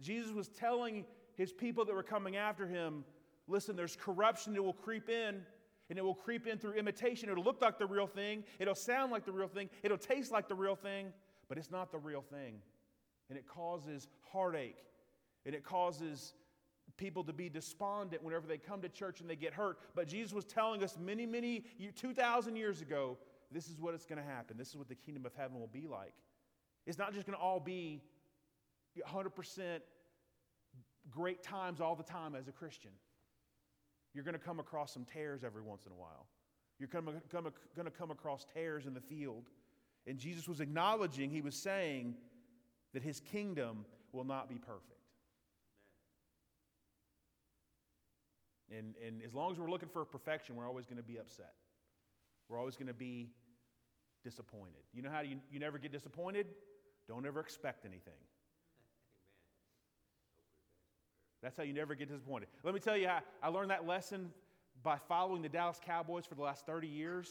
Jesus 0.00 0.32
was 0.32 0.48
telling 0.48 1.04
his 1.36 1.52
people 1.52 1.84
that 1.84 1.94
were 1.94 2.02
coming 2.02 2.36
after 2.36 2.66
him 2.66 3.04
listen, 3.46 3.76
there's 3.76 3.96
corruption 3.96 4.54
that 4.54 4.62
will 4.62 4.72
creep 4.72 5.08
in, 5.08 5.42
and 5.90 5.98
it 5.98 6.02
will 6.02 6.14
creep 6.14 6.46
in 6.46 6.58
through 6.58 6.74
imitation. 6.74 7.28
It'll 7.28 7.44
look 7.44 7.60
like 7.60 7.78
the 7.78 7.86
real 7.86 8.06
thing, 8.06 8.44
it'll 8.58 8.74
sound 8.74 9.12
like 9.12 9.24
the 9.24 9.32
real 9.32 9.48
thing, 9.48 9.68
it'll 9.82 9.98
taste 9.98 10.32
like 10.32 10.48
the 10.48 10.54
real 10.54 10.76
thing, 10.76 11.12
but 11.48 11.58
it's 11.58 11.70
not 11.70 11.92
the 11.92 11.98
real 11.98 12.22
thing. 12.22 12.60
And 13.28 13.38
it 13.38 13.46
causes 13.46 14.08
heartache, 14.32 14.78
and 15.46 15.54
it 15.54 15.64
causes 15.64 16.34
people 16.96 17.24
to 17.24 17.32
be 17.32 17.48
despondent 17.48 18.22
whenever 18.22 18.46
they 18.46 18.58
come 18.58 18.80
to 18.82 18.88
church 18.88 19.20
and 19.20 19.28
they 19.28 19.36
get 19.36 19.52
hurt. 19.52 19.78
But 19.94 20.06
Jesus 20.06 20.32
was 20.32 20.44
telling 20.44 20.82
us 20.82 20.96
many, 20.98 21.26
many, 21.26 21.64
2,000 21.96 22.56
years 22.56 22.80
ago, 22.80 23.16
this 23.50 23.68
is 23.68 23.80
what 23.80 23.94
it's 23.94 24.04
going 24.04 24.22
to 24.22 24.28
happen. 24.28 24.56
This 24.56 24.68
is 24.68 24.76
what 24.76 24.88
the 24.88 24.94
kingdom 24.94 25.26
of 25.26 25.34
heaven 25.34 25.58
will 25.58 25.66
be 25.68 25.86
like. 25.86 26.14
It's 26.86 26.98
not 26.98 27.12
just 27.14 27.26
going 27.26 27.36
to 27.36 27.42
all 27.42 27.60
be 27.60 28.02
100% 28.98 29.80
great 31.10 31.42
times 31.42 31.80
all 31.80 31.96
the 31.96 32.02
time 32.02 32.34
as 32.34 32.48
a 32.48 32.52
Christian. 32.52 32.90
You're 34.14 34.24
going 34.24 34.34
to 34.34 34.40
come 34.40 34.60
across 34.60 34.92
some 34.92 35.04
tares 35.04 35.42
every 35.44 35.62
once 35.62 35.86
in 35.86 35.92
a 35.92 35.96
while. 35.96 36.26
You're 36.78 36.88
going 36.88 37.20
to 37.84 37.90
come 37.90 38.10
across 38.10 38.46
tares 38.54 38.86
in 38.86 38.94
the 38.94 39.00
field. 39.00 39.48
And 40.06 40.18
Jesus 40.18 40.48
was 40.48 40.60
acknowledging, 40.60 41.30
he 41.30 41.40
was 41.40 41.56
saying 41.56 42.14
that 42.92 43.02
his 43.02 43.20
kingdom 43.20 43.84
will 44.12 44.24
not 44.24 44.48
be 44.48 44.56
perfect. 44.56 44.90
And, 48.70 48.94
and 49.04 49.22
as 49.24 49.34
long 49.34 49.52
as 49.52 49.58
we're 49.58 49.70
looking 49.70 49.88
for 49.88 50.04
perfection, 50.04 50.56
we're 50.56 50.66
always 50.66 50.86
going 50.86 50.96
to 50.96 51.02
be 51.02 51.18
upset. 51.18 51.54
We're 52.48 52.58
always 52.58 52.76
going 52.76 52.88
to 52.88 52.94
be 52.94 53.30
disappointed. 54.22 54.82
You 54.92 55.02
know 55.02 55.10
how 55.10 55.20
you, 55.20 55.36
you 55.50 55.58
never 55.58 55.78
get 55.78 55.92
disappointed? 55.92 56.46
Don't 57.08 57.26
ever 57.26 57.40
expect 57.40 57.84
anything. 57.84 58.14
That's 61.44 61.56
how 61.58 61.62
you 61.62 61.74
never 61.74 61.94
get 61.94 62.08
disappointed. 62.08 62.48
Let 62.62 62.72
me 62.72 62.80
tell 62.80 62.96
you 62.96 63.06
how 63.06 63.20
I 63.42 63.48
learned 63.48 63.70
that 63.70 63.86
lesson 63.86 64.30
by 64.82 64.96
following 64.96 65.42
the 65.42 65.50
Dallas 65.50 65.78
Cowboys 65.84 66.24
for 66.24 66.34
the 66.34 66.40
last 66.40 66.64
30 66.64 66.88
years. 66.88 67.30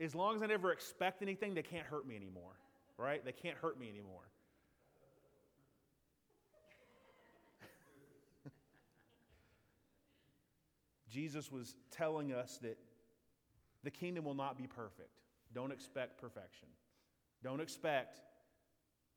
as 0.00 0.14
long 0.14 0.36
as 0.36 0.42
I 0.42 0.46
never 0.46 0.70
expect 0.70 1.20
anything, 1.20 1.54
they 1.54 1.62
can't 1.62 1.84
hurt 1.84 2.06
me 2.06 2.14
anymore, 2.14 2.52
right? 2.96 3.24
They 3.24 3.32
can't 3.32 3.56
hurt 3.56 3.76
me 3.80 3.88
anymore. 3.88 4.22
Jesus 11.10 11.50
was 11.50 11.74
telling 11.90 12.32
us 12.32 12.60
that 12.62 12.78
the 13.82 13.90
kingdom 13.90 14.24
will 14.24 14.34
not 14.34 14.56
be 14.56 14.68
perfect. 14.68 15.22
Don't 15.52 15.72
expect 15.72 16.20
perfection. 16.20 16.68
Don't 17.42 17.60
expect 17.60 18.20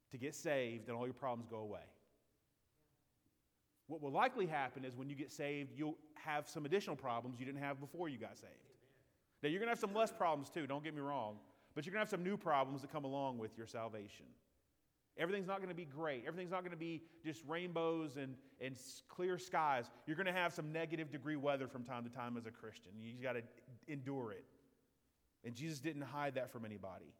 to 0.10 0.18
get 0.18 0.34
saved 0.34 0.88
and 0.88 0.98
all 0.98 1.06
your 1.06 1.14
problems 1.14 1.46
go 1.48 1.58
away. 1.58 1.84
What 3.88 4.02
will 4.02 4.12
likely 4.12 4.46
happen 4.46 4.86
is 4.86 4.96
when 4.96 5.10
you 5.10 5.16
get 5.16 5.32
saved, 5.32 5.72
you'll 5.76 5.98
have 6.16 6.48
some 6.48 6.66
additional 6.66 6.96
problems 6.96 7.40
you 7.40 7.46
didn't 7.46 7.62
have 7.62 7.80
before 7.80 8.10
you 8.10 8.18
got 8.18 8.38
saved. 8.38 8.54
Now, 9.42 9.50
you're 9.50 9.60
going 9.60 9.68
to 9.68 9.72
have 9.72 9.80
some 9.80 9.94
less 9.94 10.12
problems 10.12 10.50
too, 10.50 10.68
don't 10.68 10.84
get 10.84 10.94
me 10.94 11.02
wrong, 11.02 11.38
but 11.76 11.86
you're 11.86 11.94
going 11.94 12.06
to 12.06 12.10
have 12.10 12.10
some 12.10 12.24
new 12.24 12.38
problems 12.38 12.82
that 12.82 12.92
come 12.92 13.06
along 13.06 13.38
with 13.38 13.58
your 13.58 13.68
salvation. 13.68 14.26
Everything's 15.20 15.48
not 15.48 15.58
going 15.58 15.70
to 15.70 15.76
be 15.76 15.86
great. 15.86 16.24
Everything's 16.28 16.52
not 16.52 16.62
going 16.62 16.72
to 16.72 16.78
be 16.78 17.02
just 17.26 17.42
rainbows 17.48 18.18
and, 18.18 18.36
and 18.62 18.76
clear 19.08 19.38
skies. 19.40 19.86
You're 20.06 20.16
going 20.16 20.28
to 20.28 20.34
have 20.34 20.54
some 20.54 20.72
negative 20.72 21.12
degree 21.12 21.36
weather 21.36 21.68
from 21.68 21.84
time 21.84 22.04
to 22.04 22.10
time 22.10 22.38
as 22.38 22.46
a 22.46 22.52
Christian. 22.52 22.92
You 23.00 23.24
got 23.24 23.34
to 23.34 23.42
endure 23.88 24.32
it. 24.32 24.46
And 25.44 25.56
Jesus 25.56 25.80
didn't 25.80 26.04
hide 26.04 26.36
that 26.36 26.52
from 26.52 26.66
anybody. 26.66 27.14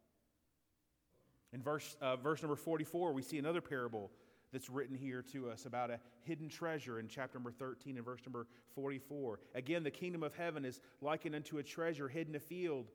In 1.52 1.62
verse, 1.62 1.96
uh, 2.00 2.16
verse 2.16 2.42
number 2.42 2.56
44, 2.56 3.12
we 3.12 3.22
see 3.22 3.38
another 3.38 3.60
parable 3.60 4.10
that's 4.52 4.70
written 4.70 4.96
here 4.96 5.22
to 5.32 5.50
us 5.50 5.66
about 5.66 5.90
a 5.90 6.00
hidden 6.22 6.48
treasure 6.48 6.98
in 7.00 7.08
chapter 7.08 7.38
number 7.38 7.50
13 7.50 7.96
and 7.96 8.04
verse 8.04 8.20
number 8.24 8.46
44. 8.74 9.40
Again, 9.54 9.82
the 9.82 9.90
kingdom 9.90 10.22
of 10.22 10.34
heaven 10.34 10.64
is 10.64 10.80
likened 11.00 11.34
unto 11.34 11.58
a 11.58 11.62
treasure 11.62 12.08
hidden 12.08 12.34
in 12.34 12.36
a 12.36 12.40
field, 12.40 12.86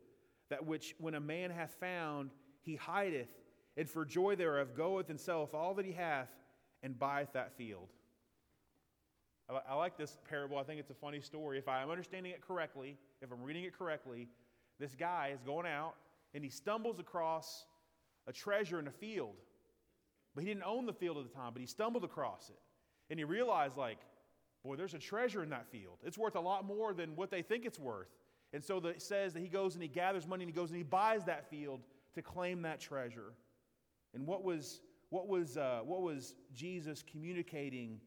that 0.50 0.66
which 0.66 0.96
when 1.00 1.16
a 1.16 1.20
man 1.20 1.52
hath 1.52 1.76
found, 1.80 2.32
he 2.62 2.76
hideth 2.76 3.30
and 3.78 3.90
for 3.90 4.06
joy 4.06 4.36
thereof 4.36 4.76
goeth 4.76 5.10
and 5.10 5.20
selleth 5.20 5.54
all 5.54 5.74
that 5.76 5.86
he 5.86 5.92
hath 5.92 6.30
and 6.84 6.98
buyeth 6.98 7.34
that 7.34 7.54
field. 7.54 7.88
I, 9.50 9.60
I 9.70 9.76
like 9.76 9.98
this 9.98 10.18
parable. 10.30 10.58
I 10.58 10.64
think 10.64 10.80
it's 10.80 10.92
a 10.92 10.96
funny 10.96 11.22
story. 11.22 11.58
If 11.58 11.68
I'm 11.68 11.90
understanding 11.90 12.32
it 12.32 12.42
correctly, 12.42 12.98
if 13.22 13.32
I'm 13.32 13.42
reading 13.42 13.64
it 13.64 13.78
correctly, 13.78 14.28
this 14.80 14.96
guy 14.96 15.32
is 15.34 15.42
going 15.42 15.68
out 15.68 15.96
and 16.34 16.44
he 16.44 16.50
stumbles 16.50 17.00
across 17.00 17.66
a 18.28 18.34
treasure 18.34 18.80
in 18.80 18.88
a 18.88 18.92
field. 18.92 19.36
But 20.36 20.44
he 20.44 20.50
didn't 20.50 20.64
own 20.64 20.86
the 20.86 20.94
field 20.94 21.18
at 21.18 21.24
the 21.24 21.36
time, 21.36 21.52
but 21.54 21.62
he 21.62 21.68
stumbled 21.68 22.04
across 22.04 22.50
it. 22.50 22.60
And 23.10 23.20
he 23.20 23.24
realized, 23.24 23.78
like, 23.78 24.00
boy, 24.64 24.76
there's 24.76 24.94
a 24.94 25.00
treasure 25.00 25.44
in 25.44 25.50
that 25.50 25.68
field. 25.68 25.98
It's 26.04 26.18
worth 26.18 26.36
a 26.36 26.40
lot 26.40 26.66
more 26.66 26.94
than 26.94 27.16
what 27.16 27.30
they 27.30 27.42
think 27.42 27.66
it's 27.66 27.80
worth. 27.80 28.08
And 28.54 28.64
so 28.64 28.80
the, 28.80 28.90
it 28.90 29.02
says 29.02 29.34
that 29.34 29.42
he 29.42 29.48
goes 29.48 29.74
and 29.74 29.82
he 29.82 29.90
gathers 29.90 30.28
money 30.28 30.44
and 30.44 30.50
he 30.50 30.56
goes 30.56 30.70
and 30.70 30.78
he 30.78 30.84
buys 30.84 31.26
that 31.26 31.50
field 31.50 31.82
to 32.16 32.22
claim 32.22 32.62
that 32.62 32.80
treasure. 32.80 33.34
And 34.14 34.26
what 34.26 34.44
was, 34.44 34.82
what 35.10 35.28
was, 35.28 35.58
uh, 35.58 35.82
what 35.84 36.02
was 36.02 36.36
Jesus 36.54 37.04
communicating 37.04 38.00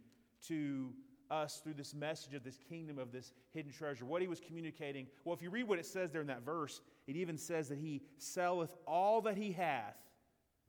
to 0.47 0.93
us 1.31 1.61
through 1.63 1.75
this 1.75 1.93
message 1.95 2.35
of 2.35 2.45
this 2.45 2.59
kingdom 2.69 2.99
of 2.99 3.11
this 3.11 3.33
hidden 3.53 3.73
treasure? 3.73 4.05
What 4.05 4.23
he 4.23 4.29
was 4.29 4.41
communicating, 4.41 5.09
well, 5.25 5.35
if 5.35 5.43
you 5.43 5.51
read 5.51 5.67
what 5.69 5.81
it 5.81 5.87
says 5.87 6.13
there 6.13 6.21
in 6.21 6.29
that 6.29 6.45
verse, 6.45 6.81
it 7.09 7.17
even 7.17 7.37
says 7.37 7.69
that 7.69 7.79
he 7.79 8.03
selleth 8.19 8.75
all 8.87 9.21
that 9.23 9.37
he 9.37 9.51
hath 9.51 9.97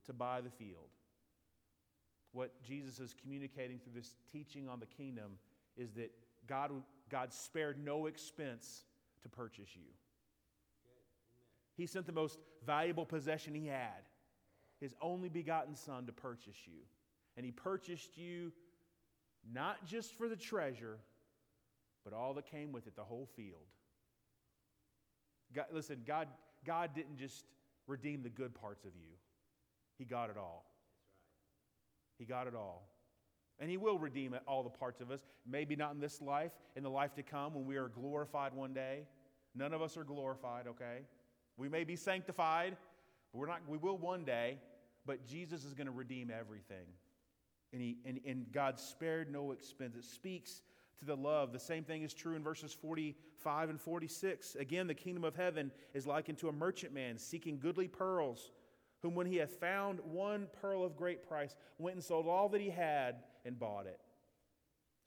to 0.08 0.14
buy 0.14 0.42
the 0.42 0.50
field. 0.50 0.90
What 2.38 2.52
Jesus 2.62 3.00
is 3.00 3.16
communicating 3.20 3.80
through 3.80 3.94
this 4.00 4.14
teaching 4.32 4.70
on 4.70 4.80
the 4.80 4.86
kingdom 4.86 5.40
is 5.76 5.94
that 5.94 6.12
God, 6.46 6.70
God 7.10 7.34
spared 7.34 7.84
no 7.84 8.06
expense 8.06 8.84
to 9.24 9.30
purchase 9.30 9.70
you. 9.74 9.90
He 11.76 11.88
sent 11.88 12.06
the 12.06 12.12
most 12.12 12.38
valuable 12.64 13.08
possession 13.08 13.56
he 13.56 13.66
had 13.66 14.04
his 14.80 14.94
only 15.02 15.30
begotten 15.30 15.74
Son 15.74 16.06
to 16.06 16.12
purchase 16.12 16.68
you. 16.68 16.82
And 17.38 17.44
he 17.44 17.52
purchased 17.52 18.16
you 18.20 18.52
not 19.52 19.84
just 19.88 20.16
for 20.16 20.30
the 20.30 20.36
treasure, 20.36 21.00
but 22.04 22.14
all 22.14 22.36
that 22.36 22.46
came 22.46 22.72
with 22.72 22.86
it, 22.86 22.96
the 22.96 23.04
whole 23.04 23.28
field. 23.36 23.66
God, 25.56 25.66
listen, 25.74 26.04
God, 26.06 26.28
God 26.64 26.92
didn't 26.94 27.18
just 27.18 27.46
redeem 27.88 28.22
the 28.22 28.30
good 28.30 28.54
parts 28.54 28.86
of 28.86 28.92
you, 28.96 29.10
He 29.98 30.06
got 30.06 30.30
it 30.30 30.38
all. 30.38 30.66
He 32.18 32.26
got 32.26 32.48
it 32.48 32.56
all. 32.56 32.88
And 33.60 33.70
He 33.70 33.78
will 33.78 33.98
redeem 33.98 34.36
all 34.48 34.64
the 34.64 34.70
parts 34.70 35.02
of 35.02 35.12
us. 35.12 35.22
Maybe 35.46 35.76
not 35.76 35.94
in 35.94 36.00
this 36.00 36.22
life, 36.22 36.52
in 36.76 36.84
the 36.84 36.90
life 36.90 37.14
to 37.16 37.24
come 37.24 37.54
when 37.54 37.66
we 37.66 37.78
are 37.78 37.90
glorified 37.90 38.54
one 38.54 38.74
day. 38.74 39.04
None 39.56 39.74
of 39.74 39.82
us 39.82 39.98
are 39.98 40.04
glorified, 40.04 40.68
okay? 40.68 41.00
We 41.58 41.70
may 41.70 41.84
be 41.84 41.96
sanctified, 41.96 42.78
but 43.32 43.40
we're 43.40 43.48
not, 43.48 43.62
we 43.68 43.78
will 43.78 43.98
one 43.98 44.24
day, 44.24 44.60
but 45.06 45.26
Jesus 45.26 45.66
is 45.66 45.74
going 45.74 45.88
to 45.88 45.94
redeem 45.94 46.32
everything. 46.32 46.86
And, 47.74 47.82
he, 47.82 47.98
and, 48.06 48.20
and 48.26 48.46
God 48.52 48.80
spared 48.80 49.32
no 49.32 49.52
expense. 49.52 49.96
It 49.96 50.06
speaks 50.06 50.62
to 51.00 51.06
the 51.06 51.16
love. 51.16 51.52
The 51.52 51.60
same 51.60 51.84
thing 51.84 52.04
is 52.04 52.14
true 52.14 52.36
in 52.36 52.44
verses 52.44 52.74
45 52.74 53.70
and 53.70 53.82
46. 53.82 54.56
Again, 54.56 54.88
the 54.88 54.94
kingdom 54.94 55.24
of 55.24 55.36
heaven 55.36 55.72
is 55.94 56.08
likened 56.08 56.38
to 56.40 56.50
a 56.50 56.52
merchant 56.52 56.94
man 56.94 57.18
seeking 57.18 57.60
goodly 57.60 57.88
pearls, 57.88 58.52
whom 59.02 59.16
when 59.16 59.28
he 59.28 59.38
hath 59.38 59.60
found 59.60 60.00
one 60.04 60.48
pearl 60.62 60.84
of 60.84 60.96
great 60.96 61.28
price, 61.28 61.56
went 61.78 61.96
and 61.96 62.04
sold 62.04 62.28
all 62.28 62.50
that 62.50 62.62
he 62.62 62.70
had 62.70 63.18
and 63.46 63.60
bought 63.60 63.86
it. 63.86 64.00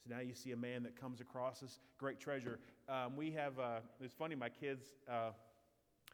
So 0.02 0.14
now 0.14 0.20
you 0.20 0.34
see 0.34 0.52
a 0.52 0.56
man 0.56 0.82
that 0.84 0.98
comes 0.98 1.20
across 1.20 1.60
this 1.60 1.80
great 1.98 2.18
treasure. 2.20 2.58
Um, 2.88 3.16
we 3.16 3.30
have, 3.32 3.58
uh, 3.58 3.80
it's 4.00 4.14
funny, 4.14 4.34
my 4.34 4.48
kids 4.48 4.86
uh, 5.10 5.30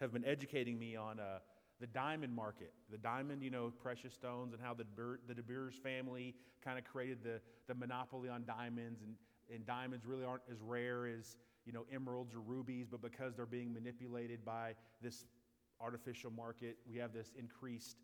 have 0.00 0.12
been 0.12 0.24
educating 0.24 0.78
me 0.78 0.96
on. 0.96 1.20
Uh, 1.20 1.38
the 1.80 1.86
diamond 1.86 2.34
market. 2.34 2.72
The 2.90 2.98
diamond, 2.98 3.42
you 3.42 3.50
know, 3.50 3.72
precious 3.82 4.14
stones, 4.14 4.52
and 4.52 4.62
how 4.62 4.74
the, 4.74 4.84
the 5.28 5.34
De 5.34 5.42
Beers 5.42 5.74
family 5.82 6.34
kind 6.64 6.78
of 6.78 6.84
created 6.84 7.18
the, 7.22 7.40
the 7.68 7.74
monopoly 7.74 8.28
on 8.28 8.44
diamonds. 8.44 9.02
And, 9.02 9.14
and 9.52 9.66
diamonds 9.66 10.06
really 10.06 10.24
aren't 10.24 10.42
as 10.50 10.60
rare 10.60 11.06
as, 11.06 11.36
you 11.64 11.72
know, 11.72 11.84
emeralds 11.92 12.34
or 12.34 12.40
rubies, 12.40 12.86
but 12.90 13.02
because 13.02 13.34
they're 13.34 13.46
being 13.46 13.72
manipulated 13.72 14.44
by 14.44 14.74
this 15.02 15.26
artificial 15.80 16.30
market, 16.30 16.76
we 16.88 16.96
have 16.98 17.12
this 17.12 17.32
increased 17.38 17.96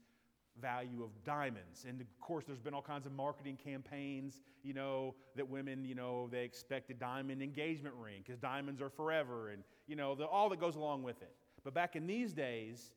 value 0.60 1.02
of 1.02 1.10
diamonds. 1.24 1.86
And 1.88 2.00
of 2.00 2.06
course, 2.20 2.44
there's 2.46 2.60
been 2.60 2.74
all 2.74 2.82
kinds 2.82 3.06
of 3.06 3.12
marketing 3.12 3.58
campaigns, 3.62 4.42
you 4.62 4.74
know, 4.74 5.14
that 5.36 5.48
women, 5.48 5.84
you 5.84 5.94
know, 5.94 6.28
they 6.30 6.44
expect 6.44 6.90
a 6.90 6.94
diamond 6.94 7.42
engagement 7.42 7.94
ring 7.98 8.22
because 8.24 8.38
diamonds 8.38 8.80
are 8.82 8.90
forever 8.90 9.50
and, 9.50 9.62
you 9.86 9.96
know, 9.96 10.14
the, 10.14 10.26
all 10.26 10.48
that 10.50 10.60
goes 10.60 10.76
along 10.76 11.02
with 11.02 11.20
it. 11.22 11.34
But 11.64 11.74
back 11.74 11.96
in 11.96 12.06
these 12.06 12.32
days, 12.32 12.92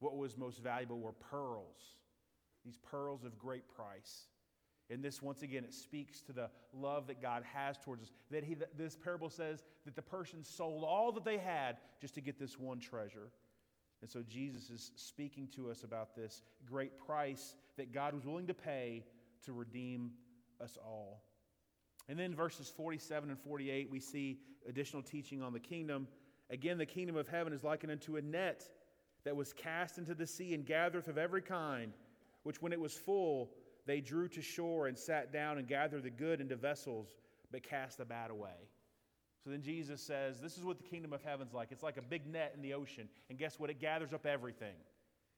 what 0.00 0.16
was 0.16 0.36
most 0.36 0.62
valuable 0.62 0.98
were 0.98 1.12
pearls, 1.12 1.98
these 2.64 2.78
pearls 2.78 3.24
of 3.24 3.38
great 3.38 3.68
price. 3.68 4.26
And 4.90 5.04
this, 5.04 5.22
once 5.22 5.42
again, 5.42 5.62
it 5.62 5.72
speaks 5.72 6.20
to 6.22 6.32
the 6.32 6.50
love 6.74 7.06
that 7.06 7.22
God 7.22 7.44
has 7.44 7.78
towards 7.78 8.02
us. 8.02 8.10
That 8.32 8.42
he, 8.42 8.56
this 8.76 8.96
parable 8.96 9.30
says 9.30 9.62
that 9.84 9.94
the 9.94 10.02
person 10.02 10.42
sold 10.42 10.82
all 10.82 11.12
that 11.12 11.24
they 11.24 11.38
had 11.38 11.76
just 12.00 12.14
to 12.16 12.20
get 12.20 12.40
this 12.40 12.58
one 12.58 12.80
treasure. 12.80 13.30
And 14.02 14.10
so 14.10 14.22
Jesus 14.22 14.70
is 14.70 14.92
speaking 14.96 15.48
to 15.56 15.70
us 15.70 15.84
about 15.84 16.14
this 16.14 16.42
great 16.66 16.98
price 16.98 17.54
that 17.76 17.92
God 17.92 18.14
was 18.14 18.24
willing 18.24 18.46
to 18.46 18.54
pay 18.54 19.04
to 19.44 19.52
redeem 19.52 20.12
us 20.60 20.78
all. 20.82 21.22
And 22.08 22.18
then 22.18 22.34
verses 22.34 22.68
47 22.68 23.30
and 23.30 23.38
48, 23.38 23.90
we 23.90 24.00
see 24.00 24.40
additional 24.68 25.02
teaching 25.02 25.42
on 25.42 25.52
the 25.52 25.60
kingdom. 25.60 26.08
Again, 26.50 26.78
the 26.78 26.86
kingdom 26.86 27.16
of 27.16 27.28
heaven 27.28 27.52
is 27.52 27.62
likened 27.62 27.92
unto 27.92 28.16
a 28.16 28.22
net 28.22 28.68
that 29.24 29.36
was 29.36 29.52
cast 29.52 29.98
into 29.98 30.14
the 30.14 30.26
sea 30.26 30.54
and 30.54 30.64
gathereth 30.64 31.08
of 31.08 31.18
every 31.18 31.42
kind, 31.42 31.92
which 32.42 32.60
when 32.62 32.72
it 32.72 32.80
was 32.80 32.94
full, 32.94 33.50
they 33.86 34.00
drew 34.00 34.28
to 34.28 34.42
shore 34.42 34.86
and 34.86 34.98
sat 34.98 35.32
down 35.32 35.58
and 35.58 35.68
gathered 35.68 36.02
the 36.02 36.10
good 36.10 36.40
into 36.40 36.56
vessels, 36.56 37.14
but 37.52 37.62
cast 37.62 37.98
the 37.98 38.04
bad 38.04 38.30
away. 38.30 38.68
So 39.42 39.50
then 39.50 39.62
Jesus 39.62 40.00
says, 40.02 40.40
This 40.40 40.58
is 40.58 40.64
what 40.64 40.78
the 40.78 40.84
kingdom 40.84 41.12
of 41.12 41.22
heaven's 41.22 41.54
like. 41.54 41.68
It's 41.70 41.82
like 41.82 41.96
a 41.96 42.02
big 42.02 42.26
net 42.26 42.52
in 42.54 42.62
the 42.62 42.74
ocean. 42.74 43.08
And 43.28 43.38
guess 43.38 43.58
what? 43.58 43.70
It 43.70 43.80
gathers 43.80 44.12
up 44.12 44.26
everything. 44.26 44.74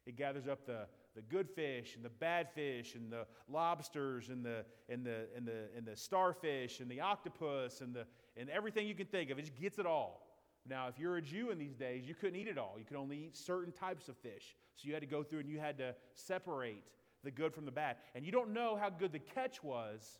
It 0.06 0.16
gathers 0.16 0.48
up 0.48 0.66
the, 0.66 0.86
the 1.14 1.22
good 1.22 1.48
fish 1.48 1.94
and 1.94 2.04
the 2.04 2.10
bad 2.10 2.48
fish 2.52 2.96
and 2.96 3.12
the 3.12 3.26
lobsters 3.48 4.30
and 4.30 4.44
the, 4.44 4.64
and, 4.88 5.06
the, 5.06 5.26
and, 5.36 5.46
the, 5.46 5.68
and 5.76 5.86
the 5.86 5.96
starfish 5.96 6.80
and 6.80 6.90
the 6.90 7.00
octopus 7.00 7.80
and, 7.80 7.94
the, 7.94 8.04
and 8.36 8.50
everything 8.50 8.88
you 8.88 8.96
can 8.96 9.06
think 9.06 9.30
of. 9.30 9.38
It 9.38 9.42
just 9.42 9.60
gets 9.60 9.78
it 9.78 9.86
all. 9.86 10.26
Now, 10.68 10.88
if 10.88 10.98
you're 10.98 11.16
a 11.16 11.22
Jew 11.22 11.50
in 11.50 11.58
these 11.58 11.74
days, 11.74 12.06
you 12.06 12.14
couldn't 12.14 12.36
eat 12.36 12.48
it 12.48 12.58
all. 12.58 12.74
You 12.78 12.84
could 12.84 12.96
only 12.96 13.16
eat 13.16 13.36
certain 13.36 13.72
types 13.72 14.08
of 14.08 14.16
fish. 14.16 14.56
So 14.76 14.86
you 14.86 14.94
had 14.94 15.02
to 15.02 15.08
go 15.08 15.22
through 15.22 15.40
and 15.40 15.48
you 15.48 15.58
had 15.58 15.78
to 15.78 15.94
separate 16.14 16.84
the 17.24 17.30
good 17.30 17.54
from 17.54 17.64
the 17.64 17.72
bad. 17.72 17.96
And 18.14 18.24
you 18.24 18.32
don't 18.32 18.52
know 18.52 18.76
how 18.80 18.90
good 18.90 19.12
the 19.12 19.18
catch 19.18 19.62
was 19.62 20.18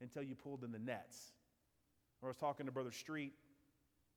until 0.00 0.22
you 0.22 0.34
pulled 0.34 0.64
in 0.64 0.72
the 0.72 0.78
nets. 0.78 1.32
I 2.22 2.26
was 2.26 2.36
talking 2.36 2.66
to 2.66 2.72
Brother 2.72 2.90
Street. 2.90 3.32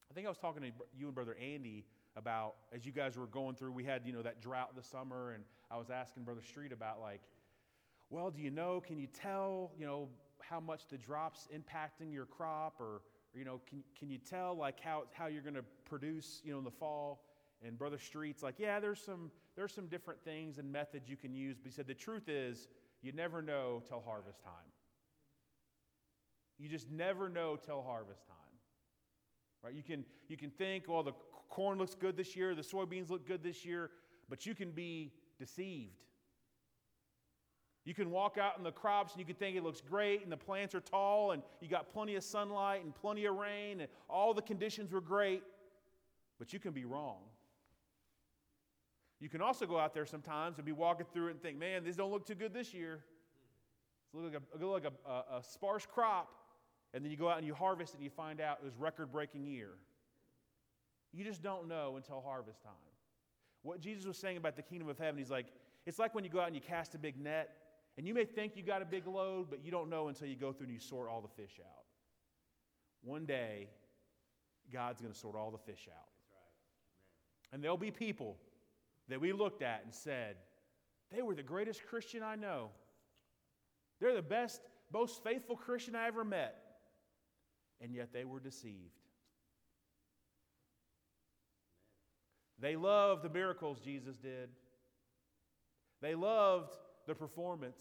I 0.10 0.14
think 0.14 0.26
I 0.26 0.30
was 0.30 0.38
talking 0.38 0.64
to 0.64 0.70
you 0.98 1.06
and 1.06 1.16
Brother 1.16 1.38
Andy 1.42 1.86
about 2.16 2.56
as 2.74 2.86
you 2.86 2.92
guys 2.92 3.16
were 3.16 3.28
going 3.28 3.56
through. 3.56 3.72
We 3.72 3.84
had 3.84 4.02
you 4.06 4.12
know 4.12 4.22
that 4.24 4.42
drought 4.42 4.76
this 4.76 4.88
summer, 4.88 5.34
and 5.34 5.44
I 5.70 5.78
was 5.78 5.90
asking 5.90 6.24
Brother 6.24 6.42
Street 6.42 6.72
about 6.72 7.00
like, 7.00 7.22
well, 8.10 8.32
do 8.32 8.42
you 8.42 8.50
know? 8.50 8.82
Can 8.86 8.98
you 8.98 9.08
tell 9.08 9.72
you 9.78 9.86
know 9.86 10.10
how 10.40 10.60
much 10.60 10.88
the 10.90 10.98
drops 10.98 11.48
impacting 11.56 12.12
your 12.12 12.26
crop, 12.26 12.76
or, 12.80 13.02
or 13.34 13.40
you 13.40 13.46
know, 13.46 13.62
can 13.70 13.84
can 13.98 14.10
you 14.10 14.18
tell 14.18 14.56
like 14.56 14.80
how 14.80 15.04
how 15.14 15.28
you're 15.28 15.44
going 15.44 15.56
to 15.56 15.66
produce 15.86 16.42
you 16.44 16.52
know 16.52 16.58
in 16.58 16.66
the 16.66 16.72
fall? 16.72 17.24
And 17.64 17.78
Brother 17.78 18.00
Street's 18.00 18.42
like, 18.42 18.56
yeah, 18.58 18.80
there's 18.80 19.00
some 19.00 19.32
there's 19.56 19.74
some 19.74 19.86
different 19.86 20.24
things 20.24 20.58
and 20.58 20.72
methods 20.72 21.08
you 21.08 21.18
can 21.18 21.36
use, 21.36 21.58
but 21.58 21.70
he 21.70 21.76
said 21.76 21.86
the 21.86 21.94
truth 21.94 22.28
is 22.28 22.68
you 23.04 23.12
never 23.12 23.42
know 23.42 23.84
till 23.88 24.02
harvest 24.02 24.42
time. 24.44 24.72
You 26.62 26.70
just 26.70 26.92
never 26.92 27.28
know 27.28 27.56
till 27.56 27.82
harvest 27.82 28.28
time. 28.28 28.38
Right? 29.64 29.74
You 29.74 29.82
can, 29.82 30.06
you 30.28 30.38
can 30.38 30.52
think, 30.52 30.86
well, 30.88 31.02
the 31.02 31.14
corn 31.50 31.80
looks 31.80 31.96
good 31.96 32.16
this 32.16 32.36
year, 32.36 32.54
the 32.54 32.62
soybeans 32.62 33.10
look 33.10 33.28
good 33.28 33.42
this 33.44 33.66
year, 33.66 33.90
but 34.30 34.46
you 34.46 34.54
can 34.54 34.70
be 34.70 35.12
deceived. 35.40 35.96
You 37.84 37.96
can 37.96 38.12
walk 38.12 38.38
out 38.38 38.60
in 38.60 38.64
the 38.64 38.72
crops 38.72 39.14
and 39.14 39.20
you 39.20 39.26
can 39.26 39.36
think 39.36 39.58
it 39.58 39.64
looks 39.64 39.82
great 39.82 40.22
and 40.22 40.32
the 40.32 40.38
plants 40.38 40.76
are 40.76 40.82
tall 40.82 41.32
and 41.32 41.42
you 41.62 41.68
got 41.68 41.90
plenty 41.90 42.16
of 42.16 42.24
sunlight 42.24 42.84
and 42.84 42.94
plenty 42.94 43.26
of 43.26 43.36
rain 43.36 43.82
and 43.82 43.90
all 44.08 44.36
the 44.36 44.42
conditions 44.44 44.92
were 44.92 45.02
great, 45.02 45.42
but 46.38 46.54
you 46.54 46.60
can 46.60 46.74
be 46.74 46.86
wrong. 46.86 47.18
You 49.20 49.30
can 49.30 49.42
also 49.42 49.66
go 49.66 49.80
out 49.80 49.96
there 49.96 50.06
sometimes 50.06 50.58
and 50.58 50.66
be 50.66 50.72
walking 50.72 51.08
through 51.12 51.30
it 51.30 51.32
and 51.32 51.42
think, 51.42 51.58
man, 51.58 51.84
these 51.84 51.96
don't 51.96 52.12
look 52.12 52.28
too 52.28 52.36
good 52.36 52.54
this 52.54 52.72
year. 52.72 53.04
It's 54.06 54.14
looks 54.14 54.34
like 54.34 54.44
a, 54.44 54.64
look 54.64 54.84
like 54.84 54.94
a, 55.08 55.10
a, 55.10 55.40
a 55.40 55.44
sparse 55.44 55.88
crop. 55.92 56.30
And 56.94 57.04
then 57.04 57.12
you 57.12 57.18
go 57.18 57.30
out 57.30 57.38
and 57.38 57.48
you 57.48 57.54
harvest 57.54 57.94
and 57.94 58.04
you 58.04 58.10
find 58.10 58.42
out 58.42 58.60
it 58.62 58.66
was 58.66 58.76
record 58.78 59.12
breaking 59.12 59.46
year. 59.46 59.70
You 61.14 61.24
just 61.24 61.42
don't 61.42 61.68
know 61.68 61.96
until 61.98 62.22
harvest 62.22 62.62
time. 62.62 62.74
What 63.64 63.80
Jesus 63.80 64.06
was 64.06 64.18
saying 64.18 64.38
about 64.38 64.56
the 64.56 64.62
kingdom 64.62 64.90
of 64.90 64.98
heaven, 64.98 65.18
he's 65.18 65.30
like, 65.30 65.48
it's 65.86 66.00
like 66.00 66.16
when 66.16 66.24
you 66.24 66.30
go 66.30 66.40
out 66.40 66.48
and 66.48 66.56
you 66.56 66.62
cast 66.62 66.96
a 66.96 66.98
big 66.98 67.20
net, 67.20 67.50
and 67.98 68.08
you 68.08 68.14
may 68.14 68.26
think 68.26 68.56
you 68.56 68.64
got 68.64 68.82
a 68.82 68.86
big 68.86 69.06
load, 69.06 69.50
but 69.50 69.64
you 69.64 69.72
don't 69.72 69.90
know 69.90 70.08
until 70.08 70.28
you 70.28 70.36
go 70.36 70.54
through 70.54 70.66
and 70.66 70.74
you 70.74 70.80
sort 70.80 71.10
all 71.10 71.22
the 71.22 71.28
fish 71.28 71.60
out. 71.60 71.84
One 73.04 73.26
day, 73.26 73.68
God's 74.72 75.02
going 75.02 75.14
to 75.14 75.20
sort 75.20 75.36
all 75.36 75.52
the 75.52 75.58
fish 75.58 75.88
out. 75.90 76.08
Right. 76.32 77.54
And 77.54 77.64
there'll 77.64 77.78
be 77.78 77.92
people 77.92 78.38
that 79.10 79.20
we 79.20 79.34
looked 79.34 79.62
at 79.62 79.82
and 79.84 79.94
said, 79.94 80.38
they 81.14 81.22
were 81.22 81.36
the 81.36 81.44
greatest 81.44 81.86
Christian 81.86 82.24
I 82.24 82.36
know. 82.36 82.70
They're 84.00 84.16
the 84.16 84.22
best, 84.22 84.62
most 84.94 85.22
faithful 85.24 85.58
Christian 85.58 85.96
I 85.96 86.08
ever 86.08 86.24
met 86.24 86.61
and 87.82 87.94
yet 87.94 88.10
they 88.14 88.26
were 88.26 88.40
deceived. 88.40 89.00
They 92.60 92.76
loved 92.76 93.24
the 93.24 93.30
miracles 93.30 93.80
Jesus 93.80 94.16
did. 94.18 94.50
They 96.02 96.16
loved 96.16 96.74
the 97.08 97.16
performance. 97.16 97.80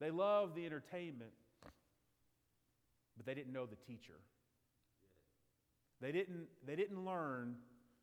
They 0.00 0.10
loved 0.10 0.54
the 0.54 0.64
entertainment. 0.66 1.32
But 3.16 3.26
they 3.26 3.34
didn't 3.34 3.52
know 3.52 3.66
the 3.66 3.76
teacher. 3.76 4.20
They 6.00 6.12
didn't, 6.12 6.46
they 6.66 6.76
didn't 6.76 7.04
learn 7.04 7.56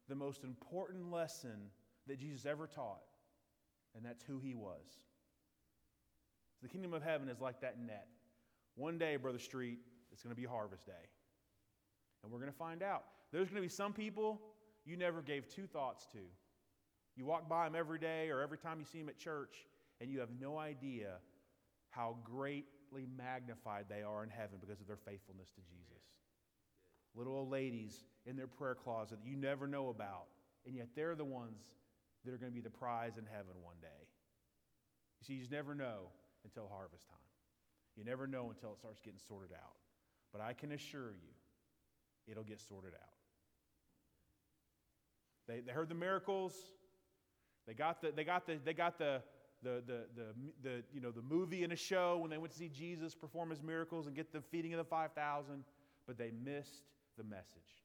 the 0.07 0.15
most 0.15 0.43
important 0.43 1.11
lesson 1.11 1.71
that 2.07 2.19
Jesus 2.19 2.45
ever 2.45 2.67
taught, 2.67 3.01
and 3.95 4.05
that's 4.05 4.23
who 4.23 4.39
he 4.39 4.53
was. 4.53 4.85
The 6.61 6.69
kingdom 6.69 6.93
of 6.93 7.03
heaven 7.03 7.29
is 7.29 7.41
like 7.41 7.61
that 7.61 7.79
net. 7.79 8.07
One 8.75 8.97
day, 8.97 9.15
Brother 9.15 9.39
Street, 9.39 9.79
it's 10.11 10.21
going 10.23 10.35
to 10.35 10.39
be 10.39 10.47
harvest 10.47 10.85
day. 10.85 10.93
And 12.23 12.31
we're 12.31 12.39
going 12.39 12.51
to 12.51 12.57
find 12.57 12.83
out. 12.83 13.03
There's 13.31 13.49
going 13.49 13.61
to 13.61 13.67
be 13.67 13.73
some 13.73 13.93
people 13.93 14.41
you 14.85 14.97
never 14.97 15.21
gave 15.21 15.47
two 15.47 15.67
thoughts 15.67 16.07
to. 16.13 16.19
You 17.15 17.25
walk 17.25 17.49
by 17.49 17.65
them 17.65 17.75
every 17.75 17.99
day 17.99 18.29
or 18.29 18.41
every 18.41 18.57
time 18.57 18.79
you 18.79 18.85
see 18.85 18.99
them 18.99 19.09
at 19.09 19.17
church, 19.17 19.55
and 19.99 20.09
you 20.09 20.19
have 20.19 20.29
no 20.39 20.57
idea 20.57 21.15
how 21.89 22.17
greatly 22.23 23.07
magnified 23.17 23.85
they 23.89 24.03
are 24.03 24.23
in 24.23 24.29
heaven 24.29 24.59
because 24.59 24.79
of 24.79 24.87
their 24.87 24.97
faithfulness 24.97 25.49
to 25.55 25.61
Jesus. 25.61 26.03
Little 27.15 27.33
old 27.33 27.49
ladies 27.49 28.03
in 28.25 28.35
their 28.35 28.47
prayer 28.47 28.75
closet 28.75 29.19
that 29.23 29.27
you 29.27 29.35
never 29.35 29.67
know 29.67 29.89
about, 29.89 30.27
and 30.65 30.75
yet 30.75 30.89
they're 30.95 31.15
the 31.15 31.25
ones 31.25 31.63
that 32.23 32.33
are 32.33 32.37
going 32.37 32.51
to 32.51 32.55
be 32.55 32.61
the 32.61 32.69
prize 32.69 33.17
in 33.17 33.25
heaven 33.25 33.55
one 33.63 33.77
day. 33.81 34.05
You 35.19 35.25
see, 35.25 35.33
you 35.33 35.39
just 35.39 35.51
never 35.51 35.73
know 35.73 36.11
until 36.43 36.67
harvest 36.67 37.07
time. 37.07 37.17
You 37.95 38.03
never 38.03 38.27
know 38.27 38.51
until 38.51 38.73
it 38.73 38.77
starts 38.77 39.01
getting 39.01 39.19
sorted 39.27 39.51
out. 39.53 39.73
But 40.31 40.41
I 40.41 40.53
can 40.53 40.73
assure 40.73 41.11
you, 41.13 41.33
it'll 42.29 42.43
get 42.43 42.59
sorted 42.59 42.93
out. 42.93 43.09
They, 45.47 45.61
they 45.61 45.71
heard 45.71 45.89
the 45.89 45.95
miracles. 45.95 46.53
They 47.65 47.73
got 47.73 48.01
the, 48.01 48.11
they 48.11 48.23
got 48.23 48.45
the, 48.45 48.59
they 48.63 48.73
got 48.73 48.97
the, 48.97 49.21
the, 49.63 49.81
the, 49.85 50.05
the, 50.15 50.23
the, 50.61 50.83
you 50.93 51.01
know, 51.01 51.11
the 51.11 51.21
movie 51.21 51.63
and 51.63 51.73
a 51.73 51.75
show 51.75 52.17
when 52.17 52.29
they 52.29 52.37
went 52.37 52.51
to 52.51 52.57
see 52.57 52.69
Jesus 52.69 53.15
perform 53.15 53.49
his 53.49 53.61
miracles 53.61 54.07
and 54.07 54.15
get 54.15 54.31
the 54.31 54.41
feeding 54.41 54.73
of 54.73 54.77
the 54.77 54.83
5,000, 54.83 55.63
but 56.05 56.17
they 56.17 56.31
missed 56.43 56.83
the 57.17 57.23
message. 57.23 57.83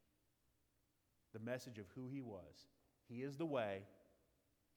The 1.33 1.41
message 1.41 1.79
of 1.79 1.87
who 1.95 2.09
he 2.09 2.21
was. 2.21 2.69
He 3.09 3.23
is 3.23 3.37
the 3.37 3.47
way, 3.47 3.83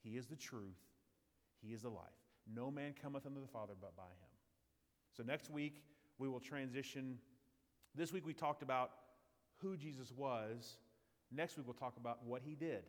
he 0.02 0.16
is 0.16 0.26
the 0.26 0.36
truth, 0.36 0.78
he 1.62 1.72
is 1.72 1.82
the 1.82 1.88
life. 1.88 2.04
No 2.52 2.70
man 2.70 2.94
cometh 3.00 3.26
unto 3.26 3.40
the 3.40 3.46
Father 3.46 3.74
but 3.80 3.96
by 3.96 4.04
him. 4.04 4.30
So 5.16 5.22
next 5.22 5.50
week, 5.50 5.82
we 6.18 6.28
will 6.28 6.40
transition. 6.40 7.18
This 7.94 8.12
week, 8.12 8.26
we 8.26 8.32
talked 8.32 8.62
about 8.62 8.90
who 9.58 9.76
Jesus 9.76 10.12
was. 10.16 10.78
Next 11.32 11.56
week, 11.56 11.66
we'll 11.66 11.74
talk 11.74 11.96
about 11.96 12.24
what 12.24 12.42
he 12.44 12.54
did. 12.54 12.84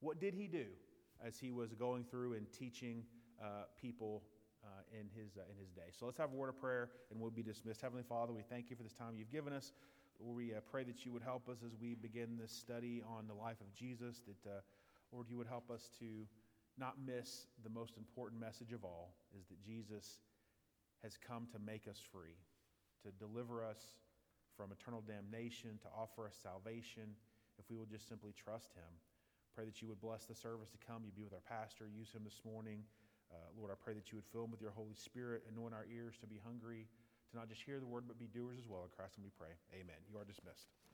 What 0.00 0.20
did 0.20 0.34
he 0.34 0.48
do 0.48 0.66
as 1.24 1.38
he 1.38 1.50
was 1.50 1.74
going 1.74 2.04
through 2.10 2.34
and 2.34 2.46
teaching 2.52 3.04
uh, 3.40 3.64
people 3.80 4.24
uh, 4.64 4.68
in, 4.92 5.08
his, 5.16 5.36
uh, 5.36 5.42
in 5.50 5.56
his 5.58 5.70
day? 5.70 5.92
So 5.98 6.06
let's 6.06 6.18
have 6.18 6.32
a 6.32 6.36
word 6.36 6.48
of 6.48 6.60
prayer 6.60 6.90
and 7.10 7.20
we'll 7.20 7.30
be 7.30 7.42
dismissed. 7.42 7.80
Heavenly 7.80 8.04
Father, 8.08 8.32
we 8.32 8.42
thank 8.42 8.70
you 8.70 8.76
for 8.76 8.82
this 8.82 8.94
time 8.94 9.14
you've 9.16 9.30
given 9.30 9.52
us. 9.52 9.72
We 10.18 10.54
uh, 10.54 10.60
pray 10.70 10.84
that 10.84 11.04
you 11.04 11.12
would 11.12 11.22
help 11.22 11.48
us 11.48 11.58
as 11.64 11.72
we 11.80 11.94
begin 11.94 12.38
this 12.40 12.52
study 12.52 13.02
on 13.06 13.26
the 13.26 13.34
life 13.34 13.60
of 13.60 13.72
Jesus, 13.74 14.22
that, 14.26 14.50
uh, 14.50 14.60
Lord, 15.12 15.26
you 15.28 15.36
would 15.36 15.46
help 15.46 15.70
us 15.70 15.88
to 15.98 16.26
not 16.78 16.94
miss 17.04 17.46
the 17.62 17.70
most 17.70 17.96
important 17.96 18.40
message 18.40 18.72
of 18.72 18.84
all 18.84 19.14
is 19.38 19.46
that 19.48 19.62
Jesus 19.62 20.18
has 21.02 21.16
come 21.16 21.46
to 21.52 21.58
make 21.58 21.86
us 21.88 22.00
free, 22.12 22.38
to 23.04 23.10
deliver 23.24 23.64
us 23.64 23.78
from 24.62 24.70
eternal 24.70 25.02
damnation 25.02 25.74
to 25.82 25.90
offer 25.90 26.30
us 26.30 26.38
salvation 26.38 27.18
if 27.58 27.66
we 27.66 27.74
will 27.74 27.90
just 27.90 28.06
simply 28.06 28.30
trust 28.30 28.70
him. 28.78 28.86
Pray 29.58 29.66
that 29.66 29.82
you 29.82 29.90
would 29.90 29.98
bless 29.98 30.30
the 30.30 30.38
service 30.38 30.70
to 30.70 30.78
come. 30.78 31.02
You 31.02 31.10
be 31.10 31.26
with 31.26 31.34
our 31.34 31.42
pastor. 31.42 31.90
Use 31.90 32.14
him 32.14 32.22
this 32.22 32.38
morning. 32.46 32.86
Uh, 33.34 33.50
Lord, 33.58 33.74
I 33.74 33.76
pray 33.82 33.92
that 33.98 34.14
you 34.14 34.22
would 34.22 34.30
fill 34.30 34.46
him 34.46 34.54
with 34.54 34.62
your 34.62 34.70
Holy 34.70 34.94
Spirit, 34.94 35.42
anoint 35.50 35.74
our 35.74 35.84
ears 35.90 36.14
to 36.22 36.30
be 36.30 36.38
hungry, 36.46 36.86
to 36.86 37.32
not 37.34 37.50
just 37.50 37.66
hear 37.66 37.82
the 37.82 37.90
word, 37.90 38.04
but 38.06 38.22
be 38.22 38.30
doers 38.30 38.54
as 38.62 38.70
well. 38.70 38.86
In 38.86 38.94
Christ, 38.94 39.18
and 39.18 39.26
we 39.26 39.34
pray. 39.34 39.50
Amen. 39.74 39.98
You 40.06 40.14
are 40.14 40.24
dismissed. 40.24 40.70